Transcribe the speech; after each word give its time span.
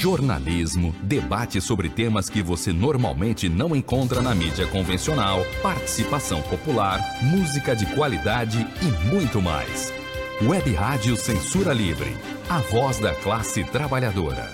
jornalismo, 0.00 0.94
debate 1.02 1.60
sobre 1.60 1.90
temas 1.90 2.30
que 2.30 2.42
você 2.42 2.72
normalmente 2.72 3.50
não 3.50 3.76
encontra 3.76 4.22
na 4.22 4.34
mídia 4.34 4.66
convencional, 4.66 5.40
participação 5.62 6.40
popular, 6.40 6.98
música 7.22 7.76
de 7.76 7.84
qualidade 7.94 8.66
e 8.80 9.08
muito 9.12 9.42
mais. 9.42 9.92
Web 10.42 10.72
Rádio 10.72 11.16
Censura 11.16 11.74
Livre, 11.74 12.16
a 12.48 12.60
voz 12.60 12.98
da 12.98 13.14
classe 13.14 13.62
trabalhadora. 13.62 14.48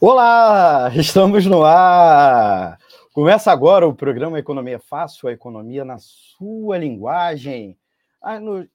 Olá, 0.00 0.90
estamos 0.96 1.46
no 1.46 1.62
ar. 1.62 2.79
Começa 3.12 3.50
agora 3.50 3.88
o 3.88 3.92
programa 3.92 4.38
Economia 4.38 4.78
Fácil, 4.78 5.28
a 5.28 5.32
economia 5.32 5.84
na 5.84 5.98
sua 5.98 6.78
linguagem. 6.78 7.76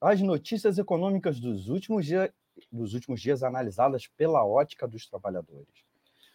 As 0.01 0.21
notícias 0.21 0.77
econômicas 0.77 1.39
dos 1.39 1.69
últimos, 1.69 2.05
dia, 2.05 2.33
dos 2.69 2.93
últimos 2.93 3.21
dias 3.21 3.43
analisadas 3.43 4.07
pela 4.07 4.45
ótica 4.45 4.85
dos 4.85 5.07
trabalhadores. 5.07 5.85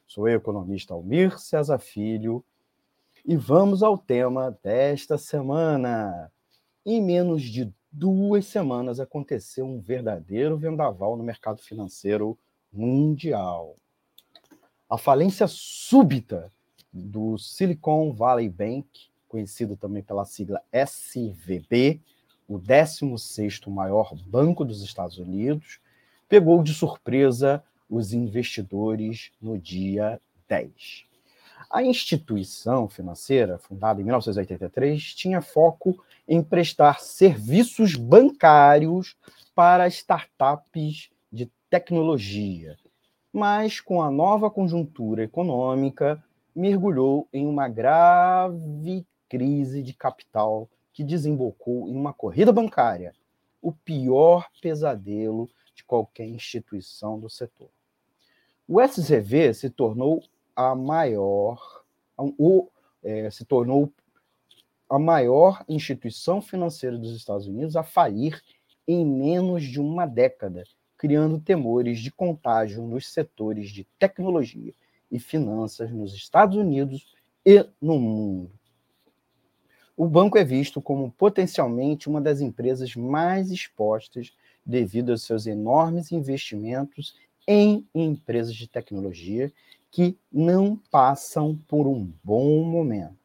Sou 0.06 0.26
eu, 0.26 0.38
economista 0.38 0.94
Almir 0.94 1.38
César 1.38 1.78
Filho, 1.78 2.42
e 3.22 3.36
vamos 3.36 3.82
ao 3.82 3.98
tema 3.98 4.58
desta 4.62 5.18
semana. 5.18 6.32
Em 6.86 7.02
menos 7.02 7.42
de 7.42 7.70
duas 7.92 8.46
semanas 8.46 8.98
aconteceu 8.98 9.66
um 9.66 9.78
verdadeiro 9.78 10.56
vendaval 10.56 11.18
no 11.18 11.22
mercado 11.22 11.60
financeiro 11.60 12.38
mundial. 12.72 13.76
A 14.88 14.96
falência 14.96 15.46
súbita 15.46 16.50
do 16.92 17.38
Silicon 17.38 18.12
Valley 18.12 18.48
Bank, 18.48 18.86
conhecido 19.28 19.76
também 19.76 20.02
pela 20.02 20.24
sigla 20.24 20.60
SVB, 20.72 22.00
o 22.48 22.58
16º 22.58 23.70
maior 23.70 24.14
banco 24.26 24.64
dos 24.64 24.82
Estados 24.82 25.18
Unidos, 25.18 25.78
pegou 26.28 26.62
de 26.62 26.74
surpresa 26.74 27.62
os 27.88 28.12
investidores 28.12 29.30
no 29.40 29.58
dia 29.58 30.20
10. 30.48 31.04
A 31.70 31.84
instituição 31.84 32.88
financeira, 32.88 33.56
fundada 33.58 34.00
em 34.00 34.04
1983, 34.04 35.14
tinha 35.14 35.40
foco 35.40 36.02
em 36.26 36.42
prestar 36.42 37.00
serviços 37.00 37.94
bancários 37.94 39.16
para 39.54 39.86
startups 39.86 41.10
de 41.32 41.48
tecnologia. 41.68 42.76
Mas, 43.32 43.78
com 43.78 44.02
a 44.02 44.10
nova 44.10 44.50
conjuntura 44.50 45.22
econômica, 45.22 46.20
mergulhou 46.54 47.28
em 47.32 47.46
uma 47.46 47.68
grave 47.68 49.06
crise 49.28 49.82
de 49.82 49.94
capital 49.94 50.68
que 50.92 51.04
desembocou 51.04 51.88
em 51.88 51.94
uma 51.94 52.12
corrida 52.12 52.52
bancária, 52.52 53.14
o 53.62 53.72
pior 53.72 54.48
pesadelo 54.60 55.48
de 55.74 55.84
qualquer 55.84 56.26
instituição 56.26 57.18
do 57.18 57.30
setor. 57.30 57.70
O 58.66 58.80
SCV 58.80 59.54
se 59.54 59.70
tornou 59.70 60.22
a 60.54 60.74
maior, 60.74 61.84
o, 62.18 62.68
é, 63.02 63.30
se 63.30 63.44
tornou 63.44 63.92
a 64.88 64.98
maior 64.98 65.64
instituição 65.68 66.42
financeira 66.42 66.98
dos 66.98 67.14
Estados 67.14 67.46
Unidos 67.46 67.76
a 67.76 67.82
falir 67.82 68.42
em 68.86 69.06
menos 69.06 69.62
de 69.62 69.80
uma 69.80 70.04
década, 70.04 70.64
criando 70.96 71.40
temores 71.40 72.00
de 72.00 72.10
contágio 72.10 72.82
nos 72.82 73.12
setores 73.12 73.70
de 73.70 73.84
tecnologia 73.98 74.74
e 75.10 75.18
finanças 75.18 75.90
nos 75.90 76.14
Estados 76.14 76.56
Unidos 76.56 77.14
e 77.44 77.66
no 77.80 77.98
mundo. 77.98 78.50
O 79.96 80.06
banco 80.06 80.38
é 80.38 80.44
visto 80.44 80.80
como 80.80 81.10
potencialmente 81.12 82.08
uma 82.08 82.20
das 82.20 82.40
empresas 82.40 82.96
mais 82.96 83.50
expostas 83.50 84.32
devido 84.64 85.10
aos 85.10 85.22
seus 85.22 85.46
enormes 85.46 86.10
investimentos 86.10 87.14
em 87.46 87.86
empresas 87.94 88.54
de 88.54 88.68
tecnologia 88.68 89.52
que 89.90 90.16
não 90.32 90.76
passam 90.90 91.58
por 91.68 91.86
um 91.86 92.10
bom 92.22 92.62
momento. 92.64 93.18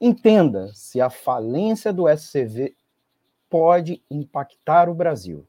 Entenda 0.00 0.72
se 0.72 1.00
a 1.00 1.10
falência 1.10 1.92
do 1.92 2.08
SCV 2.08 2.74
pode 3.50 4.02
impactar 4.10 4.88
o 4.88 4.94
Brasil 4.94 5.46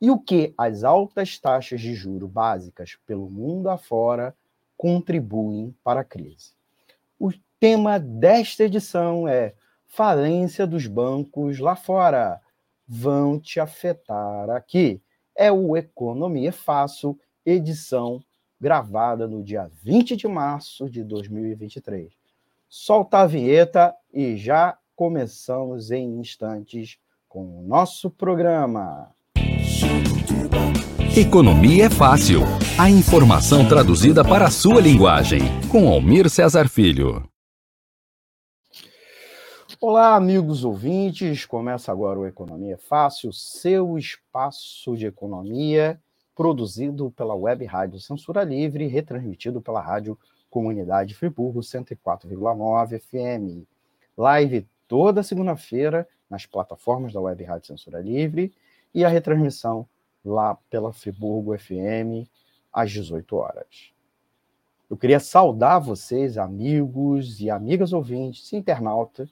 e 0.00 0.10
o 0.10 0.18
que 0.18 0.54
as 0.56 0.84
altas 0.84 1.38
taxas 1.38 1.80
de 1.80 1.94
juro 1.94 2.28
básicas 2.28 2.96
pelo 3.06 3.28
mundo 3.28 3.68
afora 3.68 4.34
contribuem 4.78 5.74
para 5.84 6.00
a 6.00 6.04
crise. 6.04 6.52
O 7.18 7.32
tema 7.58 7.98
desta 7.98 8.64
edição 8.64 9.26
é 9.26 9.52
falência 9.88 10.66
dos 10.66 10.86
bancos 10.86 11.58
lá 11.58 11.74
fora. 11.74 12.40
Vão 12.86 13.38
te 13.40 13.58
afetar 13.58 14.48
aqui. 14.50 15.02
É 15.34 15.50
o 15.52 15.76
Economia 15.76 16.52
Fácil, 16.52 17.18
edição 17.44 18.22
gravada 18.60 19.26
no 19.26 19.42
dia 19.42 19.70
20 19.82 20.16
de 20.16 20.28
março 20.28 20.88
de 20.88 21.02
2023. 21.02 22.12
Solta 22.68 23.18
a 23.18 23.26
vinheta 23.26 23.94
e 24.12 24.36
já 24.36 24.78
começamos 24.94 25.90
em 25.90 26.18
instantes 26.20 26.98
com 27.28 27.60
o 27.60 27.62
nosso 27.62 28.10
programa. 28.10 29.14
Economia 31.18 31.86
é 31.86 31.90
fácil. 31.90 32.42
A 32.78 32.88
informação 32.88 33.66
traduzida 33.68 34.24
para 34.24 34.46
a 34.46 34.50
sua 34.52 34.80
linguagem. 34.80 35.40
Com 35.68 35.88
Almir 35.88 36.30
Cesar 36.30 36.68
Filho. 36.68 37.28
Olá, 39.80 40.14
amigos 40.14 40.62
ouvintes. 40.62 41.44
Começa 41.44 41.90
agora 41.90 42.20
o 42.20 42.24
Economia 42.24 42.74
é 42.74 42.76
Fácil, 42.76 43.32
seu 43.32 43.98
espaço 43.98 44.96
de 44.96 45.06
economia, 45.06 46.00
produzido 46.36 47.10
pela 47.10 47.34
Web 47.34 47.64
Rádio 47.64 47.98
Censura 47.98 48.44
Livre, 48.44 48.86
retransmitido 48.86 49.60
pela 49.60 49.80
Rádio 49.80 50.16
Comunidade 50.48 51.16
Friburgo 51.16 51.58
104,9 51.58 53.00
FM. 53.00 53.66
Live 54.16 54.68
toda 54.86 55.24
segunda-feira 55.24 56.06
nas 56.30 56.46
plataformas 56.46 57.12
da 57.12 57.20
Web 57.20 57.42
Rádio 57.42 57.66
Censura 57.66 57.98
Livre 57.98 58.52
e 58.94 59.04
a 59.04 59.08
retransmissão 59.08 59.84
lá 60.24 60.56
pela 60.70 60.92
Friburgo 60.92 61.56
FM, 61.56 62.28
às 62.72 62.90
18 62.90 63.36
horas. 63.36 63.92
Eu 64.90 64.96
queria 64.96 65.20
saudar 65.20 65.78
vocês, 65.78 66.38
amigos 66.38 67.40
e 67.40 67.50
amigas 67.50 67.92
ouvintes, 67.92 68.52
internauta, 68.52 69.28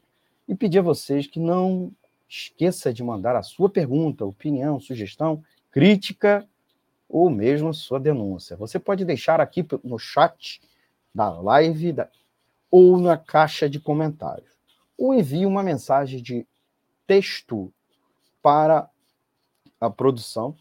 e 0.46 0.54
pedir 0.54 0.80
a 0.80 0.82
vocês 0.82 1.26
que 1.26 1.40
não 1.40 1.90
esqueça 2.28 2.92
de 2.92 3.02
mandar 3.02 3.36
a 3.36 3.42
sua 3.42 3.68
pergunta, 3.68 4.24
opinião, 4.24 4.78
sugestão, 4.78 5.42
crítica 5.70 6.46
ou 7.08 7.30
mesmo 7.30 7.72
sua 7.72 8.00
denúncia. 8.00 8.56
Você 8.56 8.78
pode 8.78 9.04
deixar 9.04 9.40
aqui 9.40 9.66
no 9.82 9.98
chat 9.98 10.60
da 11.14 11.30
live 11.30 11.92
da, 11.92 12.08
ou 12.70 12.98
na 12.98 13.16
caixa 13.16 13.70
de 13.70 13.80
comentários. 13.80 14.50
Ou 14.98 15.14
envie 15.14 15.46
uma 15.46 15.62
mensagem 15.62 16.20
de 16.20 16.46
texto 17.06 17.72
para 18.42 18.90
a 19.80 19.88
produção 19.88 20.56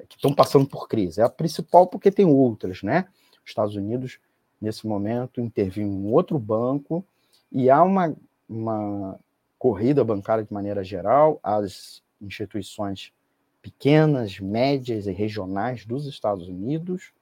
que 0.09 0.17
estão 0.17 0.33
passando 0.33 0.67
por 0.67 0.89
crise. 0.89 1.21
É 1.21 1.25
a 1.25 1.29
principal 1.29 1.87
porque 1.87 2.11
tem 2.11 2.25
outras, 2.25 2.83
né? 2.83 3.07
Os 3.45 3.51
Estados 3.51 3.77
Unidos, 3.77 4.19
nesse 4.61 4.87
momento, 4.87 5.41
interviu 5.41 5.87
em 5.87 6.11
outro 6.13 6.39
banco 6.39 7.05
e 7.51 7.69
há 7.69 7.83
uma, 7.83 8.15
uma 8.49 9.19
corrida 9.59 10.03
bancária 10.05 10.45
de 10.45 10.53
maneira 10.53 10.83
geral, 10.83 11.39
as 11.43 12.03
instituições 12.21 13.13
pequenas, 13.61 14.41
médias 14.41 15.07
e 15.07 15.13
regionais 15.13 15.87
dos 15.87 16.07
Estados 16.07 16.49
Unidos 16.49 17.13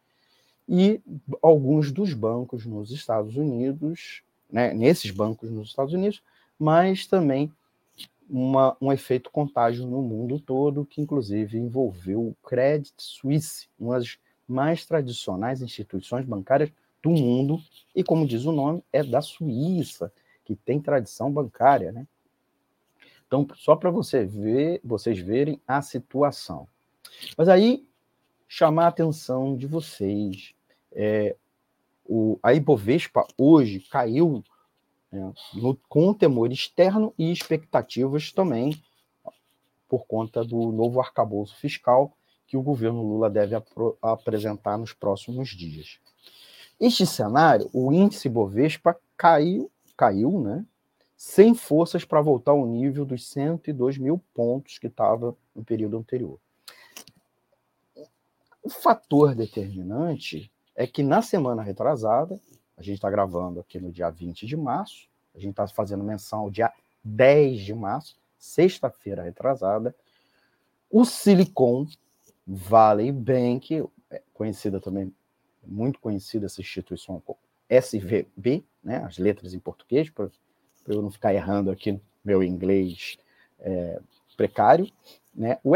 e 0.69 1.00
alguns 1.43 1.93
dos 1.93 2.14
bancos 2.14 2.64
nos 2.64 2.90
Estados 2.90 3.37
Unidos, 3.37 4.23
né, 4.50 4.73
nesses 4.73 5.11
bancos 5.11 5.50
nos 5.50 5.69
Estados 5.69 5.93
Unidos, 5.93 6.23
mas 6.58 7.06
também 7.06 7.52
uma, 8.28 8.76
um 8.81 8.93
efeito 8.93 9.31
contágio 9.31 9.87
no 9.87 10.00
mundo 10.00 10.38
todo, 10.38 10.87
que 10.87 11.00
inclusive 11.00 11.58
envolveu 11.58 12.20
o 12.20 12.37
Credit 12.46 12.94
Suisse, 12.96 13.69
uma 13.78 13.99
das 13.99 14.16
mais 14.50 14.85
tradicionais 14.85 15.62
instituições 15.62 16.25
bancárias 16.25 16.70
do 17.02 17.11
mundo, 17.11 17.62
e 17.94 18.05
como 18.05 18.26
diz 18.26 18.44
o 18.44 18.52
nome, 18.52 18.82
é 18.93 19.02
da 19.02 19.23
Suíça, 19.23 20.12
que 20.44 20.55
tem 20.55 20.81
tradição 20.81 21.32
bancária, 21.32 21.93
né? 21.93 22.06
Então, 23.26 23.47
só 23.55 23.76
para 23.76 23.91
você 23.91 24.25
ver, 24.25 24.81
vocês 24.82 25.19
verem 25.19 25.61
a 25.67 25.81
situação. 25.81 26.67
Mas 27.38 27.49
aí, 27.49 27.87
chamar 28.49 28.87
a 28.87 28.88
atenção 28.88 29.56
de 29.56 29.69
vocês. 29.69 30.52
É, 30.93 31.37
o, 32.05 32.37
a 32.43 32.52
Ibovespa 32.52 33.25
hoje 33.38 33.79
caiu 33.88 34.43
né, 35.12 35.32
no, 35.55 35.76
com 35.88 36.12
temor 36.12 36.50
externo 36.50 37.14
e 37.17 37.31
expectativas 37.31 38.32
também 38.32 38.82
por 39.88 40.05
conta 40.06 40.44
do 40.44 40.73
novo 40.73 41.00
arcabouço 41.00 41.56
fiscal 41.56 42.17
que 42.50 42.56
o 42.56 42.62
governo 42.62 43.00
Lula 43.00 43.31
deve 43.31 43.55
apresentar 44.02 44.76
nos 44.76 44.93
próximos 44.93 45.50
dias. 45.50 46.00
Este 46.81 47.06
cenário, 47.06 47.70
o 47.73 47.93
índice 47.93 48.29
Bovespa 48.29 48.99
caiu, 49.17 49.70
caiu, 49.97 50.41
né, 50.41 50.67
sem 51.17 51.55
forças 51.55 52.05
para 52.05 52.20
voltar 52.20 52.50
ao 52.50 52.67
nível 52.67 53.05
dos 53.05 53.25
102 53.29 53.99
mil 53.99 54.20
pontos 54.35 54.79
que 54.79 54.88
estava 54.88 55.37
no 55.55 55.64
período 55.64 55.97
anterior. 55.97 56.41
O 58.64 58.69
fator 58.69 59.32
determinante 59.32 60.50
é 60.75 60.88
que 60.88 61.05
na 61.05 61.23
semana 61.23 61.62
retrasada, 61.62 62.41
a 62.76 62.82
gente 62.82 62.97
está 62.97 63.08
gravando 63.08 63.61
aqui 63.61 63.79
no 63.79 63.93
dia 63.93 64.11
20 64.11 64.44
de 64.44 64.56
março, 64.56 65.06
a 65.37 65.38
gente 65.38 65.50
está 65.50 65.69
fazendo 65.69 66.02
menção 66.02 66.41
ao 66.41 66.50
dia 66.50 66.73
10 67.05 67.61
de 67.61 67.75
março, 67.75 68.16
sexta-feira 68.37 69.23
retrasada, 69.23 69.95
o 70.90 71.04
Silicon 71.04 71.87
Valley 72.52 73.12
Bank, 73.12 73.85
é 74.11 74.23
conhecida 74.35 74.80
também, 74.80 75.14
muito 75.64 76.00
conhecida 76.00 76.47
essa 76.47 76.61
instituição 76.61 77.23
SVB, 77.69 78.64
né, 78.83 79.04
as 79.04 79.19
letras 79.19 79.54
em 79.54 79.59
português, 79.59 80.11
para 80.11 80.30
para 80.85 80.95
eu 80.95 81.02
não 81.02 81.11
ficar 81.11 81.35
errando 81.35 81.71
aqui 81.71 82.00
meu 82.25 82.42
inglês 82.42 83.16
é, 83.59 84.00
precário, 84.37 84.90
né? 85.35 85.59
o 85.62 85.75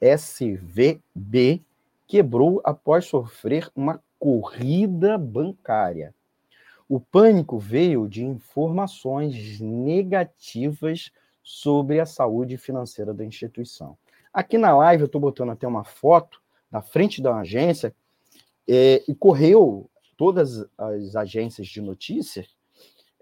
SVB 0.00 1.00
quebrou 2.06 2.60
após 2.64 3.06
sofrer 3.06 3.70
uma 3.74 4.00
corrida 4.18 5.18
bancária. 5.18 6.14
O 6.88 7.00
pânico 7.00 7.58
veio 7.58 8.08
de 8.08 8.24
informações 8.24 9.60
negativas 9.60 11.10
sobre 11.42 11.98
a 11.98 12.06
saúde 12.06 12.56
financeira 12.56 13.12
da 13.12 13.24
instituição. 13.24 13.96
Aqui 14.32 14.56
na 14.56 14.76
live 14.76 15.02
eu 15.02 15.06
estou 15.06 15.20
botando 15.20 15.50
até 15.50 15.66
uma 15.66 15.84
foto 15.84 16.40
da 16.70 16.80
frente 16.80 17.20
da 17.20 17.36
agência 17.36 17.94
é, 18.68 19.02
e 19.06 19.14
correu 19.14 19.90
todas 20.16 20.66
as 20.78 21.16
agências 21.16 21.66
de 21.66 21.80
notícia 21.80 22.46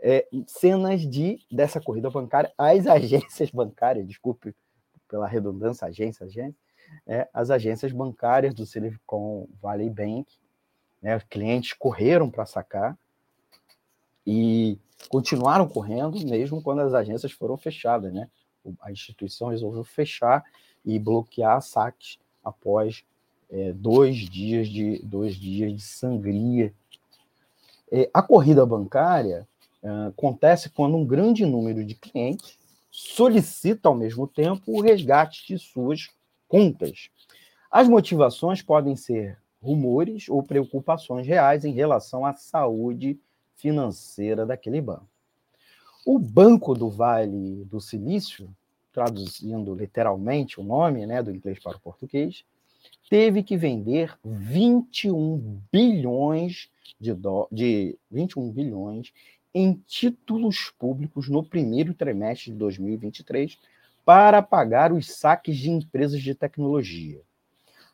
é, 0.02 0.26
cenas 0.47 1.02
de 1.02 1.38
dessa 1.50 1.81
corrida 1.81 2.11
bancária, 2.11 2.52
as 2.57 2.87
agências 2.88 3.50
bancárias, 3.50 4.07
desculpe 4.07 4.55
pela 5.09 5.26
redundância, 5.26 5.87
agência, 5.87 6.26
agência, 6.26 6.57
é, 7.07 7.29
as 7.33 7.50
agências 7.50 7.93
bancárias 7.93 8.55
do 8.55 8.64
Silicon 8.64 9.49
Valley 9.61 9.90
Bank, 9.90 10.33
né, 11.02 11.17
os 11.17 11.25
clientes 11.25 11.73
correram 11.73 12.31
para 12.31 12.47
sacar 12.47 12.97
e 14.26 14.79
continuaram 15.09 15.69
correndo 15.69 16.25
mesmo 16.26 16.62
quando 16.62 16.81
as 16.81 16.95
agências 16.95 17.33
foram 17.33 17.57
fechadas, 17.57 18.12
né? 18.12 18.29
A 18.83 18.93
instituição 18.93 19.49
resolveu 19.49 19.83
fechar 19.83 20.45
e 20.85 20.99
bloquear 20.99 21.61
saques 21.63 22.19
após 22.45 23.05
é, 23.51 23.73
dois 23.73 24.17
dias 24.17 24.69
de 24.69 24.99
dois 25.03 25.35
dias 25.35 25.73
de 25.73 25.83
sangria. 25.83 26.73
É, 27.91 28.09
a 28.13 28.23
corrida 28.23 28.65
bancária 28.65 29.47
Uh, 29.83 30.09
acontece 30.09 30.69
quando 30.69 30.95
um 30.95 31.07
grande 31.07 31.47
número 31.47 31.83
de 31.83 31.95
clientes 31.95 32.59
solicita 32.91 33.89
ao 33.89 33.95
mesmo 33.95 34.27
tempo 34.27 34.77
o 34.77 34.83
resgate 34.83 35.47
de 35.47 35.59
suas 35.59 36.11
contas. 36.47 37.09
As 37.71 37.89
motivações 37.89 38.61
podem 38.61 38.95
ser 38.95 39.39
rumores 39.63 40.29
ou 40.29 40.43
preocupações 40.43 41.27
reais 41.27 41.65
em 41.65 41.73
relação 41.73 42.27
à 42.27 42.35
saúde 42.35 43.19
financeira 43.57 44.45
daquele 44.45 44.83
banco. 44.83 45.09
O 46.05 46.19
Banco 46.19 46.75
do 46.75 46.91
Vale 46.91 47.65
do 47.65 47.81
Silício, 47.81 48.55
traduzindo 48.92 49.75
literalmente 49.75 50.61
o 50.61 50.64
nome 50.64 51.06
né, 51.06 51.23
do 51.23 51.30
inglês 51.30 51.59
para 51.59 51.76
o 51.76 51.80
português, 51.80 52.44
teve 53.09 53.42
que 53.42 53.56
vender 53.56 54.16
21 54.25 55.61
bilhões 55.73 56.70
de, 56.99 57.12
do... 57.12 57.49
de 57.50 57.99
21 58.11 58.50
bilhões 58.50 59.12
em 59.52 59.75
títulos 59.87 60.73
públicos 60.78 61.28
no 61.28 61.42
primeiro 61.42 61.92
trimestre 61.92 62.52
de 62.52 62.59
2023 62.59 63.59
para 64.04 64.42
pagar 64.42 64.92
os 64.92 65.11
saques 65.11 65.56
de 65.56 65.70
empresas 65.70 66.23
de 66.23 66.35
tecnologia. 66.35 67.20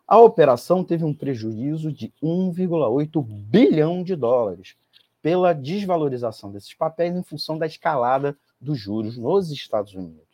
A 0.07 0.19
operação 0.19 0.85
teve 0.85 1.05
um 1.05 1.13
prejuízo 1.13 1.93
de 1.93 2.13
1,8 2.23 3.25
bilhão 3.27 4.05
de 4.05 4.15
dólares 4.15 4.77
pela 5.21 5.53
desvalorização 5.53 6.53
desses 6.53 6.73
papéis 6.73 7.17
em 7.17 7.23
função 7.23 7.59
da 7.59 7.67
escalada 7.67 8.37
dos 8.61 8.79
juros 8.79 9.17
nos 9.17 9.51
Estados 9.51 9.95
Unidos. 9.95 10.26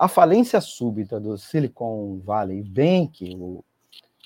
A 0.00 0.08
falência 0.08 0.62
súbita 0.62 1.20
do 1.20 1.36
Silicon 1.36 2.20
Valley 2.20 2.62
Bank, 2.62 3.36
o 3.36 3.62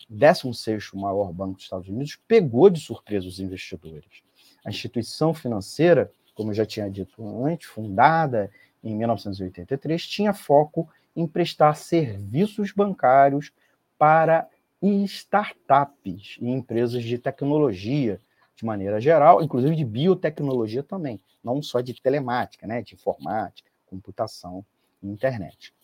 16º 0.08 0.94
maior 0.94 1.32
banco 1.32 1.54
dos 1.54 1.64
Estados 1.64 1.88
Unidos, 1.88 2.16
pegou 2.28 2.70
de 2.70 2.78
surpresa 2.78 3.26
os 3.26 3.40
investidores. 3.40 4.22
A 4.64 4.70
instituição 4.70 5.34
financeira, 5.34 6.12
como 6.32 6.50
eu 6.52 6.54
já 6.54 6.64
tinha 6.64 6.88
dito 6.88 7.20
antes, 7.44 7.66
fundada 7.66 8.52
em 8.84 8.94
1983, 8.94 10.06
tinha 10.06 10.32
foco 10.32 10.88
em 11.16 11.26
prestar 11.26 11.74
serviços 11.74 12.70
bancários 12.70 13.50
para 13.98 14.48
startups 14.80 16.38
e 16.40 16.50
empresas 16.50 17.02
de 17.02 17.18
tecnologia, 17.18 18.20
de 18.54 18.64
maneira 18.64 19.00
geral, 19.00 19.42
inclusive 19.42 19.74
de 19.74 19.84
biotecnologia 19.84 20.84
também, 20.84 21.20
não 21.42 21.60
só 21.60 21.80
de 21.80 22.00
telemática, 22.00 22.64
né, 22.64 22.80
de 22.80 22.94
informática, 22.94 23.68
computação 23.86 24.64
internet. 25.08 25.74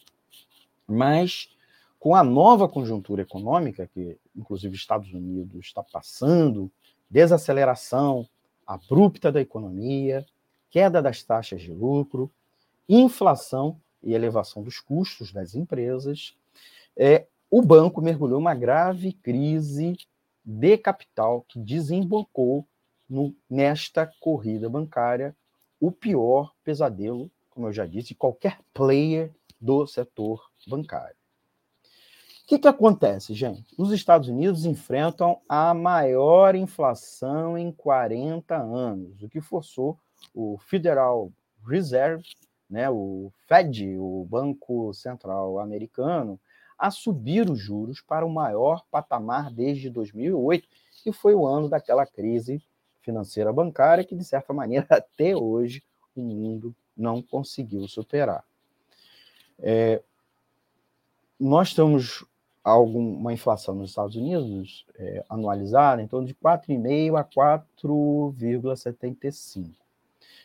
Mas 0.87 1.51
com 1.99 2.15
a 2.15 2.25
nova 2.25 2.69
conjuntura 2.69 3.23
econômica 3.23 3.87
que 3.87 4.19
inclusive 4.37 4.75
os 4.75 4.81
Estados 4.81 5.13
Unidos 5.13 5.67
está 5.67 5.83
passando, 5.83 6.71
desaceleração 7.09 8.27
abrupta 8.67 9.31
da 9.31 9.41
economia, 9.41 10.25
queda 10.71 11.03
das 11.03 11.23
taxas 11.23 11.61
de 11.61 11.73
lucro, 11.73 12.31
inflação 12.89 13.81
e 14.03 14.15
elevação 14.15 14.63
dos 14.63 14.79
custos 14.79 15.33
das 15.33 15.55
empresas, 15.55 16.35
é, 16.97 17.27
o 17.51 17.61
banco 17.61 18.01
mergulhou 18.01 18.39
uma 18.39 18.55
grave 18.55 19.13
crise 19.13 19.97
de 20.45 20.79
capital 20.79 21.45
que 21.49 21.59
desembocou 21.59 22.67
no, 23.09 23.35
nesta 23.49 24.11
corrida 24.21 24.69
bancária, 24.69 25.37
o 25.81 25.91
pior 25.91 26.53
pesadelo, 26.63 27.31
como 27.61 27.69
eu 27.69 27.73
já 27.75 27.85
disse, 27.85 28.15
qualquer 28.15 28.59
player 28.73 29.31
do 29.61 29.87
setor 29.87 30.43
bancário. 30.67 31.15
O 32.43 32.47
que, 32.49 32.59
que 32.59 32.67
acontece, 32.67 33.35
gente? 33.35 33.67
Os 33.77 33.93
Estados 33.93 34.29
Unidos 34.29 34.65
enfrentam 34.65 35.43
a 35.47 35.75
maior 35.75 36.55
inflação 36.55 37.59
em 37.59 37.71
40 37.71 38.57
anos, 38.57 39.23
o 39.23 39.29
que 39.29 39.43
forçou 39.43 39.99
o 40.35 40.57
Federal 40.57 41.31
Reserve, 41.69 42.25
né, 42.69 42.89
o 42.89 43.31
Fed, 43.47 43.95
o 43.99 44.27
Banco 44.27 44.95
Central 44.95 45.59
Americano, 45.59 46.41
a 46.79 46.91
subir 46.91 47.51
os 47.51 47.59
juros 47.59 48.01
para 48.01 48.25
o 48.25 48.31
maior 48.31 48.83
patamar 48.91 49.53
desde 49.53 49.91
2008, 49.91 50.67
que 51.05 51.13
foi 51.13 51.35
o 51.35 51.47
ano 51.47 51.69
daquela 51.69 52.07
crise 52.07 52.63
financeira 53.03 53.53
bancária 53.53 54.03
que, 54.03 54.17
de 54.17 54.25
certa 54.25 54.55
maneira, 54.55 54.87
até 54.89 55.37
hoje 55.37 55.83
o 56.17 56.23
mundo 56.23 56.75
não 57.01 57.23
conseguiu 57.23 57.89
superar. 57.89 58.45
É, 59.59 60.03
nós 61.39 61.69
estamos 61.69 62.27
alguma 62.63 63.33
inflação 63.33 63.75
nos 63.75 63.89
Estados 63.91 64.17
Unidos 64.17 64.85
é, 64.97 65.25
anualizada 65.29 66.03
em 66.03 66.07
torno 66.07 66.27
de 66.27 66.35
4,5 66.35 67.19
a 67.19 67.25
4,75. 67.25 69.71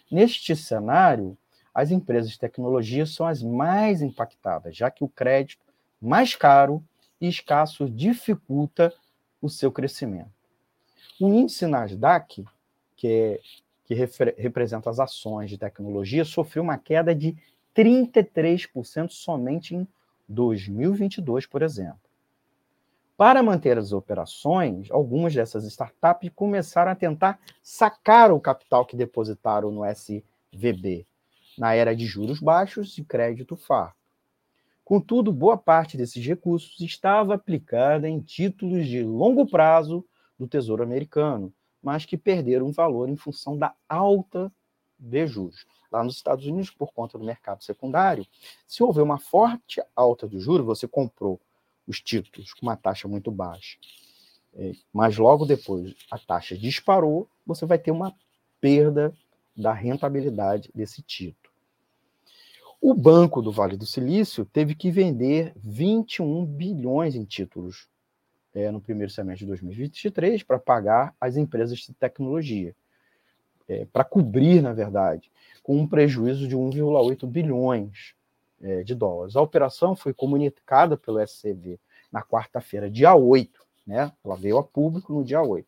Neste 0.10 0.56
cenário, 0.56 1.38
as 1.74 1.92
empresas 1.92 2.32
de 2.32 2.40
tecnologia 2.40 3.06
são 3.06 3.28
as 3.28 3.44
mais 3.44 4.02
impactadas, 4.02 4.78
já 4.78 4.90
que 4.90 5.04
o 5.04 5.10
crédito 5.10 5.66
mais 6.02 6.34
caro 6.36 6.82
e 7.20 7.28
escasso 7.28 7.90
dificulta 7.90 8.94
o 9.42 9.50
seu 9.50 9.70
crescimento. 9.72 10.32
O 11.20 11.28
índice 11.28 11.68
Nasdaq, 11.68 12.46
que, 12.96 13.08
é, 13.08 13.42
que 13.86 13.94
representa 13.94 14.90
as 14.90 15.00
ações 15.00 15.50
de 15.50 15.58
tecnologia, 15.58 16.26
sofreu 16.26 16.64
uma 16.64 16.78
queda 16.78 17.14
de 17.14 17.38
33% 17.76 19.10
somente 19.10 19.76
em 19.76 19.88
2022, 20.28 21.46
por 21.46 21.62
exemplo. 21.62 22.00
Para 23.16 23.42
manter 23.42 23.78
as 23.78 23.94
operações, 23.94 24.92
algumas 24.92 25.34
dessas 25.34 25.64
startups 25.66 26.30
começaram 26.36 26.92
a 26.92 26.96
tentar 26.96 27.40
sacar 27.62 28.32
o 28.32 28.40
capital 28.42 28.86
que 28.86 28.98
depositaram 28.98 29.72
no 29.72 29.86
SVB, 29.86 31.06
na 31.58 31.74
era 31.74 31.96
de 31.96 32.06
juros 32.06 32.42
baixos 32.42 32.98
e 32.98 33.04
crédito 33.04 33.56
farto. 33.56 33.96
Contudo, 34.84 35.32
boa 35.32 35.58
parte 35.58 35.96
desses 35.96 36.26
recursos 36.26 36.80
estava 36.82 37.36
aplicada 37.36 38.10
em 38.10 38.20
títulos 38.20 38.86
de 38.86 39.02
longo 39.02 39.48
prazo 39.48 40.06
do 40.38 40.48
Tesouro 40.48 40.84
Americano, 40.84 41.54
mas 41.86 42.04
que 42.04 42.18
perderam 42.18 42.72
valor 42.72 43.08
em 43.08 43.16
função 43.16 43.56
da 43.56 43.76
alta 43.88 44.52
de 44.98 45.28
juros. 45.28 45.68
Lá 45.92 46.04
nos 46.04 46.16
Estados 46.16 46.44
Unidos, 46.48 46.72
por 46.72 46.92
conta 46.92 47.16
do 47.16 47.24
mercado 47.24 47.64
secundário, 47.64 48.26
se 48.66 48.82
houver 48.82 49.04
uma 49.04 49.20
forte 49.20 49.80
alta 49.96 50.28
de 50.28 50.40
juros, 50.40 50.66
você 50.66 50.88
comprou 50.88 51.40
os 51.88 52.02
títulos 52.02 52.56
com 52.56 52.66
uma 52.66 52.76
taxa 52.76 53.08
muito 53.08 53.30
baixa, 53.30 53.78
é, 54.56 54.72
mas 54.92 55.16
logo 55.16 55.46
depois 55.46 55.94
a 56.10 56.18
taxa 56.18 56.58
disparou, 56.58 57.30
você 57.46 57.68
vai 57.68 57.78
ter 57.78 57.92
uma 57.92 58.12
perda 58.60 59.16
da 59.56 59.72
rentabilidade 59.72 60.72
desse 60.74 61.04
título. 61.04 61.54
O 62.82 62.96
Banco 62.96 63.44
do 63.44 63.52
Vale 63.52 63.78
do 63.78 63.86
Silício 63.86 64.44
teve 64.44 64.74
que 64.74 64.90
vender 64.90 65.54
21 65.56 66.46
bilhões 66.48 67.14
em 67.14 67.24
títulos 67.24 67.88
é, 68.56 68.72
no 68.72 68.80
primeiro 68.80 69.12
semestre 69.12 69.46
de 69.46 69.50
2023 69.50 70.42
para 70.42 70.58
pagar 70.58 71.14
as 71.20 71.36
empresas 71.36 71.78
de 71.78 71.94
tecnologia, 71.94 72.74
é, 73.68 73.86
para 73.86 74.06
cobrir, 74.06 74.62
na 74.62 74.72
verdade, 74.72 75.30
com 75.62 75.78
um 75.78 75.86
prejuízo 75.86 76.48
de 76.48 76.56
1,8 76.56 77.28
bilhões 77.28 78.16
é, 78.62 78.82
de 78.84 78.96
dólares. 78.96 79.36
A 79.36 79.42
operação 79.42 79.96
foi 79.96 80.14
comunicada 80.14 80.96
pelo 80.96 81.20
SCV 81.20 81.78
na 82.12 82.24
quarta-feira, 82.24 82.90
dia 82.90 83.14
8, 83.14 83.60
né? 83.86 84.12
ela 84.24 84.38
veio 84.38 84.58
a 84.58 84.64
público 84.64 85.14
no 85.14 85.24
dia 85.24 85.42
8. 85.42 85.68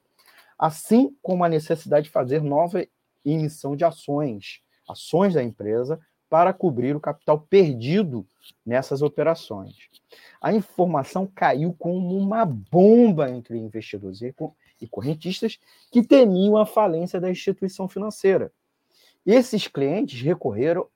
Assim 0.58 1.16
como 1.22 1.44
a 1.44 1.50
necessidade 1.50 2.06
de 2.06 2.12
fazer 2.12 2.42
nova 2.42 2.86
emissão 3.26 3.76
de 3.76 3.84
ações, 3.84 4.62
ações 4.88 5.34
da 5.34 5.44
empresa 5.44 6.00
para 6.30 6.54
cobrir 6.54 6.96
o 6.96 7.00
capital 7.00 7.40
perdido 7.40 8.26
nessas 8.66 9.02
operações. 9.02 9.76
A 10.42 10.54
informação 10.54 11.26
caiu 11.26 11.74
como 11.78 12.18
uma 12.18 12.46
bomba 12.46 13.30
entre 13.30 13.58
investidores 13.58 14.22
e 14.22 14.88
correntistas 14.88 15.60
que 15.92 16.04
temiam 16.04 16.58
a 16.58 16.66
falência 16.66 17.20
da 17.20 17.32
instituição 17.32 17.88
financeira. 17.88 18.52
Esses 19.26 19.68
clientes 19.68 20.22
recorreram 20.22 20.88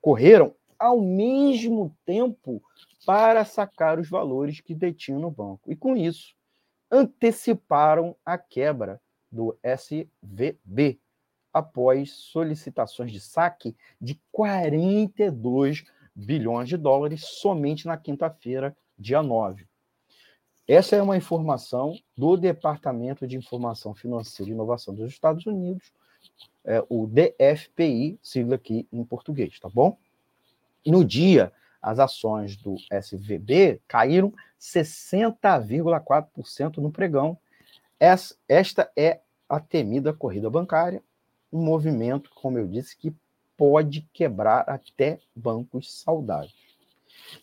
correram 0.00 0.54
ao 0.78 1.00
mesmo 1.00 1.94
tempo 2.04 2.62
para 3.04 3.44
sacar 3.44 3.98
os 3.98 4.08
valores 4.08 4.60
que 4.60 4.74
detinham 4.74 5.20
no 5.20 5.30
banco. 5.30 5.70
E 5.70 5.76
com 5.76 5.96
isso, 5.96 6.34
anteciparam 6.90 8.14
a 8.24 8.38
quebra 8.38 9.00
do 9.30 9.58
SVB, 9.62 11.00
após 11.52 12.12
solicitações 12.12 13.12
de 13.12 13.20
saque 13.20 13.76
de 14.00 14.20
42 14.30 15.84
bilhões 16.14 16.68
de 16.68 16.76
dólares 16.76 17.24
somente 17.24 17.86
na 17.86 17.96
quinta-feira, 17.96 18.76
dia 18.98 19.22
9. 19.22 19.66
Essa 20.66 20.96
é 20.96 21.02
uma 21.02 21.16
informação 21.16 21.98
do 22.16 22.36
Departamento 22.36 23.26
de 23.26 23.36
Informação 23.36 23.94
Financeira 23.94 24.50
e 24.50 24.54
Inovação 24.54 24.94
dos 24.94 25.10
Estados 25.10 25.46
Unidos, 25.46 25.92
é, 26.64 26.84
o 26.88 27.06
DFPI, 27.06 28.18
sigla 28.22 28.54
aqui 28.56 28.86
em 28.92 29.04
português, 29.04 29.58
tá 29.58 29.68
bom? 29.68 29.96
No 30.84 31.04
dia, 31.04 31.52
as 31.80 31.98
ações 31.98 32.56
do 32.56 32.76
SVB 32.92 33.80
caíram 33.88 34.32
60,4% 34.60 36.76
no 36.78 36.90
pregão. 36.90 37.38
Esta 37.98 38.90
é 38.96 39.20
a 39.48 39.58
temida 39.58 40.12
corrida 40.12 40.50
bancária, 40.50 41.02
um 41.52 41.62
movimento, 41.62 42.30
como 42.34 42.58
eu 42.58 42.66
disse, 42.66 42.96
que 42.96 43.14
pode 43.56 44.02
quebrar 44.12 44.60
até 44.68 45.18
bancos 45.34 45.92
saudáveis. 45.92 46.54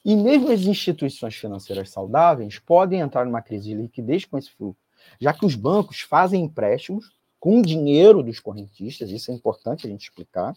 E 0.04 0.16
mesmo 0.16 0.52
as 0.52 0.62
instituições 0.62 1.36
financeiras 1.36 1.90
saudáveis 1.90 2.58
podem 2.60 3.02
entrar 3.02 3.26
numa 3.26 3.42
crise 3.42 3.70
de 3.70 3.76
liquidez 3.76 4.26
com 4.26 4.38
esse 4.38 4.50
fluxo, 4.52 4.82
já 5.20 5.34
que 5.34 5.46
os 5.46 5.56
bancos 5.56 6.02
fazem 6.02 6.44
empréstimos 6.44 7.14
com 7.40 7.62
dinheiro 7.62 8.24
dos 8.24 8.40
correntistas, 8.40 9.12
isso 9.12 9.30
é 9.30 9.34
importante 9.34 9.86
a 9.86 9.90
gente 9.90 10.10
explicar, 10.10 10.56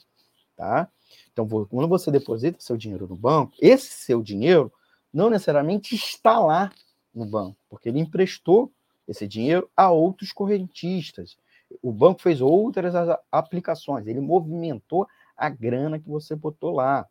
tá? 0.56 0.88
Então, 1.32 1.46
quando 1.46 1.88
você 1.88 2.10
deposita 2.10 2.60
seu 2.60 2.76
dinheiro 2.76 3.06
no 3.06 3.16
banco, 3.16 3.52
esse 3.60 3.88
seu 3.88 4.22
dinheiro 4.22 4.72
não 5.12 5.28
necessariamente 5.28 5.94
está 5.94 6.38
lá 6.38 6.72
no 7.14 7.26
banco, 7.26 7.56
porque 7.68 7.88
ele 7.88 8.00
emprestou 8.00 8.72
esse 9.06 9.26
dinheiro 9.26 9.70
a 9.76 9.90
outros 9.90 10.32
correntistas 10.32 11.36
o 11.82 11.92
banco 11.92 12.22
fez 12.22 12.40
outras 12.40 12.94
aplicações, 13.30 14.06
ele 14.06 14.20
movimentou 14.20 15.06
a 15.36 15.48
grana 15.48 15.98
que 15.98 16.08
você 16.08 16.34
botou 16.34 16.72
lá. 16.72 17.06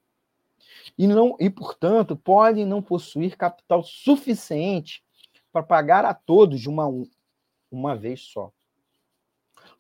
E, 0.97 1.07
não, 1.07 1.37
e 1.39 1.49
portanto, 1.49 2.15
pode 2.15 2.65
não 2.65 2.81
possuir 2.81 3.37
capital 3.37 3.83
suficiente 3.83 5.03
para 5.51 5.63
pagar 5.63 6.05
a 6.05 6.13
todos 6.13 6.59
de 6.59 6.69
uma, 6.69 6.87
uma 7.71 7.95
vez 7.95 8.21
só. 8.21 8.51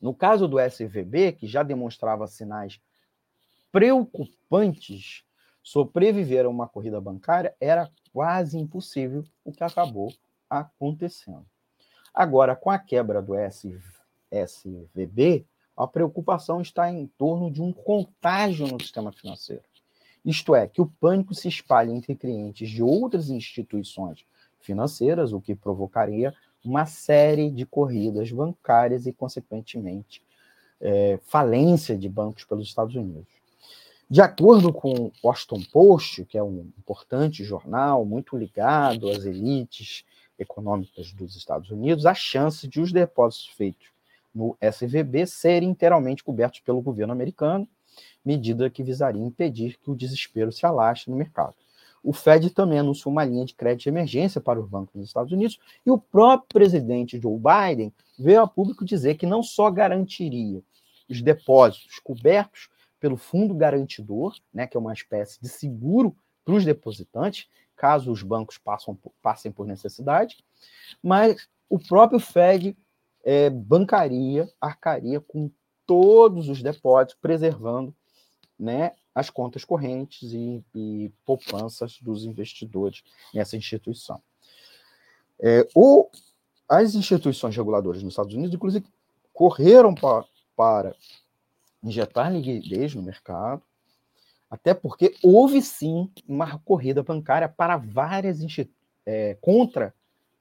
No 0.01 0.13
caso 0.13 0.47
do 0.47 0.59
SVB, 0.59 1.33
que 1.33 1.47
já 1.47 1.63
demonstrava 1.63 2.27
sinais 2.27 2.79
preocupantes, 3.71 5.23
sobreviver 5.63 6.45
a 6.45 6.49
uma 6.49 6.67
corrida 6.67 7.01
bancária 7.01 7.55
era 7.59 7.91
quase 8.13 8.57
impossível, 8.57 9.23
o 9.43 9.51
que 9.51 9.63
acabou 9.63 10.13
acontecendo. 10.49 11.45
Agora, 12.13 12.55
com 12.55 12.69
a 12.69 12.79
quebra 12.79 13.21
do 13.21 13.35
SVB, 13.35 13.96
SVB, 14.31 15.45
a 15.75 15.85
preocupação 15.85 16.59
está 16.59 16.91
em 16.91 17.05
torno 17.17 17.51
de 17.51 17.61
um 17.61 17.71
contágio 17.71 18.67
no 18.67 18.81
sistema 18.81 19.11
financeiro. 19.11 19.63
Isto 20.25 20.55
é, 20.55 20.67
que 20.67 20.81
o 20.81 20.87
pânico 20.99 21.33
se 21.33 21.47
espalhe 21.47 21.91
entre 21.91 22.15
clientes 22.15 22.69
de 22.69 22.81
outras 22.81 23.29
instituições 23.29 24.25
financeiras, 24.59 25.31
o 25.31 25.39
que 25.39 25.55
provocaria 25.55 26.33
uma 26.65 26.85
série 26.85 27.49
de 27.49 27.65
corridas 27.65 28.31
bancárias 28.31 29.05
e, 29.05 29.13
consequentemente, 29.13 30.21
é, 30.81 31.19
falência 31.23 31.97
de 31.97 32.09
bancos 32.09 32.43
pelos 32.43 32.67
Estados 32.67 32.95
Unidos. 32.95 33.31
De 34.09 34.21
acordo 34.21 34.73
com 34.73 34.93
o 34.93 35.11
Washington 35.23 35.61
Post, 35.71 36.25
que 36.25 36.37
é 36.37 36.43
um 36.43 36.71
importante 36.77 37.43
jornal 37.43 38.03
muito 38.03 38.35
ligado 38.35 39.09
às 39.09 39.25
elites 39.25 40.03
econômicas 40.39 41.11
dos 41.13 41.35
Estados 41.35 41.69
Unidos, 41.69 42.05
a 42.05 42.13
chance 42.13 42.67
de 42.67 42.79
os 42.79 42.91
depósitos 42.91 43.47
feitos 43.49 43.87
no 44.37 44.55
SVB 44.61 45.25
serem 45.25 45.69
inteiramente 45.69 46.23
cobertos 46.23 46.59
pelo 46.59 46.79
governo 46.79 47.11
americano, 47.11 47.67
medida 48.23 48.69
que 48.69 48.83
visaria 48.83 49.21
impedir 49.21 49.79
que 49.79 49.89
o 49.89 49.95
desespero 49.95 50.51
se 50.51 50.63
alastre 50.63 51.09
no 51.09 51.17
mercado. 51.17 51.55
O 52.03 52.13
Fed 52.13 52.51
também 52.51 52.77
anunciou 52.77 53.11
uma 53.11 53.25
linha 53.25 53.43
de 53.43 53.55
crédito 53.55 53.83
de 53.83 53.89
emergência 53.89 54.39
para 54.39 54.59
os 54.59 54.69
bancos 54.69 54.93
nos 54.93 55.07
Estados 55.07 55.31
Unidos 55.31 55.59
e 55.83 55.89
o 55.89 55.97
próprio 55.97 56.47
presidente 56.49 57.19
Joe 57.19 57.39
Biden 57.39 57.91
veio 58.17 58.43
a 58.43 58.47
público 58.47 58.85
dizer 58.85 59.15
que 59.15 59.25
não 59.25 59.41
só 59.41 59.71
garantiria 59.71 60.61
os 61.09 61.21
depósitos 61.21 61.99
cobertos 61.99 62.69
pelo 62.99 63.17
fundo 63.17 63.55
garantidor, 63.55 64.35
né, 64.53 64.67
que 64.67 64.77
é 64.77 64.79
uma 64.79 64.93
espécie 64.93 65.41
de 65.41 65.49
seguro 65.49 66.15
para 66.45 66.53
os 66.53 66.63
depositantes, 66.63 67.47
caso 67.75 68.11
os 68.11 68.21
bancos 68.21 68.57
passam, 68.57 68.97
passem 69.21 69.51
por 69.51 69.65
necessidade, 69.65 70.37
mas 71.01 71.47
o 71.69 71.79
próprio 71.79 72.19
Fed 72.19 72.77
é, 73.27 73.49
bancaria, 73.49 74.49
arcaria 74.59 75.19
com 75.19 75.51
todos 75.85 76.47
os 76.47 76.63
depósitos, 76.63 77.17
preservando 77.21 77.93
né, 78.57 78.93
as 79.13 79.29
contas 79.29 79.65
correntes 79.65 80.31
e, 80.31 80.63
e 80.73 81.11
poupanças 81.25 81.99
dos 82.01 82.23
investidores 82.23 83.03
nessa 83.33 83.57
instituição. 83.57 84.21
É, 85.41 85.67
o, 85.75 86.09
as 86.69 86.95
instituições 86.95 87.53
reguladoras 87.53 88.01
nos 88.01 88.13
Estados 88.13 88.33
Unidos, 88.33 88.55
inclusive, 88.55 88.85
correram 89.33 89.93
para 89.93 90.95
injetar 91.83 92.31
liquidez 92.31 92.95
no 92.95 93.03
mercado, 93.03 93.61
até 94.49 94.73
porque 94.73 95.13
houve 95.21 95.61
sim 95.61 96.09
uma 96.25 96.59
corrida 96.59 97.03
bancária 97.03 97.49
para 97.49 97.75
várias 97.75 98.39
é, 99.05 99.37
contra 99.41 99.93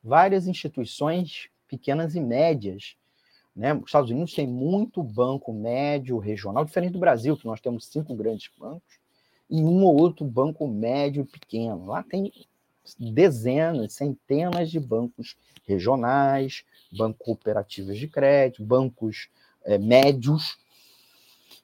várias 0.04 0.46
instituições 0.46 1.50
pequenas 1.68 2.14
e 2.14 2.20
médias. 2.20 2.96
Né? 3.54 3.74
Os 3.74 3.86
Estados 3.86 4.10
Unidos 4.10 4.34
tem 4.34 4.46
muito 4.46 5.02
banco 5.02 5.52
médio 5.52 6.18
regional, 6.18 6.64
diferente 6.64 6.92
do 6.92 6.98
Brasil, 6.98 7.36
que 7.36 7.46
nós 7.46 7.60
temos 7.60 7.86
cinco 7.86 8.14
grandes 8.14 8.50
bancos, 8.58 8.98
e 9.48 9.62
um 9.62 9.84
ou 9.84 10.00
outro 10.00 10.24
banco 10.24 10.66
médio 10.66 11.22
e 11.22 11.26
pequeno. 11.26 11.86
Lá 11.86 12.02
tem 12.02 12.32
dezenas, 12.98 13.94
centenas 13.94 14.70
de 14.70 14.78
bancos 14.78 15.36
regionais, 15.66 16.64
bancos 16.92 17.24
cooperativos 17.24 17.98
de 17.98 18.06
crédito, 18.08 18.64
bancos 18.64 19.28
é, 19.64 19.78
médios, 19.78 20.58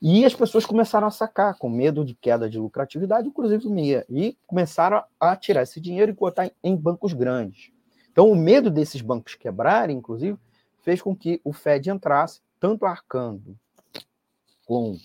e 0.04 0.24
as 0.24 0.34
pessoas 0.34 0.66
começaram 0.66 1.06
a 1.06 1.12
sacar, 1.12 1.56
com 1.56 1.70
medo 1.70 2.04
de 2.04 2.12
queda 2.12 2.50
de 2.50 2.58
lucratividade, 2.58 3.28
inclusive 3.28 3.68
meia, 3.68 4.04
e 4.10 4.36
começaram 4.48 5.04
a 5.20 5.36
tirar 5.36 5.62
esse 5.62 5.80
dinheiro 5.80 6.10
e 6.10 6.14
botar 6.14 6.50
em 6.60 6.74
bancos 6.74 7.12
grandes. 7.12 7.70
Então, 8.12 8.30
o 8.30 8.36
medo 8.36 8.70
desses 8.70 9.00
bancos 9.00 9.34
quebrarem, 9.34 9.96
inclusive, 9.96 10.38
fez 10.82 11.00
com 11.00 11.16
que 11.16 11.40
o 11.42 11.52
Fed 11.52 11.88
entrasse, 11.90 12.42
tanto 12.60 12.84
arcando 12.84 13.58
com 14.66 14.98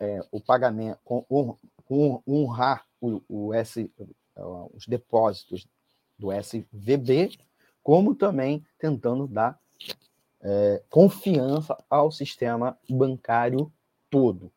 é, 0.00 0.20
o 0.32 0.40
pagamento, 0.40 0.98
com, 1.04 1.56
com 1.84 2.22
honrar 2.26 2.84
o, 3.00 3.22
o 3.28 3.54
S, 3.54 3.88
os 4.74 4.86
depósitos 4.86 5.66
do 6.18 6.32
SVB, 6.32 7.38
como 7.82 8.16
também 8.16 8.66
tentando 8.78 9.28
dar 9.28 9.58
é, 10.40 10.82
confiança 10.90 11.76
ao 11.88 12.10
sistema 12.10 12.76
bancário 12.88 13.72
todo. 14.10 14.50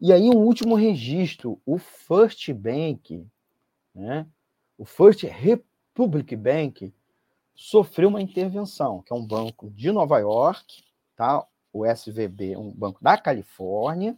E 0.00 0.12
aí, 0.12 0.28
um 0.28 0.38
último 0.38 0.74
registro, 0.74 1.60
o 1.64 1.78
First 1.78 2.52
Bank, 2.52 3.24
né? 3.94 4.26
o 4.76 4.84
First 4.84 5.22
Republic 5.22 5.71
Bank, 6.36 6.92
sofreu 7.54 8.08
uma 8.08 8.22
intervenção, 8.22 9.02
que 9.02 9.12
é 9.12 9.16
um 9.16 9.26
banco 9.26 9.70
de 9.70 9.90
Nova 9.92 10.18
York, 10.18 10.82
tá? 11.16 11.46
o 11.72 11.86
SVB, 11.86 12.56
um 12.56 12.70
banco 12.70 13.02
da 13.02 13.16
Califórnia. 13.16 14.16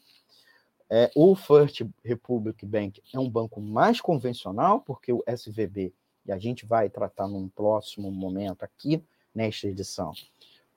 É, 0.91 1.11
o 1.15 1.35
First 1.35 1.83
Republic 2.05 2.65
Bank 2.67 3.03
é 3.13 3.19
um 3.19 3.29
banco 3.29 3.61
mais 3.61 4.01
convencional, 4.01 4.81
porque 4.81 5.13
o 5.13 5.23
SVB, 5.27 5.93
e 6.27 6.33
a 6.33 6.39
gente 6.39 6.67
vai 6.67 6.89
tratar 6.89 7.27
num 7.27 7.49
próximo 7.49 8.11
momento 8.11 8.63
aqui, 8.63 9.03
nesta 9.35 9.67
edição, 9.67 10.13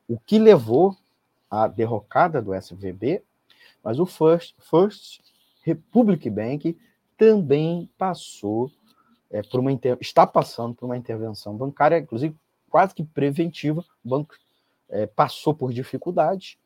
o 0.07 0.17
que 0.17 0.39
levou 0.39 0.97
à 1.49 1.67
derrocada 1.67 2.41
do 2.41 2.53
SVB 2.53 3.23
mas 3.87 3.99
o 3.99 4.05
First, 4.05 4.53
First 4.59 5.21
Republic 5.63 6.29
Bank 6.29 6.77
também 7.17 7.89
passou 7.97 8.69
é, 9.29 9.41
por 9.41 9.59
uma 9.59 9.71
está 9.99 10.25
passando 10.25 10.75
por 10.75 10.85
uma 10.85 10.97
intervenção 10.97 11.55
bancária, 11.55 11.97
inclusive 11.97 12.35
quase 12.69 12.93
que 12.93 13.03
preventiva. 13.03 13.83
O 14.03 14.09
banco 14.09 14.35
é, 14.89 15.05
passou 15.05 15.53
por 15.53 15.73
dificuldades, 15.73 16.57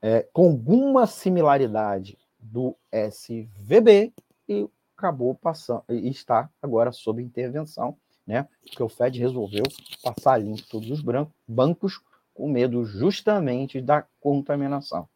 é, 0.00 0.26
com 0.32 0.46
alguma 0.46 1.06
similaridade 1.06 2.16
do 2.38 2.74
SVB 2.90 4.12
e 4.48 4.68
acabou 4.96 5.34
passando 5.34 5.82
e 5.88 6.08
está 6.08 6.48
agora 6.62 6.92
sob 6.92 7.22
intervenção, 7.22 7.96
né? 8.26 8.48
Porque 8.62 8.82
o 8.82 8.88
Fed 8.88 9.18
resolveu 9.18 9.64
passar 10.02 10.38
limpo 10.38 10.62
todos 10.70 10.90
os 10.90 11.02
bancos 11.46 12.00
com 12.34 12.48
medo 12.48 12.84
justamente 12.84 13.80
da 13.80 14.04
contaminação. 14.20 15.08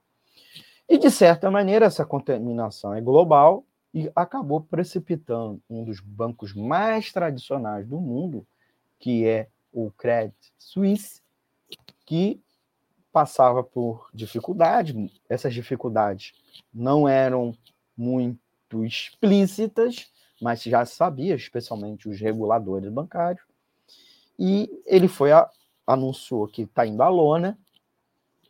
E, 0.89 0.99
de 0.99 1.11
certa 1.11 1.51
maneira, 1.51 1.87
essa 1.87 2.05
contaminação 2.05 2.95
é 2.95 3.01
global 3.01 3.65
e 3.95 4.11
acabou 4.17 4.61
precipitando 4.61 5.63
um 5.71 5.85
dos 5.85 6.01
bancos 6.01 6.53
mais 6.53 7.13
tradicionais 7.13 7.87
do 7.87 8.01
mundo, 8.01 8.45
que 8.99 9.25
é 9.25 9.49
o 9.73 9.93
Credit 9.93 10.35
Suisse, 10.59 11.23
que 12.05 12.43
passava 13.13 13.63
por 13.63 14.11
dificuldades. 14.13 15.13
Essas 15.29 15.55
dificuldades 15.55 16.33
não 16.73 17.09
eram 17.09 17.57
muito 17.97 18.85
explícitas, 18.85 20.13
mas 20.43 20.61
já 20.65 20.85
sabia, 20.85 21.37
especialmente 21.37 22.09
os 22.09 22.21
reguladores 22.21 22.93
bancários. 22.93 23.45
E 24.37 24.69
ele 24.85 25.07
foi 25.07 25.31
a, 25.31 25.49
anunciou 25.87 26.49
que 26.49 26.63
está 26.63 26.85
indo 26.85 27.01
à 27.01 27.09
lona. 27.09 27.57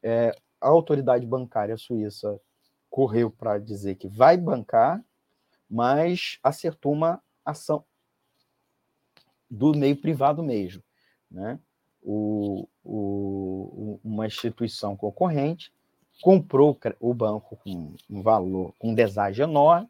É, 0.03 0.35
a 0.59 0.69
autoridade 0.69 1.27
bancária 1.27 1.77
suíça 1.77 2.41
correu 2.89 3.31
para 3.31 3.59
dizer 3.59 3.97
que 3.97 4.09
vai 4.09 4.39
bancar, 4.39 5.05
mas 5.68 6.38
acertou 6.42 6.92
uma 6.92 7.22
ação 7.44 7.85
do 9.50 9.72
meio 9.74 9.96
privado 9.96 10.42
mesmo, 10.42 10.83
né? 11.31 11.59
O, 12.03 12.68
o, 12.85 13.98
uma 14.05 14.27
instituição 14.27 14.94
concorrente 14.94 15.72
comprou 16.20 16.79
o 17.00 17.14
banco 17.14 17.57
com 17.57 17.94
um 18.11 18.22
valor, 18.22 18.74
com 18.79 18.90
um 18.90 18.94
deságio 18.94 19.44
enorme, 19.44 19.88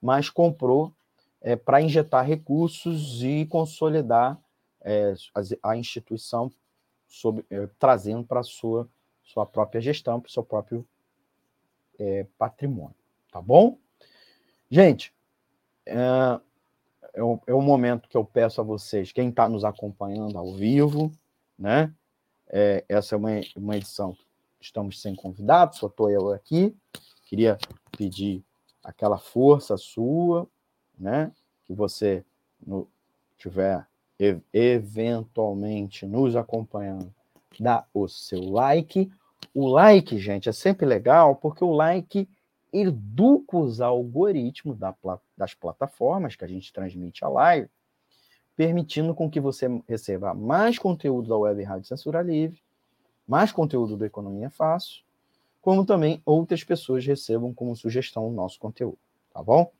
mas 0.00 0.30
comprou 0.30 0.92
é, 1.40 1.54
para 1.54 1.82
injetar 1.82 2.24
recursos 2.24 3.22
e 3.22 3.44
consolidar 3.46 4.40
é, 4.80 5.14
a, 5.34 5.70
a, 5.70 5.76
instituição 5.76 6.50
sobre, 7.06 7.44
é, 7.50 7.68
trazendo 7.78 8.24
para 8.24 8.42
sua 8.42 8.88
sua 9.24 9.46
própria 9.46 9.80
gestão, 9.80 10.20
para 10.20 10.28
o 10.28 10.32
seu 10.32 10.44
próprio 10.44 10.86
é, 11.98 12.26
patrimônio. 12.38 12.94
Tá 13.32 13.40
bom? 13.40 13.78
Gente, 14.70 15.12
é, 15.86 16.40
é, 17.14 17.22
o, 17.22 17.40
é 17.46 17.54
o 17.54 17.60
momento 17.60 18.08
que 18.08 18.16
eu 18.16 18.24
peço 18.24 18.60
a 18.60 18.64
vocês, 18.64 19.12
quem 19.12 19.28
está 19.28 19.48
nos 19.48 19.64
acompanhando 19.64 20.38
ao 20.38 20.52
vivo, 20.52 21.12
né? 21.58 21.92
É, 22.48 22.84
essa 22.88 23.14
é 23.14 23.18
uma, 23.18 23.30
uma 23.56 23.76
edição, 23.76 24.16
estamos 24.60 25.00
sem 25.00 25.14
convidados, 25.14 25.78
só 25.78 25.86
estou 25.86 26.10
eu 26.10 26.30
aqui. 26.32 26.76
Queria 27.26 27.58
pedir 27.96 28.44
aquela 28.82 29.18
força 29.18 29.76
sua, 29.76 30.46
né? 30.98 31.32
Que 31.64 31.72
você 31.72 32.24
no, 32.64 32.88
tiver 33.36 33.86
eventualmente 34.52 36.06
nos 36.06 36.36
acompanhando 36.36 37.12
dá 37.62 37.84
o 37.92 38.08
seu 38.08 38.40
like. 38.50 39.10
O 39.54 39.68
like, 39.68 40.18
gente, 40.18 40.48
é 40.48 40.52
sempre 40.52 40.86
legal 40.86 41.36
porque 41.36 41.62
o 41.62 41.72
like 41.72 42.28
educa 42.74 43.56
os 43.56 43.80
algoritmos 43.80 44.76
da, 44.76 44.94
das 45.36 45.54
plataformas 45.54 46.34
que 46.34 46.44
a 46.44 46.48
gente 46.48 46.72
transmite 46.72 47.24
a 47.24 47.28
live, 47.28 47.68
permitindo 48.56 49.14
com 49.14 49.30
que 49.30 49.40
você 49.40 49.68
receba 49.88 50.34
mais 50.34 50.78
conteúdo 50.78 51.28
da 51.28 51.36
Web 51.36 51.62
Rádio 51.62 51.86
Censura 51.86 52.20
Livre, 52.20 52.60
mais 53.26 53.52
conteúdo 53.52 53.96
do 53.96 54.04
Economia 54.04 54.50
Fácil, 54.50 55.02
como 55.62 55.86
também 55.86 56.20
outras 56.26 56.62
pessoas 56.62 57.06
recebam 57.06 57.54
como 57.54 57.74
sugestão 57.74 58.28
o 58.28 58.32
nosso 58.32 58.58
conteúdo, 58.58 58.98
tá 59.32 59.42
bom? 59.42 59.70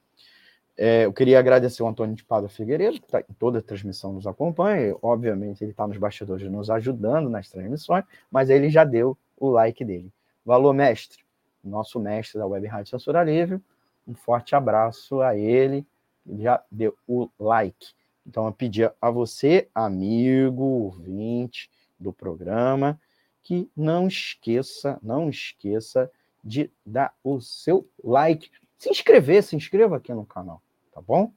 É, 0.76 1.04
eu 1.04 1.12
queria 1.12 1.38
agradecer 1.38 1.82
o 1.82 1.86
Antônio 1.86 2.16
de 2.16 2.24
Pada 2.24 2.48
Figueiredo, 2.48 3.00
que 3.00 3.06
tá, 3.06 3.20
em 3.20 3.34
toda 3.34 3.60
a 3.60 3.62
transmissão 3.62 4.12
nos 4.12 4.26
acompanha. 4.26 4.96
Obviamente, 5.00 5.62
ele 5.62 5.70
está 5.70 5.86
nos 5.86 5.96
bastidores 5.96 6.50
nos 6.50 6.68
ajudando 6.68 7.28
nas 7.28 7.48
transmissões, 7.48 8.04
mas 8.30 8.50
ele 8.50 8.68
já 8.70 8.84
deu 8.84 9.16
o 9.36 9.50
like 9.50 9.84
dele. 9.84 10.12
Valor 10.44 10.72
Mestre, 10.72 11.23
nosso 11.68 11.98
mestre 11.98 12.38
da 12.38 12.46
Web 12.46 12.66
Rádio 12.66 12.90
Censura 12.90 13.24
Livre. 13.24 13.60
Um 14.06 14.14
forte 14.14 14.54
abraço 14.54 15.20
a 15.20 15.36
ele. 15.36 15.86
Ele 16.26 16.42
já 16.42 16.62
deu 16.70 16.96
o 17.06 17.28
like. 17.38 17.94
Então, 18.26 18.46
eu 18.46 18.52
pedi 18.52 18.82
a 18.84 19.10
você, 19.10 19.68
amigo, 19.74 20.62
ouvinte 20.62 21.70
do 21.98 22.12
programa, 22.12 22.98
que 23.42 23.70
não 23.76 24.08
esqueça, 24.08 24.98
não 25.02 25.28
esqueça 25.28 26.10
de 26.42 26.70
dar 26.84 27.14
o 27.22 27.40
seu 27.40 27.88
like. 28.02 28.50
Se 28.78 28.90
inscrever, 28.90 29.42
se 29.42 29.56
inscreva 29.56 29.96
aqui 29.96 30.12
no 30.12 30.24
canal, 30.24 30.62
tá 30.92 31.00
bom? 31.00 31.32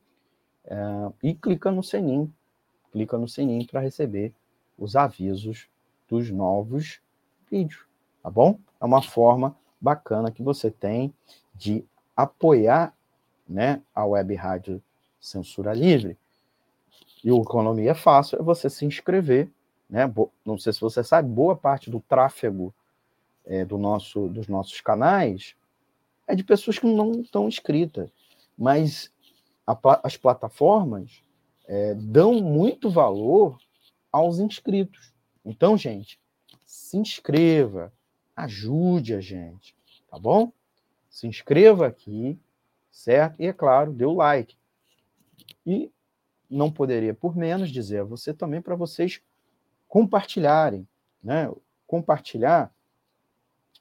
É, 0.66 0.78
e 1.24 1.34
clica 1.34 1.72
no 1.72 1.84
sininho, 1.84 2.34
clica 2.92 3.18
no 3.18 3.28
sininho 3.28 3.66
para 3.68 3.80
receber 3.80 4.34
os 4.78 4.96
avisos 4.96 5.68
dos 6.08 6.30
novos 6.30 7.02
vídeos, 7.50 7.86
tá 8.22 8.30
bom? 8.30 8.60
É 8.80 8.86
uma 8.86 9.02
forma 9.02 9.56
bacana 9.80 10.32
que 10.32 10.42
você 10.44 10.72
tem 10.72 11.14
de 11.54 11.84
apoiar 12.16 12.94
né, 13.48 13.82
a 13.94 14.06
Web 14.06 14.36
Rádio 14.36 14.82
Censura 15.20 15.74
Livre. 15.74 16.18
E 17.24 17.32
o 17.32 17.42
Economia 17.42 17.92
é 17.92 17.96
Fácil 17.96 18.40
é 18.40 18.44
você 18.44 18.70
se 18.70 18.86
inscrever. 18.86 19.50
Né? 19.90 20.12
Não 20.46 20.58
sei 20.58 20.74
se 20.74 20.82
você 20.82 21.04
sabe, 21.04 21.30
boa 21.30 21.56
parte 21.56 21.90
do 21.90 22.00
tráfego 22.00 22.74
é, 23.46 23.64
do 23.64 23.78
nosso, 23.78 24.28
dos 24.28 24.48
nossos 24.48 24.82
canais 24.82 25.56
é 26.28 26.36
de 26.36 26.44
pessoas 26.44 26.78
que 26.78 26.86
não 26.86 27.22
estão 27.22 27.48
inscritas. 27.48 28.10
Mas 28.58 29.12
a, 29.66 29.78
as 30.04 30.18
plataformas 30.18 31.24
é, 31.66 31.94
dão 31.94 32.42
muito 32.42 32.90
valor 32.90 33.58
aos 34.12 34.40
inscritos. 34.40 35.14
Então, 35.46 35.78
gente, 35.78 36.20
se 36.66 36.98
inscreva, 36.98 37.92
ajude 38.38 39.16
a 39.16 39.20
gente, 39.20 39.76
tá 40.08 40.20
bom? 40.20 40.54
Se 41.10 41.26
inscreva 41.26 41.88
aqui, 41.88 42.40
certo? 42.92 43.42
E 43.42 43.48
é 43.48 43.54
claro, 43.54 43.92
dê 43.92 44.06
o 44.06 44.14
like. 44.14 44.56
E 45.66 45.92
não 46.48 46.72
poderia 46.72 47.16
por 47.16 47.36
menos 47.36 47.72
dizer 47.72 48.02
a 48.02 48.04
você 48.04 48.34
também 48.34 48.62
para 48.62 48.76
vocês 48.76 49.20
compartilharem, 49.88 50.88
né? 51.24 51.52
Compartilhar 51.88 52.72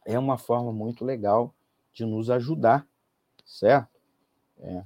é 0.06 0.18
uma 0.18 0.38
forma 0.38 0.72
muito 0.72 1.04
legal 1.04 1.54
de 1.92 2.06
nos 2.06 2.30
ajudar, 2.30 2.86
certo? 3.44 4.00
É. 4.58 4.82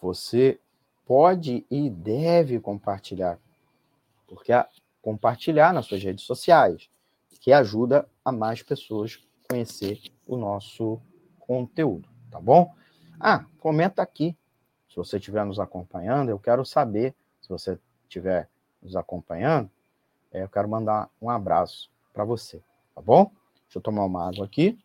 Você 0.00 0.58
pode 1.04 1.66
e 1.70 1.90
deve 1.90 2.58
compartilhar, 2.58 3.38
porque 4.26 4.52
a, 4.52 4.66
compartilhar 5.02 5.74
nas 5.74 5.86
suas 5.86 6.02
redes 6.02 6.24
sociais, 6.24 6.88
que 7.40 7.52
ajuda 7.52 8.06
a 8.24 8.30
mais 8.30 8.62
pessoas 8.62 9.18
conhecer 9.48 10.00
o 10.26 10.36
nosso 10.36 11.00
conteúdo, 11.38 12.08
tá 12.30 12.38
bom? 12.38 12.72
Ah, 13.18 13.44
comenta 13.58 14.02
aqui. 14.02 14.36
Se 14.88 14.96
você 14.96 15.16
estiver 15.16 15.44
nos 15.44 15.58
acompanhando, 15.58 16.28
eu 16.28 16.38
quero 16.38 16.64
saber, 16.64 17.14
se 17.40 17.48
você 17.48 17.78
estiver 18.04 18.48
nos 18.82 18.94
acompanhando, 18.94 19.70
é, 20.32 20.42
eu 20.42 20.48
quero 20.48 20.68
mandar 20.68 21.08
um 21.20 21.30
abraço 21.30 21.90
para 22.12 22.24
você, 22.24 22.62
tá 22.94 23.00
bom? 23.00 23.32
Deixa 23.64 23.78
eu 23.78 23.82
tomar 23.82 24.04
uma 24.04 24.28
água 24.28 24.44
aqui. 24.44 24.78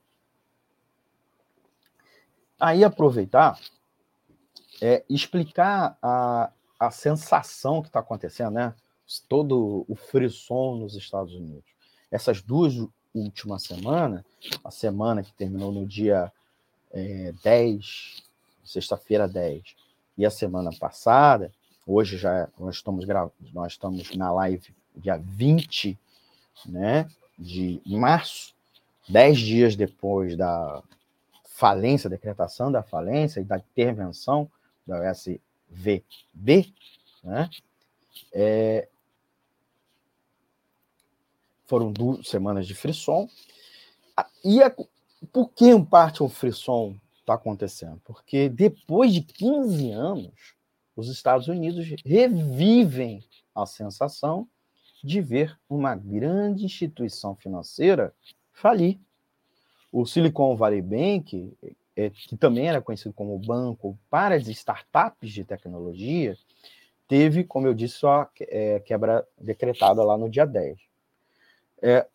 Aí 2.60 2.84
aproveitar 2.84 3.60
é, 4.82 5.04
explicar 5.10 5.98
a, 6.02 6.52
a 6.80 6.92
sensação 6.92 7.82
que 7.82 7.90
está 7.90 8.00
acontecendo, 8.00 8.52
né? 8.52 8.74
Todo 9.30 9.86
o 9.88 9.96
frisson 9.96 10.78
nos 10.78 10.96
Estados 10.96 11.34
Unidos. 11.34 11.75
Essas 12.12 12.42
duas 12.42 12.74
últimas 13.14 13.64
semanas, 13.64 14.24
a 14.64 14.72
semana 14.72 15.24
que 15.24 15.34
terminou 15.34 15.72
no 15.72 15.86
dia 15.86 16.32
é, 16.92 17.34
10, 17.44 18.24
sexta-feira 18.64 19.28
10, 19.28 19.76
e 20.18 20.26
a 20.26 20.30
semana 20.30 20.72
passada, 20.78 21.52
hoje 21.86 22.18
já 22.18 22.48
nós 22.60 22.76
estamos 22.76 23.06
nós 23.54 23.74
estamos 23.74 24.16
na 24.16 24.32
live 24.32 24.74
dia 24.96 25.18
20 25.18 25.98
né, 26.66 27.08
de 27.38 27.82
março, 27.86 28.54
dez 29.08 29.38
dias 29.38 29.76
depois 29.76 30.38
da 30.38 30.82
falência, 31.44 32.10
decretação 32.10 32.72
da 32.72 32.82
falência 32.82 33.40
e 33.40 33.44
da 33.44 33.58
intervenção 33.58 34.50
da 34.86 35.10
SVB, 35.12 36.74
né? 37.24 37.50
É, 38.32 38.88
foram 41.66 41.92
duas 41.92 42.28
semanas 42.28 42.68
de 42.68 42.76
frisson. 42.76 43.30
E 44.44 44.62
a, 44.62 44.74
por 45.32 45.50
que 45.50 45.66
em 45.66 45.84
parte 45.84 46.24
o 46.24 46.30
frisson 46.30 46.96
está 47.20 47.34
acontecendo? 47.34 48.02
Porque 48.06 48.50
depois 48.50 49.14
de 49.14 49.22
15 49.22 49.92
anos, 49.92 50.56
os 50.96 51.10
Estados 51.10 51.48
Unidos 51.48 51.88
revivem 52.06 53.24
a 53.54 53.66
sensação 53.66 54.48
de 55.04 55.22
ver 55.22 55.58
uma 55.70 55.96
grande 55.96 56.66
instituição 56.66 57.36
financeira 57.36 58.14
falir. 58.52 59.00
O 59.92 60.06
Silicon 60.06 60.56
Valley 60.56 60.82
Bank, 60.82 61.54
é, 61.96 62.10
que 62.10 62.36
também 62.38 62.68
era 62.68 62.82
conhecido 62.82 63.14
como 63.14 63.38
banco 63.38 63.98
para 64.10 64.36
as 64.36 64.48
startups 64.48 65.32
de 65.32 65.44
tecnologia, 65.44 66.38
teve, 67.08 67.44
como 67.44 67.68
eu 67.68 67.74
disse, 67.74 67.96
só 67.96 68.28
é, 68.42 68.80
quebra 68.80 69.26
decretada 69.40 70.04
lá 70.04 70.18
no 70.18 70.30
dia 70.30 70.46
10. 70.46 70.78
É, 71.86 72.08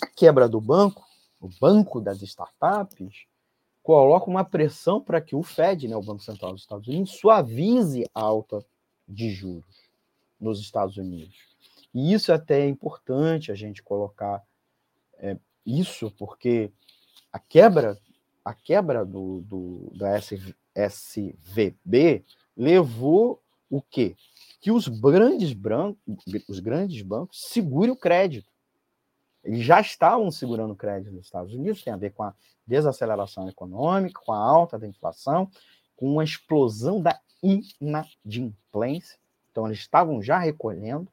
a 0.00 0.06
quebra 0.06 0.48
do 0.48 0.58
banco, 0.58 1.06
o 1.38 1.50
banco 1.60 2.00
das 2.00 2.22
startups, 2.22 3.26
coloca 3.82 4.30
uma 4.30 4.42
pressão 4.42 5.02
para 5.02 5.20
que 5.20 5.36
o 5.36 5.42
Fed, 5.42 5.86
né, 5.86 5.94
o 5.94 6.02
Banco 6.02 6.22
Central 6.22 6.52
dos 6.52 6.62
Estados 6.62 6.88
Unidos, 6.88 7.12
suavize 7.12 8.08
a 8.14 8.22
alta 8.22 8.64
de 9.06 9.28
juros 9.30 9.90
nos 10.40 10.60
Estados 10.60 10.96
Unidos. 10.96 11.36
E 11.92 12.14
isso 12.14 12.32
é 12.32 12.36
até 12.36 12.62
é 12.62 12.68
importante 12.68 13.52
a 13.52 13.54
gente 13.54 13.82
colocar 13.82 14.42
é, 15.18 15.36
isso, 15.66 16.10
porque 16.12 16.72
a 17.30 17.38
quebra 17.38 17.98
a 18.42 18.54
quebra 18.54 19.04
do, 19.04 19.42
do, 19.42 19.92
da 19.94 20.18
SVB 20.74 22.24
levou 22.56 23.42
o 23.68 23.82
quê? 23.82 24.16
Que 24.58 24.70
os 24.70 24.88
grandes, 24.88 25.54
os 26.48 26.58
grandes 26.60 27.02
bancos 27.02 27.42
segurem 27.42 27.90
o 27.90 27.96
crédito. 27.96 28.50
Eles 29.48 29.64
já 29.64 29.80
estavam 29.80 30.30
segurando 30.30 30.74
o 30.74 30.76
crédito 30.76 31.10
nos 31.10 31.24
Estados 31.24 31.54
Unidos, 31.54 31.82
tem 31.82 31.90
a 31.90 31.96
ver 31.96 32.12
com 32.12 32.22
a 32.22 32.34
desaceleração 32.66 33.48
econômica, 33.48 34.20
com 34.22 34.30
a 34.30 34.36
alta 34.38 34.78
da 34.78 34.86
inflação, 34.86 35.50
com 35.96 36.20
a 36.20 36.24
explosão 36.24 37.00
da 37.00 37.18
inadimplência. 37.42 39.18
Então, 39.50 39.66
eles 39.66 39.78
estavam 39.78 40.22
já 40.22 40.38
recolhendo, 40.38 41.08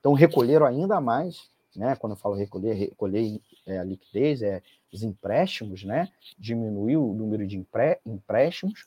então 0.00 0.14
recolheram 0.14 0.64
ainda 0.64 0.98
mais, 0.98 1.50
né? 1.76 1.94
Quando 1.96 2.14
eu 2.14 2.16
falo 2.16 2.34
recolher, 2.34 2.72
recolher 2.72 3.38
é, 3.66 3.78
a 3.78 3.84
liquidez, 3.84 4.40
é 4.40 4.62
os 4.90 5.02
empréstimos, 5.02 5.84
né? 5.84 6.10
Diminuiu 6.38 7.06
o 7.06 7.12
número 7.12 7.46
de 7.46 7.62
empréstimos. 8.06 8.86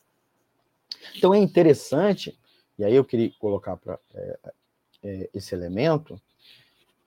Então 1.16 1.36
é 1.36 1.38
interessante, 1.38 2.36
e 2.80 2.84
aí 2.84 2.96
eu 2.96 3.06
queria 3.06 3.32
colocar 3.38 3.78
para 3.78 4.00
é, 4.16 4.40
é, 5.04 5.30
esse 5.36 5.54
elemento, 5.54 6.20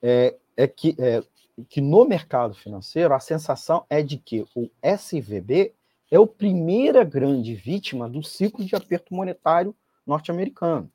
é, 0.01 0.37
é 0.55 0.67
que, 0.67 0.95
é, 0.97 1.21
que 1.69 1.81
no 1.81 2.05
mercado 2.05 2.53
financeiro 2.53 3.13
a 3.13 3.19
sensação 3.19 3.85
é 3.89 4.01
de 4.01 4.17
que 4.17 4.45
o 4.55 4.69
SVB 4.81 5.73
é 6.09 6.17
a 6.17 6.27
primeira 6.27 7.03
grande 7.03 7.55
vítima 7.55 8.09
do 8.09 8.21
ciclo 8.23 8.63
de 8.65 8.75
aperto 8.75 9.13
monetário 9.13 9.75
norte-americano. 10.05 10.91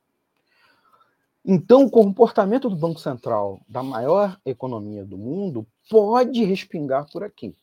Então, 1.44 1.84
o 1.84 1.90
comportamento 1.90 2.68
do 2.68 2.76
Banco 2.76 2.98
Central 2.98 3.60
da 3.68 3.82
maior 3.82 4.38
economia 4.44 5.04
do 5.04 5.16
mundo 5.16 5.66
pode 5.88 6.44
respingar 6.44 7.10
por 7.10 7.22
aqui 7.22 7.54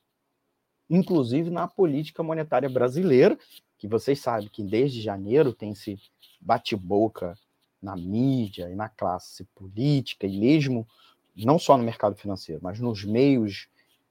inclusive 0.90 1.50
na 1.50 1.68
política 1.68 2.22
monetária 2.24 2.70
brasileira, 2.70 3.38
que 3.78 3.88
vocês 3.88 4.20
sabem 4.20 4.48
que 4.48 4.64
desde 4.64 5.02
janeiro 5.02 5.54
tem 5.54 5.72
esse 5.72 6.00
bate-boca 6.40 7.38
na 7.82 7.96
mídia 7.96 8.70
e 8.70 8.76
na 8.76 8.88
classe 8.88 9.44
política, 9.56 10.26
e 10.26 10.40
mesmo 10.40 10.88
não 11.36 11.58
só 11.58 11.78
no 11.78 11.84
mercado 11.84 12.16
financeiro, 12.16 12.62
mas 12.64 12.80
nos 12.80 13.04
meios 13.04 13.68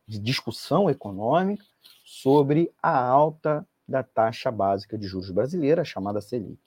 de 0.07 0.19
discussão 0.19 0.91
econômica 0.91 1.65
sobre 2.05 2.73
a 2.83 2.99
alta 2.99 3.67
da 3.87 4.03
taxa 4.03 4.51
básica 4.51 4.99
de 4.99 5.07
juros 5.07 5.31
brasileira, 5.31 5.85
chamada 5.85 6.21
Selic. 6.21 6.59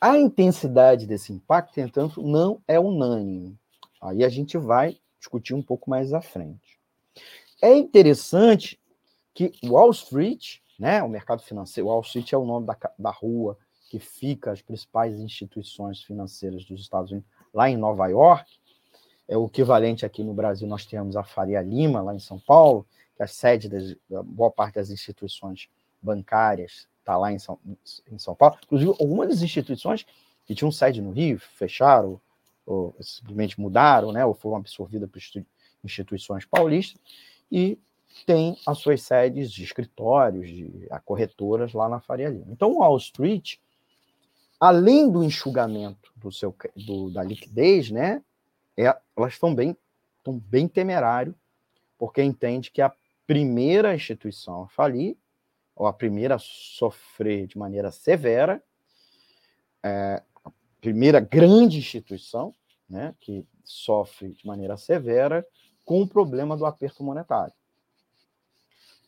A 0.00 0.16
intensidade 0.16 1.06
desse 1.06 1.32
impacto, 1.32 1.78
entanto, 1.78 2.22
não 2.22 2.60
é 2.66 2.80
unânime. 2.80 3.58
Aí 4.00 4.24
a 4.24 4.28
gente 4.28 4.56
vai 4.56 4.98
discutir 5.18 5.54
um 5.54 5.62
pouco 5.62 5.90
mais 5.90 6.14
à 6.14 6.22
frente. 6.22 6.80
É 7.60 7.76
interessante 7.76 8.80
que 9.34 9.52
Wall 9.62 9.90
Street, 9.90 10.58
né, 10.78 11.02
o 11.02 11.08
mercado 11.08 11.42
financeiro, 11.42 11.88
Wall 11.88 12.00
Street 12.00 12.32
é 12.32 12.38
o 12.38 12.46
nome 12.46 12.66
da, 12.66 12.76
da 12.98 13.10
rua 13.10 13.58
que 13.90 13.98
fica 13.98 14.52
as 14.52 14.62
principais 14.62 15.18
instituições 15.20 16.02
financeiras 16.02 16.64
dos 16.64 16.80
Estados 16.80 17.10
Unidos, 17.10 17.28
lá 17.52 17.68
em 17.68 17.76
Nova 17.76 18.06
York, 18.06 18.59
é 19.30 19.36
o 19.36 19.46
equivalente 19.46 20.04
aqui 20.04 20.24
no 20.24 20.34
Brasil, 20.34 20.66
nós 20.66 20.84
temos 20.84 21.16
a 21.16 21.22
Faria 21.22 21.62
Lima, 21.62 22.02
lá 22.02 22.12
em 22.12 22.18
São 22.18 22.36
Paulo, 22.36 22.84
que 23.16 23.22
a 23.22 23.28
sede 23.28 23.68
das, 23.68 23.94
da 24.08 24.24
boa 24.24 24.50
parte 24.50 24.74
das 24.74 24.90
instituições 24.90 25.68
bancárias 26.02 26.88
está 26.98 27.16
lá 27.16 27.32
em 27.32 27.38
São, 27.38 27.56
em 28.10 28.18
São 28.18 28.34
Paulo. 28.34 28.58
Inclusive, 28.64 28.90
algumas 28.98 29.40
instituições 29.40 30.04
que 30.44 30.52
tinham 30.52 30.72
sede 30.72 31.00
no 31.00 31.12
Rio 31.12 31.38
fecharam, 31.38 32.20
ou 32.66 32.92
simplesmente 33.00 33.60
mudaram, 33.60 34.10
né, 34.10 34.26
ou 34.26 34.34
foram 34.34 34.56
absorvidas 34.56 35.08
por 35.08 35.20
instituições 35.84 36.44
paulistas, 36.44 37.00
e 37.52 37.78
tem 38.26 38.56
as 38.66 38.78
suas 38.78 39.00
sedes 39.00 39.52
de 39.52 39.62
escritórios, 39.62 40.48
de 40.48 40.88
a 40.90 40.98
corretoras 40.98 41.72
lá 41.72 41.88
na 41.88 42.00
Faria 42.00 42.28
Lima. 42.28 42.46
Então, 42.48 42.78
Wall 42.78 42.96
Street, 42.96 43.58
além 44.58 45.08
do 45.08 45.22
enxugamento 45.22 46.12
do 46.16 46.32
seu, 46.32 46.52
do, 46.74 47.12
da 47.12 47.22
liquidez, 47.22 47.92
né, 47.92 48.20
é, 48.86 48.98
elas 49.16 49.34
estão 49.34 49.54
bem, 49.54 49.76
estão 50.18 50.38
bem 50.38 50.68
temerário, 50.68 51.34
porque 51.98 52.22
entende 52.22 52.70
que 52.70 52.80
a 52.80 52.92
primeira 53.26 53.94
instituição 53.94 54.64
a 54.64 54.68
falir, 54.68 55.16
ou 55.74 55.86
a 55.86 55.92
primeira 55.92 56.36
a 56.36 56.38
sofrer 56.38 57.46
de 57.46 57.56
maneira 57.56 57.90
severa, 57.90 58.62
é, 59.82 60.22
a 60.44 60.50
primeira 60.80 61.20
grande 61.20 61.78
instituição 61.78 62.54
né, 62.88 63.14
que 63.20 63.46
sofre 63.64 64.30
de 64.30 64.46
maneira 64.46 64.76
severa 64.76 65.46
com 65.84 66.02
o 66.02 66.08
problema 66.08 66.56
do 66.56 66.66
aperto 66.66 67.02
monetário. 67.02 67.54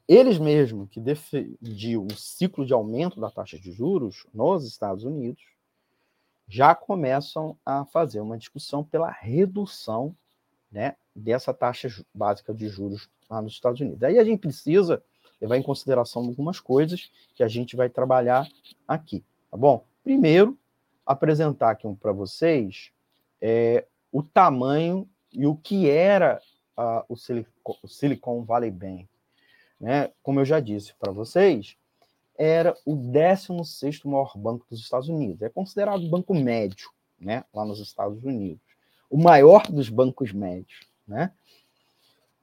Eles 0.08 0.38
mesmos 0.38 0.88
que 0.88 1.00
defendiam 1.00 2.04
um 2.04 2.16
ciclo 2.16 2.66
de 2.66 2.72
aumento 2.72 3.20
da 3.20 3.30
taxa 3.30 3.58
de 3.58 3.72
juros 3.72 4.26
nos 4.32 4.66
Estados 4.66 5.04
Unidos 5.04 5.51
já 6.52 6.74
começam 6.74 7.56
a 7.64 7.86
fazer 7.86 8.20
uma 8.20 8.36
discussão 8.36 8.84
pela 8.84 9.10
redução 9.10 10.14
né, 10.70 10.96
dessa 11.16 11.54
taxa 11.54 11.88
básica 12.12 12.52
de 12.52 12.68
juros 12.68 13.08
lá 13.30 13.40
nos 13.40 13.54
Estados 13.54 13.80
Unidos. 13.80 14.02
Aí 14.02 14.18
a 14.18 14.24
gente 14.24 14.40
precisa 14.40 15.02
levar 15.40 15.56
em 15.56 15.62
consideração 15.62 16.22
algumas 16.26 16.60
coisas 16.60 17.10
que 17.34 17.42
a 17.42 17.48
gente 17.48 17.74
vai 17.74 17.88
trabalhar 17.88 18.46
aqui, 18.86 19.24
tá 19.50 19.56
bom? 19.56 19.82
Primeiro, 20.04 20.58
apresentar 21.06 21.70
aqui 21.70 21.86
um 21.86 21.94
para 21.94 22.12
vocês 22.12 22.92
é, 23.40 23.86
o 24.12 24.22
tamanho 24.22 25.08
e 25.32 25.46
o 25.46 25.56
que 25.56 25.88
era 25.88 26.38
uh, 26.76 27.02
o, 27.08 27.16
Silicon, 27.16 27.78
o 27.82 27.88
Silicon 27.88 28.44
Valley 28.44 28.70
Bank 28.70 29.08
né, 29.80 30.12
como 30.22 30.38
eu 30.38 30.44
já 30.44 30.60
disse 30.60 30.94
para 30.94 31.10
vocês, 31.10 31.76
era 32.42 32.76
o 32.84 32.96
16º 32.96 34.06
maior 34.06 34.36
banco 34.36 34.66
dos 34.68 34.80
Estados 34.80 35.08
Unidos. 35.08 35.42
É 35.42 35.48
considerado 35.48 36.08
banco 36.08 36.34
médio, 36.34 36.90
né, 37.20 37.44
lá 37.54 37.64
nos 37.64 37.78
Estados 37.78 38.24
Unidos. 38.24 38.62
O 39.08 39.16
maior 39.16 39.70
dos 39.70 39.88
bancos 39.88 40.32
médios, 40.32 40.80
né? 41.06 41.32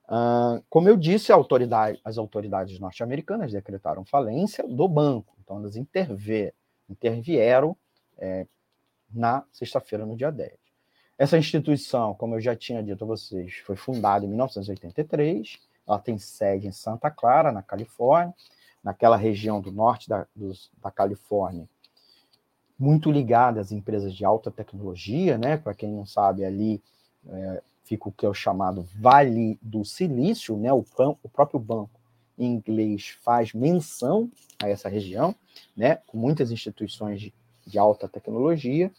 Uh, 0.05 0.63
como 0.69 0.87
eu 0.87 0.95
disse, 0.95 1.31
autoridade, 1.31 1.99
as 2.03 2.17
autoridades 2.17 2.79
norte-americanas 2.79 3.51
decretaram 3.51 4.05
falência 4.05 4.65
do 4.65 4.87
banco. 4.87 5.35
Então, 5.43 5.57
elas 5.57 5.75
interver, 5.75 6.53
intervieram 6.89 7.75
é, 8.17 8.47
na 9.13 9.43
sexta-feira, 9.51 10.05
no 10.05 10.15
dia 10.15 10.31
10. 10.31 10.53
Essa 11.17 11.37
instituição, 11.37 12.15
como 12.15 12.35
eu 12.35 12.41
já 12.41 12.55
tinha 12.55 12.81
dito 12.81 13.03
a 13.03 13.07
vocês, 13.07 13.55
foi 13.65 13.75
fundada 13.75 14.25
em 14.25 14.29
1983 14.29 15.59
ela 15.89 15.97
tem 15.97 16.19
sede 16.19 16.67
em 16.67 16.71
Santa 16.71 17.09
Clara, 17.09 17.51
na 17.51 17.63
Califórnia, 17.63 18.35
naquela 18.83 19.17
região 19.17 19.61
do 19.61 19.71
norte 19.71 20.07
da, 20.07 20.25
dos, 20.35 20.71
da 20.81 20.89
Califórnia, 20.89 21.67
muito 22.77 23.11
ligada 23.11 23.59
às 23.59 23.71
empresas 23.71 24.15
de 24.15 24.23
alta 24.23 24.49
tecnologia, 24.49 25.37
né? 25.37 25.57
Para 25.57 25.73
quem 25.73 25.91
não 25.91 26.05
sabe, 26.05 26.45
ali 26.45 26.81
é, 27.27 27.61
fica 27.83 28.07
o 28.07 28.11
que 28.11 28.25
é 28.25 28.29
o 28.29 28.33
chamado 28.33 28.87
Vale 28.95 29.59
do 29.61 29.83
Silício, 29.83 30.55
né? 30.55 30.71
O, 30.71 30.85
o 31.21 31.29
próprio 31.29 31.59
banco 31.59 31.99
em 32.37 32.53
inglês 32.53 33.17
faz 33.21 33.53
menção 33.53 34.31
a 34.63 34.69
essa 34.69 34.87
região, 34.87 35.35
né? 35.75 35.97
Com 36.07 36.17
muitas 36.17 36.51
instituições 36.51 37.19
de, 37.19 37.33
de 37.67 37.77
alta 37.77 38.07
tecnologia. 38.07 38.89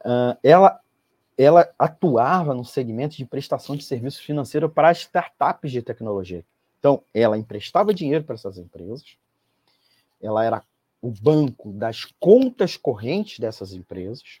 Uh, 0.00 0.36
ela 0.42 0.80
ela 1.38 1.72
atuava 1.78 2.52
no 2.52 2.66
segmento 2.66 3.16
de 3.16 3.24
prestação 3.24 3.74
de 3.74 3.82
serviços 3.82 4.20
financeiros 4.20 4.70
para 4.70 4.92
startups 4.92 5.72
de 5.72 5.80
tecnologia. 5.80 6.44
Então, 6.80 7.04
ela 7.14 7.38
emprestava 7.38 7.94
dinheiro 7.94 8.24
para 8.24 8.34
essas 8.34 8.58
empresas, 8.58 9.04
ela 10.20 10.44
era 10.44 10.64
o 11.00 11.10
banco 11.10 11.72
das 11.72 12.06
contas 12.18 12.76
correntes 12.76 13.38
dessas 13.38 13.72
empresas, 13.72 14.40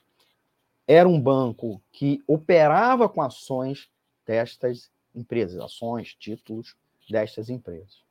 era 0.88 1.08
um 1.08 1.20
banco 1.20 1.80
que 1.92 2.22
operava 2.26 3.08
com 3.08 3.22
ações 3.22 3.88
destas 4.26 4.90
empresas, 5.14 5.60
ações, 5.60 6.14
títulos 6.18 6.74
destas 7.08 7.48
empresas. 7.48 8.02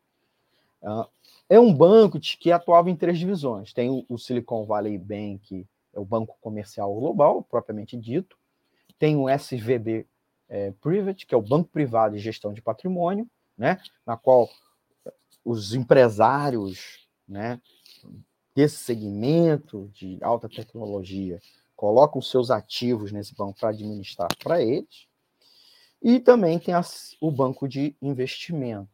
Uh, 0.82 1.06
é 1.50 1.60
um 1.60 1.74
banco 1.74 2.20
que 2.20 2.52
atuava 2.52 2.90
em 2.90 2.96
três 2.96 3.18
divisões. 3.20 3.74
Tem 3.74 4.06
o 4.08 4.18
Silicon 4.18 4.66
Valley 4.66 4.98
Bank, 4.98 5.68
é 5.94 6.00
o 6.00 6.06
banco 6.06 6.38
comercial 6.40 6.94
global, 6.94 7.44
propriamente 7.44 7.98
dito, 7.98 8.38
tem 8.98 9.16
o 9.16 9.28
SVB 9.28 10.06
é, 10.48 10.72
Private, 10.82 11.26
que 11.26 11.34
é 11.34 11.38
o 11.38 11.42
Banco 11.42 11.70
Privado 11.70 12.16
de 12.16 12.22
Gestão 12.22 12.54
de 12.54 12.62
Patrimônio, 12.62 13.28
né, 13.60 13.78
na 14.06 14.16
qual 14.16 14.50
os 15.44 15.74
empresários 15.74 17.06
né, 17.28 17.62
desse 18.56 18.78
segmento 18.78 19.92
de 19.94 20.18
alta 20.22 20.48
tecnologia 20.48 21.42
colocam 21.76 22.22
seus 22.22 22.50
ativos 22.50 23.12
nesse 23.12 23.36
banco 23.36 23.60
para 23.60 23.70
administrar 23.70 24.30
para 24.42 24.62
eles. 24.62 25.08
E 26.02 26.20
também 26.20 26.58
tem 26.58 26.74
as, 26.74 27.16
o 27.20 27.30
banco 27.30 27.68
de 27.68 27.94
investimento. 28.02 28.90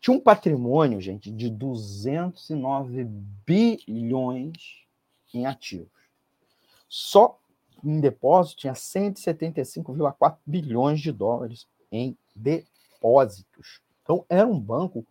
Tinha 0.00 0.16
um 0.16 0.20
patrimônio, 0.20 1.00
gente, 1.00 1.30
de 1.30 1.50
209 1.50 3.04
bilhões 3.46 4.84
em 5.34 5.46
ativos. 5.46 5.90
Só 6.88 7.38
em 7.84 8.00
depósito 8.00 8.60
tinha 8.60 8.74
175,4 8.74 10.36
bilhões 10.46 11.00
de 11.00 11.10
dólares 11.10 11.66
em 11.90 12.16
depósitos. 13.02 13.80
Então, 14.02 14.24
era 14.28 14.46
um 14.46 14.58
banco, 14.58 15.04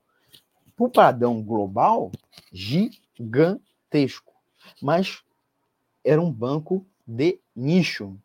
por 0.75 0.89
padrão 0.89 1.43
global, 1.43 2.11
gigantesco. 2.51 4.33
Mas 4.81 5.21
era 6.03 6.21
um 6.21 6.31
banco 6.31 6.85
de 7.05 7.39
nicho. 7.55 8.17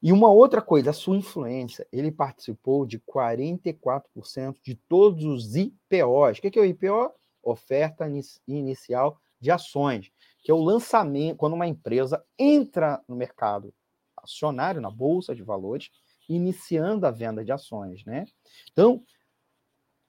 E 0.00 0.12
uma 0.12 0.30
outra 0.30 0.62
coisa, 0.62 0.90
a 0.90 0.94
sua 0.94 1.16
influência. 1.16 1.86
Ele 1.92 2.10
participou 2.10 2.86
de 2.86 2.98
44% 3.00 4.56
de 4.62 4.74
todos 4.74 5.24
os 5.24 5.54
IPOs. 5.54 6.38
O 6.38 6.40
que 6.40 6.58
é 6.58 6.62
o 6.62 6.64
IPO? 6.64 7.12
Oferta 7.42 8.06
inicial 8.46 9.20
de 9.40 9.50
ações 9.50 10.12
que 10.42 10.50
é 10.50 10.54
o 10.54 10.62
lançamento, 10.62 11.36
quando 11.36 11.52
uma 11.52 11.68
empresa 11.68 12.22
entra 12.36 13.00
no 13.06 13.14
mercado 13.14 13.72
acionário, 14.16 14.80
na 14.80 14.90
bolsa 14.90 15.36
de 15.36 15.42
valores, 15.42 15.88
iniciando 16.34 17.06
a 17.06 17.10
venda 17.10 17.44
de 17.44 17.52
ações, 17.52 18.04
né? 18.04 18.26
Então, 18.72 19.02